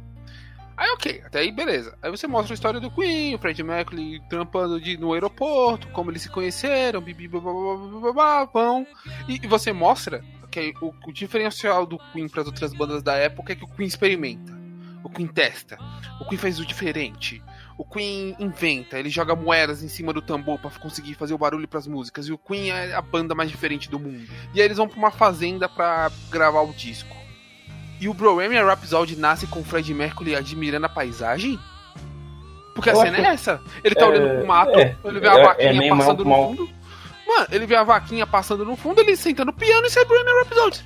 Aí 0.80 0.89
ok, 0.92 1.22
até 1.26 1.39
aí 1.39 1.52
beleza. 1.52 1.98
Aí 2.02 2.10
você 2.10 2.26
mostra 2.26 2.54
a 2.54 2.56
história 2.56 2.80
do 2.80 2.89
Queen, 2.89 3.36
o 3.36 3.38
Fred 3.38 3.62
Mercury 3.62 4.22
trampando 4.30 4.80
no 4.98 5.12
aeroporto, 5.12 5.89
como 5.89 6.10
eles 6.10 6.22
se 6.22 6.30
conheceram, 6.30 7.02
bibi, 7.02 7.30
pão. 8.54 8.88
E, 9.28 9.46
você 9.46 9.74
mostra 9.74 10.24
que 10.50 10.74
o, 10.82 11.12
diferencial 11.12 11.86
do 11.86 12.00
Queen 12.13 12.30
para 12.30 12.44
as 12.44 12.48
outras 12.48 12.74
bandas 12.74 13.04
da 13.04 13.13
época 13.15 13.52
é 13.52 13.58
que 13.58 13.65
o 13.65 13.68
Queen 13.68 13.89
experimenta, 13.89 14.58
o 15.04 15.10
Queen 15.10 15.28
testa, 15.28 15.78
o 16.22 16.26
Queen 16.26 16.39
faz 16.39 16.60
o 16.60 16.65
diferente. 16.65 17.44
O 17.78 17.84
Queen 17.84 18.38
inventa, 18.39 18.98
ele 18.98 19.10
joga 19.10 19.36
moedas 19.36 19.84
em 19.84 19.89
cima 19.89 20.13
do 20.13 20.22
tambor 20.22 20.60
pra 20.60 20.70
conseguir 20.72 21.15
fazer 21.15 21.34
o 21.34 21.38
barulho 21.38 21.68
pras 21.68 21.88
músicas. 21.88 22.28
E 22.28 22.32
o 22.32 22.38
Queen 22.38 22.72
é 22.72 22.94
a 22.94 23.02
banda 23.02 23.36
mais 23.36 23.52
diferente 23.52 23.89
do 23.89 24.00
mundo. 24.00 24.30
E 24.54 24.62
aí 24.62 24.65
eles 24.65 24.78
vão 24.78 24.88
pra 24.88 24.98
uma 24.98 25.12
fazenda 25.12 25.68
pra 25.68 26.10
gravar 26.30 26.62
o 26.62 26.74
disco. 26.74 27.19
E 28.00 28.08
o 28.08 28.14
Bohemian 28.14 28.66
Rhapsody 28.66 29.16
nasce 29.18 29.46
com 29.48 29.60
o 29.60 29.64
Fred 29.64 29.94
Mercury 29.94 30.36
admirando 30.36 30.86
a 30.86 30.90
paisagem? 30.90 31.60
Porque 32.74 32.90
a 32.90 32.94
Eu 32.94 33.02
cena 33.02 33.18
acho 33.18 33.28
é 33.28 33.34
essa. 33.34 33.62
Ele 33.84 33.96
tá 33.96 34.06
é, 34.06 34.08
olhando 34.10 34.38
pro 34.38 34.48
mato, 34.48 34.80
é, 34.80 34.96
ele 35.04 35.20
vê 35.20 35.28
a 35.28 35.34
é- 35.34 35.40
é 35.42 35.44
vaquinha 35.46 35.74
meio 35.74 35.98
passando 35.98 36.24
no 36.24 36.30
mal- 36.30 36.44
fundo. 36.50 36.70
Mano, 37.28 37.48
ele 37.52 37.66
vê 37.66 37.76
a 37.76 37.84
vaquinha 37.84 38.26
passando 38.26 38.66
no 38.66 38.76
fundo, 38.76 39.02
ele 39.02 39.16
senta 39.16 39.44
no 39.44 39.52
piano 39.54 39.86
e 39.86 39.90
sai 39.90 40.06
Bohemian 40.06 40.34
Rhapsody. 40.40 40.86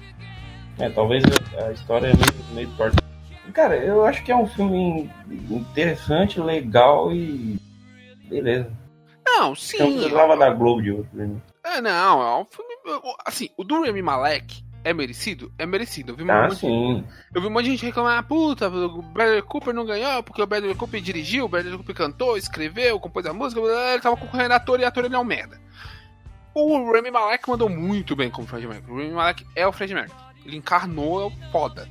É, 0.80 0.90
talvez 0.90 1.24
a, 1.24 1.66
a 1.68 1.72
história 1.72 2.08
é 2.08 2.14
meio, 2.14 2.46
meio 2.54 2.70
torta. 2.76 2.98
Cara, 3.54 3.76
eu 3.78 4.04
acho 4.06 4.24
que 4.24 4.32
é 4.32 4.36
um 4.36 4.48
filme 4.48 5.10
interessante, 5.52 6.40
legal 6.40 7.14
e. 7.14 7.60
Beleza. 8.28 8.72
Não, 9.26 9.54
sim. 9.54 9.78
Não 9.78 9.94
precisava 9.94 10.36
da 10.36 10.50
Globo 10.50 10.82
de 10.82 10.92
outro. 10.92 11.10
Né? 11.14 11.30
É, 11.64 11.80
não, 11.80 12.22
é 12.22 12.42
um 12.42 12.46
filme. 12.46 12.74
Assim, 13.24 13.50
o 13.56 13.64
do 13.64 13.82
Remy 13.84 14.02
Malek 14.02 14.64
é 14.84 14.94
merecido? 14.94 15.52
É 15.58 15.66
merecido. 15.66 16.12
Eu 16.12 16.16
vi, 16.18 16.30
Ah, 16.30 16.50
sim. 16.50 17.04
eu 17.34 17.42
vi 17.42 17.48
um 17.48 17.50
monte 17.50 17.66
de 17.66 17.72
gente 17.72 17.86
reclamar, 17.86 18.18
ah, 18.20 18.24
puta, 18.24 18.68
o 18.70 19.02
Bradley 19.02 19.42
Cooper 19.42 19.74
não 19.74 19.86
ganhou 19.86 20.22
porque 20.24 20.42
o 20.42 20.46
Bradley 20.48 20.76
Cooper 20.76 21.02
dirigiu, 21.02 21.46
o 21.46 21.48
Bradley 21.50 21.76
Cooper 21.78 21.96
cantou, 21.96 22.38
escreveu, 22.38 23.00
compôs 23.00 23.26
a 23.26 23.34
música, 23.34 23.62
ele 23.62 24.02
tava 24.02 24.18
concorrendo 24.18 24.54
ator 24.54 24.80
e 24.80 24.86
ator 24.86 25.06
ele 25.06 25.16
é 25.16 25.20
um 25.20 25.24
merda. 25.24 25.60
O 26.56 26.92
Remy 26.92 27.10
Malek 27.12 27.50
mandou 27.50 27.68
muito 27.70 28.16
bem 28.16 28.30
como 28.30 28.48
Fred 28.48 28.68
Mercury. 28.68 28.92
O 28.92 28.98
Remy 28.98 29.14
Malek 29.14 29.46
é 29.56 29.66
o 29.68 29.72
Fred 29.72 29.94
Mercury. 29.94 30.20
Ele 30.46 30.58
encarnou, 30.58 31.22
é 31.22 31.26
o 31.26 31.32
foda. 31.52 31.88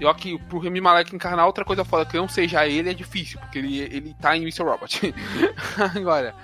E 0.00 0.04
ó 0.06 0.14
que 0.14 0.38
pro 0.48 0.58
Remy 0.58 0.80
Malek 0.80 1.14
encarnar 1.14 1.46
outra 1.46 1.64
coisa 1.64 1.84
foda 1.84 2.06
que 2.06 2.16
não 2.16 2.26
seja 2.28 2.66
ele 2.66 2.88
é 2.90 2.94
difícil, 2.94 3.38
porque 3.40 3.58
ele, 3.58 3.78
ele 3.80 4.16
tá 4.20 4.34
em 4.36 4.40
Mr. 4.42 4.62
Robot. 4.62 5.14
Agora, 5.94 6.34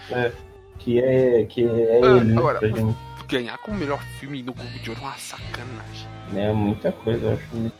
Que 0.78 1.00
é, 1.00 1.44
que 1.44 1.64
é 1.64 2.00
Ah, 2.02 2.06
ele, 2.16 2.24
né? 2.24 2.36
agora. 2.38 2.60
Ganhar 3.28 3.58
como 3.58 3.76
melhor 3.78 4.00
filme 4.18 4.42
no 4.42 4.52
Globo 4.52 4.78
de 4.78 4.90
Ouro 4.90 5.02
é 5.02 5.04
uma 5.06 5.18
sacanagem. 5.18 6.08
né? 6.32 6.52
Muita 6.52 6.90
coisa, 6.92 7.26
eu 7.26 7.32
acho. 7.34 7.72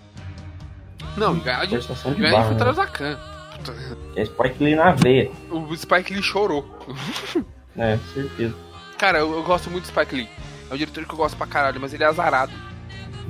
Não, 1.16 1.36
e 1.36 1.40
ganhar 1.40 1.64
de, 1.64 1.78
de 1.78 2.20
ganhar 2.20 2.40
de. 2.40 2.46
Infiltrados 2.46 2.78
Né? 3.00 3.18
é 4.16 4.24
Spike 4.24 4.62
Lee 4.62 4.76
na 4.76 4.92
veia. 4.92 5.30
O 5.50 5.74
Spike 5.76 6.12
Lee 6.14 6.22
chorou. 6.22 6.64
né? 7.74 7.98
certeza. 8.14 8.54
Cara, 8.98 9.18
eu, 9.18 9.32
eu 9.32 9.42
gosto 9.42 9.70
muito 9.70 9.84
do 9.84 9.88
Spike 9.88 10.14
Lee. 10.14 10.28
É 10.70 10.74
um 10.74 10.76
diretor 10.76 11.04
que 11.04 11.12
eu 11.12 11.16
gosto 11.16 11.36
pra 11.36 11.46
caralho, 11.46 11.80
mas 11.80 11.92
ele 11.94 12.04
é 12.04 12.06
azarado. 12.06 12.52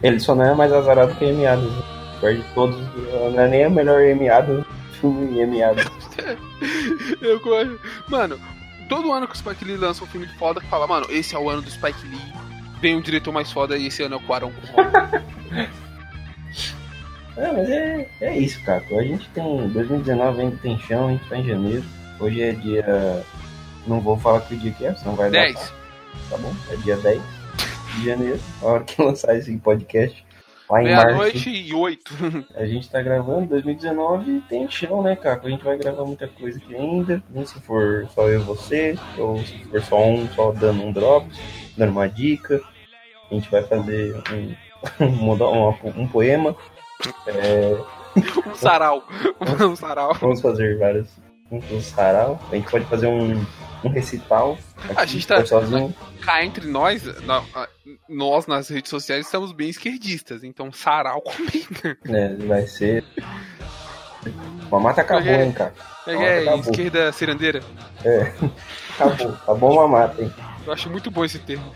Ele 0.02 0.18
só 0.20 0.34
não 0.34 0.44
é 0.44 0.54
mais 0.54 0.72
azarado 0.72 1.14
que 1.14 1.24
Amy 1.24 1.46
Adams. 1.46 1.72
né? 1.72 1.82
Perde 2.20 2.44
todos. 2.54 2.76
Não 3.34 3.40
é 3.40 3.48
nem 3.48 3.64
a 3.64 3.70
melhor 3.70 4.00
Amy 4.02 4.28
Adams. 4.28 4.66
Filme 5.00 5.42
Amy 5.42 5.62
Adams. 5.62 5.88
Eu 7.22 7.38
gosto. 7.40 7.80
Mano, 8.08 8.38
todo 8.88 9.12
ano 9.12 9.26
que 9.26 9.34
o 9.34 9.38
Spike 9.38 9.64
Lee 9.64 9.76
lança 9.76 10.02
um 10.02 10.06
filme 10.06 10.26
de 10.26 10.34
foda 10.36 10.60
que 10.60 10.66
fala, 10.68 10.86
mano, 10.86 11.06
esse 11.10 11.34
é 11.34 11.38
o 11.38 11.48
ano 11.48 11.62
do 11.62 11.70
Spike 11.70 12.06
Lee. 12.06 12.32
Vem 12.80 12.96
um 12.96 13.00
diretor 13.00 13.32
mais 13.32 13.50
foda 13.52 13.76
e 13.76 13.86
esse 13.86 14.02
ano 14.02 14.14
é 14.14 14.18
o 14.18 14.22
Quaron. 14.22 14.52
É, 17.38 17.52
mas 17.52 17.70
é, 17.70 18.08
é 18.20 18.36
isso, 18.36 18.60
cara. 18.64 18.82
A 18.90 19.02
gente 19.02 19.28
tem. 19.28 19.68
2019 19.68 20.40
ainda 20.40 20.56
tem 20.56 20.76
chão, 20.80 21.06
a 21.06 21.10
gente 21.12 21.28
tá 21.28 21.36
em 21.36 21.46
janeiro. 21.46 21.84
Hoje 22.18 22.42
é 22.42 22.50
dia. 22.50 23.24
Não 23.86 24.00
vou 24.00 24.18
falar 24.18 24.40
que 24.40 24.56
dia 24.56 24.72
que 24.72 24.84
é, 24.84 24.92
senão 24.96 25.14
vai 25.14 25.30
dar. 25.30 25.42
10. 25.42 25.72
Tá 26.30 26.36
bom? 26.36 26.52
É 26.68 26.76
dia 26.78 26.96
10 26.96 27.22
de 27.94 28.06
janeiro, 28.06 28.40
a 28.60 28.66
hora 28.66 28.84
que 28.84 29.00
lançar 29.02 29.36
esse 29.36 29.56
podcast. 29.58 30.26
Meia-noite 30.70 31.50
e 31.50 31.74
oito. 31.74 32.12
A 32.54 32.66
gente 32.66 32.90
tá 32.90 33.00
gravando 33.00 33.46
2019 33.48 34.30
e 34.30 34.40
tem 34.42 34.70
chão, 34.70 35.02
né, 35.02 35.16
cara? 35.16 35.40
A 35.42 35.48
gente 35.48 35.64
vai 35.64 35.78
gravar 35.78 36.04
muita 36.04 36.28
coisa 36.28 36.58
aqui 36.58 36.76
ainda. 36.76 37.22
Nem 37.30 37.46
se 37.46 37.58
for 37.60 38.06
só 38.14 38.28
eu 38.28 38.40
e 38.40 38.42
você, 38.42 38.98
ou 39.16 39.38
se 39.38 39.64
for 39.64 39.82
só 39.82 40.04
um, 40.06 40.28
só 40.28 40.52
dando 40.52 40.82
um 40.82 40.92
drops, 40.92 41.38
dando 41.76 41.92
uma 41.92 42.08
dica. 42.08 42.60
A 43.30 43.34
gente 43.34 43.50
vai 43.50 43.62
fazer 43.62 44.14
um, 45.00 45.06
mudar 45.24 45.48
um, 45.48 45.74
um 45.96 46.06
poema. 46.06 46.54
É, 47.26 47.78
Um 48.46 48.54
sarau. 48.54 49.04
Um 49.60 49.76
sarau. 49.76 50.14
vamos 50.14 50.40
fazer 50.40 50.78
vários. 50.78 51.08
Um 51.50 51.80
sarau. 51.80 52.38
A 52.50 52.54
gente 52.54 52.70
pode 52.70 52.84
fazer 52.86 53.06
um, 53.06 53.44
um 53.84 53.88
recital. 53.88 54.58
A 54.96 55.02
aqui, 55.02 55.12
gente 55.12 55.26
tá- 55.26 55.44
sozinho. 55.46 55.94
Cá 56.20 56.44
entre 56.44 56.66
nós, 56.66 57.02
na- 57.24 57.42
nós 58.08 58.46
nas 58.46 58.68
redes 58.68 58.90
sociais 58.90 59.26
estamos 59.26 59.52
bem 59.52 59.68
esquerdistas, 59.70 60.42
então 60.44 60.70
sarau 60.72 61.20
combina. 61.22 61.96
né? 62.04 62.36
Vai 62.46 62.66
ser. 62.66 63.04
Mamata 64.70 65.00
acabou, 65.00 65.24
Peguei. 65.24 65.44
hein, 65.46 65.52
cara. 65.52 65.72
É, 66.06 66.44
é, 66.44 66.56
esquerda 66.58 67.12
cirandeira. 67.12 67.60
Acabou. 68.98 69.32
Tá 69.46 69.54
bom, 69.54 69.74
mamata, 69.76 70.22
hein? 70.22 70.32
Eu 70.66 70.72
acho 70.72 70.90
muito 70.90 71.10
bom 71.10 71.24
esse 71.24 71.38
termo. 71.38 71.72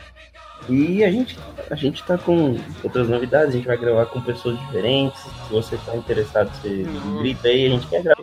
E 0.68 1.02
a 1.02 1.10
gente, 1.10 1.36
a 1.70 1.74
gente 1.74 2.04
tá 2.04 2.16
com 2.16 2.56
outras 2.84 3.08
novidades, 3.08 3.48
a 3.48 3.56
gente 3.56 3.66
vai 3.66 3.76
gravar 3.76 4.06
com 4.06 4.20
pessoas 4.20 4.58
diferentes. 4.60 5.20
Se 5.20 5.50
você 5.52 5.76
tá 5.78 5.96
interessado, 5.96 6.50
você 6.54 6.68
Uhum. 6.68 7.18
grita 7.18 7.48
aí, 7.48 7.66
a 7.66 7.70
gente 7.70 7.86
quer 7.88 8.02
gravar. 8.02 8.21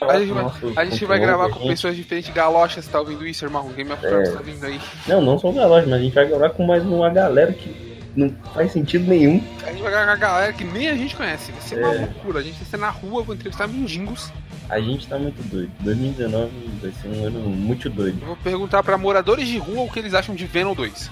A 0.00 0.18
gente 0.18 0.32
vai, 0.32 0.44
a 0.76 0.84
gente 0.84 1.04
vai 1.06 1.18
gravar 1.18 1.48
com 1.48 1.60
gente- 1.60 1.68
pessoas 1.68 1.96
diferentes. 1.96 2.32
Galocha, 2.34 2.82
você 2.82 2.90
tá 2.90 3.00
ouvindo 3.00 3.26
isso, 3.26 3.44
irmão? 3.44 3.68
Game 3.72 3.90
of 3.90 4.00
Thrones 4.02 4.28
É. 4.28 4.32
tá 4.32 4.42
vindo 4.42 4.64
aí. 4.66 4.80
Não, 5.06 5.20
não 5.22 5.38
só 5.38 5.50
galera, 5.52 5.86
mas 5.86 5.94
a 6.00 6.02
gente 6.02 6.14
vai 6.14 6.26
gravar 6.26 6.50
com 6.50 6.66
mais 6.66 6.82
uma 6.84 7.08
galera 7.08 7.52
que 7.52 7.94
não 8.14 8.34
faz 8.52 8.72
sentido 8.72 9.08
nenhum. 9.08 9.42
A 9.66 9.70
gente 9.72 9.82
vai 9.82 9.90
gravar 9.90 10.06
com 10.06 10.12
a 10.12 10.16
galera 10.16 10.52
que 10.52 10.64
nem 10.64 10.88
a 10.90 10.94
gente 10.96 11.16
conhece. 11.16 11.52
Vai 11.52 11.60
ser 11.62 11.78
uma 11.78 11.94
É. 11.94 11.98
loucura. 12.00 12.40
A 12.40 12.42
gente 12.42 12.56
vai 12.58 12.66
ser 12.66 12.76
na 12.76 12.90
rua, 12.90 13.22
vou 13.22 13.34
entrevistar 13.34 13.66
mendigos. 13.66 14.30
A 14.68 14.78
gente 14.80 15.06
tá 15.06 15.18
muito 15.18 15.42
doido. 15.48 15.70
2019 15.80 16.50
vai 16.82 16.92
ser 16.92 17.08
um 17.08 17.26
ano 17.26 17.40
muito 17.40 17.88
doido. 17.88 18.18
Eu 18.20 18.26
vou 18.28 18.36
perguntar 18.36 18.82
pra 18.82 18.98
moradores 18.98 19.46
de 19.48 19.58
rua 19.58 19.82
o 19.82 19.90
que 19.90 19.98
eles 19.98 20.12
acham 20.14 20.34
de 20.34 20.44
Venom 20.46 20.74
2. 20.74 21.10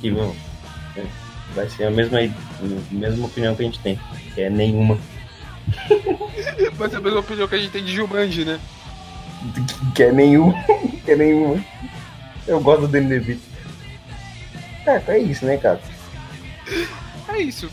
Que 0.00 0.10
vamos. 0.10 0.36
é, 0.96 1.02
Vai 1.54 1.68
ser 1.68 1.84
a 1.84 1.90
mesma, 1.90 2.18
a 2.18 2.94
mesma 2.94 3.26
opinião 3.26 3.54
que 3.54 3.62
a 3.62 3.64
gente 3.66 3.78
tem, 3.78 3.98
que 4.34 4.40
é 4.40 4.50
nenhuma. 4.50 4.98
Vai 6.74 6.88
ser 6.90 6.96
a 6.96 7.00
mesma 7.00 7.20
opinião 7.20 7.48
que 7.48 7.54
a 7.54 7.58
gente 7.58 7.70
tem 7.70 7.84
de 7.84 7.92
Jumanji, 7.94 8.44
né? 8.44 8.60
Que 9.94 10.04
é 10.04 10.12
nenhum. 10.12 10.52
que 11.04 11.10
é 11.12 11.16
nenhuma. 11.16 11.62
Eu 12.46 12.60
gosto 12.60 12.82
do 12.82 12.88
Danny 12.88 13.08
DeVito. 13.08 13.42
É, 14.86 15.02
é 15.08 15.18
isso, 15.18 15.44
né, 15.46 15.56
cara? 15.56 15.80
É 17.26 17.38
isso. 17.38 17.68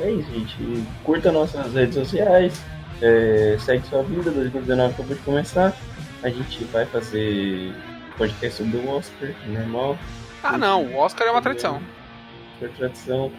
É 0.00 0.10
isso, 0.10 0.30
gente. 0.32 0.84
Curta 1.04 1.30
nossas 1.32 1.72
redes 1.72 1.94
sociais. 1.94 2.60
é, 3.00 3.56
segue 3.60 3.86
sua 3.86 4.02
vida, 4.02 4.30
2019 4.30 4.92
acabou 4.94 5.16
de 5.16 5.22
começar. 5.22 5.74
A 6.22 6.28
gente 6.28 6.64
vai 6.64 6.84
fazer 6.86 7.72
podcast 8.18 8.62
sobre 8.62 8.76
o 8.78 8.88
Oscar, 8.90 9.30
normal, 9.46 9.98
Ah, 10.42 10.58
não. 10.58 10.84
O 10.86 10.96
Oscar 10.98 11.26
é 11.26 11.30
uma 11.30 11.42
tradição. 11.42 11.80
por 12.58 12.68
tradição. 12.70 13.32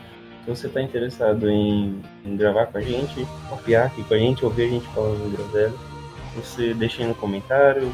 Se 0.44 0.50
você 0.50 0.68
tá 0.68 0.82
interessado 0.82 1.50
em, 1.50 2.02
em 2.26 2.36
gravar 2.36 2.68
com 2.68 2.78
a 2.78 2.82
gente, 2.82 3.26
copiar 3.50 3.88
aqui 3.88 4.04
com 4.04 4.14
a 4.14 4.18
gente, 4.18 4.44
ouvir 4.44 4.66
a 4.66 4.70
gente 4.70 4.88
falando 4.94 5.32
groselha, 5.32 5.74
você 6.36 6.74
deixa 6.74 7.02
aí 7.02 7.08
no 7.08 7.16
comentário, 7.16 7.94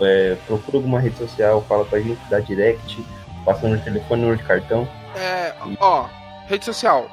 é, 0.00 0.36
procura 0.46 0.78
alguma 0.78 0.98
rede 0.98 1.18
social, 1.18 1.62
fala 1.68 1.84
com 1.84 1.96
a 1.96 2.00
gente, 2.00 2.20
dá 2.30 2.40
direct, 2.40 3.04
passa 3.44 3.68
no 3.68 3.78
telefone, 3.82 4.22
número 4.22 4.38
de 4.38 4.46
cartão. 4.46 4.88
É, 5.14 5.54
ó, 5.78 6.08
rede 6.46 6.64
social. 6.64 7.10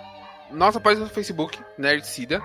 Nossa 0.49 0.79
página 0.79 1.05
no 1.05 1.11
Facebook, 1.11 1.59
Nerdcida. 1.77 2.41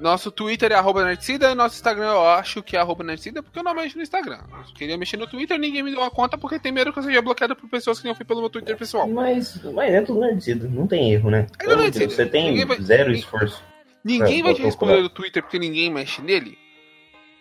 Nosso 0.00 0.30
Twitter 0.30 0.72
é 0.72 0.74
arroba 0.74 1.04
Nerdcida 1.04 1.50
e 1.50 1.54
nosso 1.54 1.74
Instagram 1.76 2.06
eu 2.12 2.26
acho 2.26 2.62
que 2.62 2.76
é 2.76 2.80
arroba 2.80 3.04
Nerdcida 3.04 3.42
porque 3.42 3.58
eu 3.58 3.62
não 3.62 3.74
mexo 3.74 3.96
no 3.96 4.02
Instagram. 4.02 4.40
Eu 4.50 4.74
queria 4.74 4.96
mexer 4.96 5.16
no 5.16 5.26
Twitter, 5.26 5.58
ninguém 5.58 5.82
me 5.82 5.90
deu 5.90 6.00
uma 6.00 6.10
conta 6.10 6.38
porque 6.38 6.58
tem 6.58 6.72
medo 6.72 6.92
que 6.92 6.98
eu 6.98 7.02
seja 7.02 7.20
bloqueado 7.20 7.54
por 7.54 7.68
pessoas 7.68 8.00
que 8.00 8.08
não 8.08 8.14
fui 8.14 8.24
pelo 8.24 8.40
meu 8.40 8.48
Twitter 8.48 8.76
pessoal. 8.76 9.06
Mas, 9.06 9.62
mas 9.74 9.92
é 9.92 10.00
tudo 10.00 10.20
nerdcido, 10.20 10.68
não 10.70 10.86
tem 10.86 11.12
erro, 11.12 11.30
né? 11.30 11.40
É 11.40 11.44
tudo 11.44 11.64
Então, 11.72 11.76
nerdcido. 11.82 12.12
você 12.12 12.24
tem 12.26 12.54
Ninguém 12.56 12.82
zero 12.82 13.12
esforço, 13.12 13.62
Ninguém 14.02 14.40
É, 14.40 14.42
vai 14.42 14.54
te 14.54 14.62
responder 14.62 15.02
no 15.02 15.10
Twitter 15.10 15.42
porque 15.42 15.58
ninguém 15.58 15.90
mexe 15.90 16.22
nele. 16.22 16.56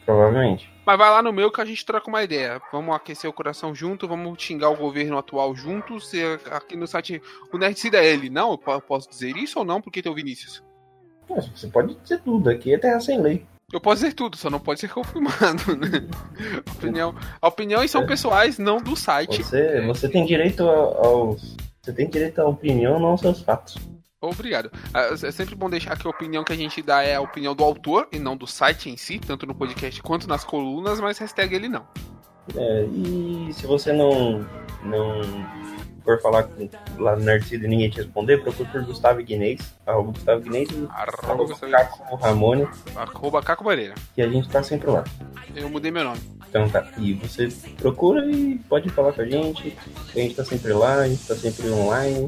provavelmente. 0.05 0.69
Mas 0.85 0.97
vai 0.97 1.09
lá 1.09 1.21
no 1.21 1.31
meu 1.31 1.51
que 1.51 1.61
a 1.61 1.65
gente 1.65 1.85
troca 1.85 2.09
uma 2.09 2.23
ideia. 2.23 2.59
Vamos 2.71 2.95
aquecer 2.95 3.29
o 3.29 3.33
coração 3.33 3.75
junto, 3.75 4.07
vamos 4.07 4.41
xingar 4.41 4.69
o 4.69 4.75
governo 4.75 5.17
atual 5.17 5.55
juntos. 5.55 6.11
Aqui 6.51 6.75
no 6.75 6.87
site 6.87 7.21
o 7.53 7.57
Nerdcida 7.57 7.99
é 7.99 8.07
ele. 8.11 8.29
Não, 8.29 8.51
eu 8.51 8.57
po- 8.57 8.81
posso 8.81 9.07
dizer 9.09 9.37
isso 9.37 9.59
ou 9.59 9.63
não 9.65 9.79
porque 9.79 10.01
tem 10.01 10.11
o 10.11 10.15
Vinícius. 10.15 10.63
Mas 11.29 11.47
você 11.47 11.67
pode 11.67 11.95
dizer 11.95 12.19
tudo, 12.21 12.49
aqui 12.49 12.73
é 12.73 12.77
terra 12.77 12.99
sem 12.99 13.21
lei. 13.21 13.45
Eu 13.71 13.79
posso 13.79 14.01
dizer 14.01 14.13
tudo, 14.13 14.35
só 14.35 14.49
não 14.49 14.59
pode 14.59 14.79
ser 14.79 14.89
confirmado, 14.91 15.75
né? 15.77 16.07
Opinião, 16.75 17.13
opiniões 17.41 17.91
são 17.91 18.05
pessoais, 18.05 18.57
não 18.57 18.77
do 18.77 18.95
site. 18.95 19.43
Você, 19.43 19.81
você 19.85 20.09
tem 20.09 20.25
direito 20.25 20.63
ao- 20.63 21.05
aos. 21.05 21.55
Você 21.81 21.93
tem 21.93 22.09
direito 22.09 22.39
à 22.39 22.47
opinião, 22.47 22.99
não 22.99 23.09
aos 23.09 23.21
seus 23.21 23.41
fatos. 23.41 23.77
Obrigado. 24.21 24.69
Ah, 24.93 25.09
É 25.23 25.31
sempre 25.31 25.55
bom 25.55 25.69
deixar 25.69 25.97
que 25.97 26.05
a 26.05 26.09
opinião 26.09 26.43
que 26.43 26.51
a 26.51 26.55
gente 26.55 26.81
dá 26.81 27.03
é 27.03 27.15
a 27.15 27.21
opinião 27.21 27.55
do 27.55 27.63
autor 27.63 28.07
e 28.11 28.17
não 28.19 28.35
do 28.35 28.45
site 28.47 28.89
em 28.89 28.97
si, 28.97 29.17
tanto 29.19 29.45
no 29.45 29.55
podcast 29.55 30.01
quanto 30.01 30.27
nas 30.27 30.43
colunas, 30.43 30.99
mas 30.99 31.17
hashtag 31.19 31.55
ele 31.55 31.69
não. 31.69 31.87
É, 32.57 32.83
e 32.85 33.49
se 33.53 33.65
você 33.67 33.93
não, 33.93 34.39
não 34.83 35.21
for 36.09 36.21
falar 36.21 36.43
com, 36.43 36.67
lá 36.97 37.15
no 37.15 37.23
Nerdcida 37.23 37.65
e 37.65 37.69
ninguém 37.69 37.89
te 37.89 37.97
responder, 37.97 38.41
procure 38.41 38.67
por 38.69 38.83
Gustavo 38.83 39.21
Guinês, 39.21 39.61
arroba 39.85 40.11
Gustavo 40.11 40.41
Guinês 40.41 40.69
e 40.71 40.87
Arroba 40.89 41.17
arroba 41.23 41.43
Gustavo 41.45 41.71
Caco 41.71 42.15
Ramone, 42.15 42.67
Arroba 42.95 43.43
Caco 43.43 43.63
Moreira. 43.63 43.93
que 44.15 44.21
a 44.21 44.27
gente 44.27 44.49
tá 44.49 44.63
sempre 44.63 44.89
lá. 44.89 45.03
Eu 45.55 45.69
mudei 45.69 45.91
meu 45.91 46.03
nome. 46.03 46.19
Então 46.49 46.67
tá, 46.67 46.87
e 46.97 47.13
você 47.13 47.47
procura 47.77 48.25
e 48.25 48.57
pode 48.67 48.89
falar 48.89 49.13
com 49.13 49.21
a 49.21 49.25
gente, 49.25 49.77
a 50.15 50.19
gente 50.19 50.35
tá 50.35 50.43
sempre 50.43 50.73
lá, 50.73 50.95
a 50.95 51.07
gente 51.07 51.27
tá 51.27 51.35
sempre 51.35 51.69
online, 51.69 52.27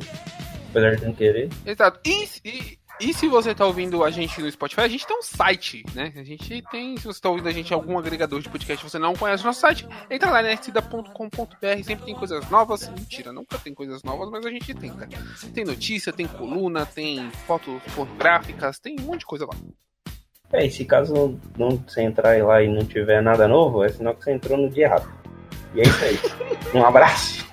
apesar 0.69 0.95
de 0.95 1.05
não 1.05 1.13
querer. 1.13 1.49
Exato. 1.65 1.99
E, 2.05 2.27
e, 2.45 2.77
e 3.01 3.13
se 3.13 3.27
você 3.27 3.55
tá 3.55 3.65
ouvindo 3.65 4.03
a 4.03 4.11
gente 4.11 4.39
no 4.41 4.51
Spotify, 4.51 4.81
a 4.81 4.87
gente 4.87 5.07
tem 5.07 5.17
um 5.17 5.23
site, 5.23 5.83
né? 5.95 6.13
A 6.15 6.23
gente 6.23 6.61
tem, 6.69 6.95
se 6.97 7.05
você 7.05 7.19
tá 7.19 7.29
ouvindo 7.29 7.47
a 7.47 7.51
gente 7.51 7.71
em 7.71 7.73
algum 7.73 7.97
agregador 7.97 8.39
de 8.39 8.47
podcast 8.47 8.85
e 8.85 8.89
você 8.89 8.99
não 8.99 9.15
conhece 9.15 9.43
o 9.43 9.47
nosso 9.47 9.59
site, 9.59 9.87
entra 10.09 10.29
lá 10.29 10.43
nerdcida.com.br, 10.43 11.83
sempre 11.83 12.05
tem 12.05 12.15
coisas 12.15 12.47
novas. 12.49 12.87
Mentira, 12.89 13.33
nunca 13.33 13.57
tem 13.57 13.73
coisas 13.73 14.03
novas, 14.03 14.29
mas 14.29 14.45
a 14.45 14.51
gente 14.51 14.73
tenta. 14.75 15.07
Tem 15.51 15.65
notícia, 15.65 16.13
tem 16.13 16.27
coluna, 16.27 16.85
tem 16.85 17.29
fotos 17.47 17.81
pornográficas, 17.95 18.79
tem 18.79 18.95
um 18.99 19.03
monte 19.03 19.21
de 19.21 19.25
coisa 19.25 19.45
lá. 19.45 19.55
É, 20.53 20.65
e 20.65 20.69
se 20.69 20.85
caso 20.85 21.39
não 21.57 21.77
você 21.77 22.03
entrar 22.03 22.37
lá 22.43 22.61
e 22.61 22.67
não 22.67 22.85
tiver 22.85 23.21
nada 23.21 23.47
novo, 23.47 23.83
é 23.83 23.89
sinal 23.89 24.13
que 24.13 24.23
você 24.23 24.31
entrou 24.31 24.57
no 24.57 24.69
dia 24.69 24.85
errado. 24.85 25.11
E 25.73 25.81
é 25.81 25.83
isso 25.83 26.05
aí. 26.05 26.19
Um 26.73 26.85
abraço! 26.85 27.51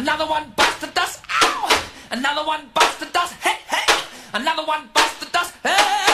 Another 0.00 0.24
one 0.24 0.50
bites 0.56 0.80
the 0.80 0.86
dust. 0.86 1.20
Ow! 1.42 1.82
Another 2.10 2.42
one 2.46 2.70
bites 2.72 2.96
the 2.96 3.04
dust. 3.12 3.34
Hey, 3.34 3.58
hey! 3.68 3.94
Another 4.32 4.64
one 4.64 4.88
bites 4.94 5.18
the 5.20 5.26
dust. 5.26 5.52
Hey! 5.62 6.09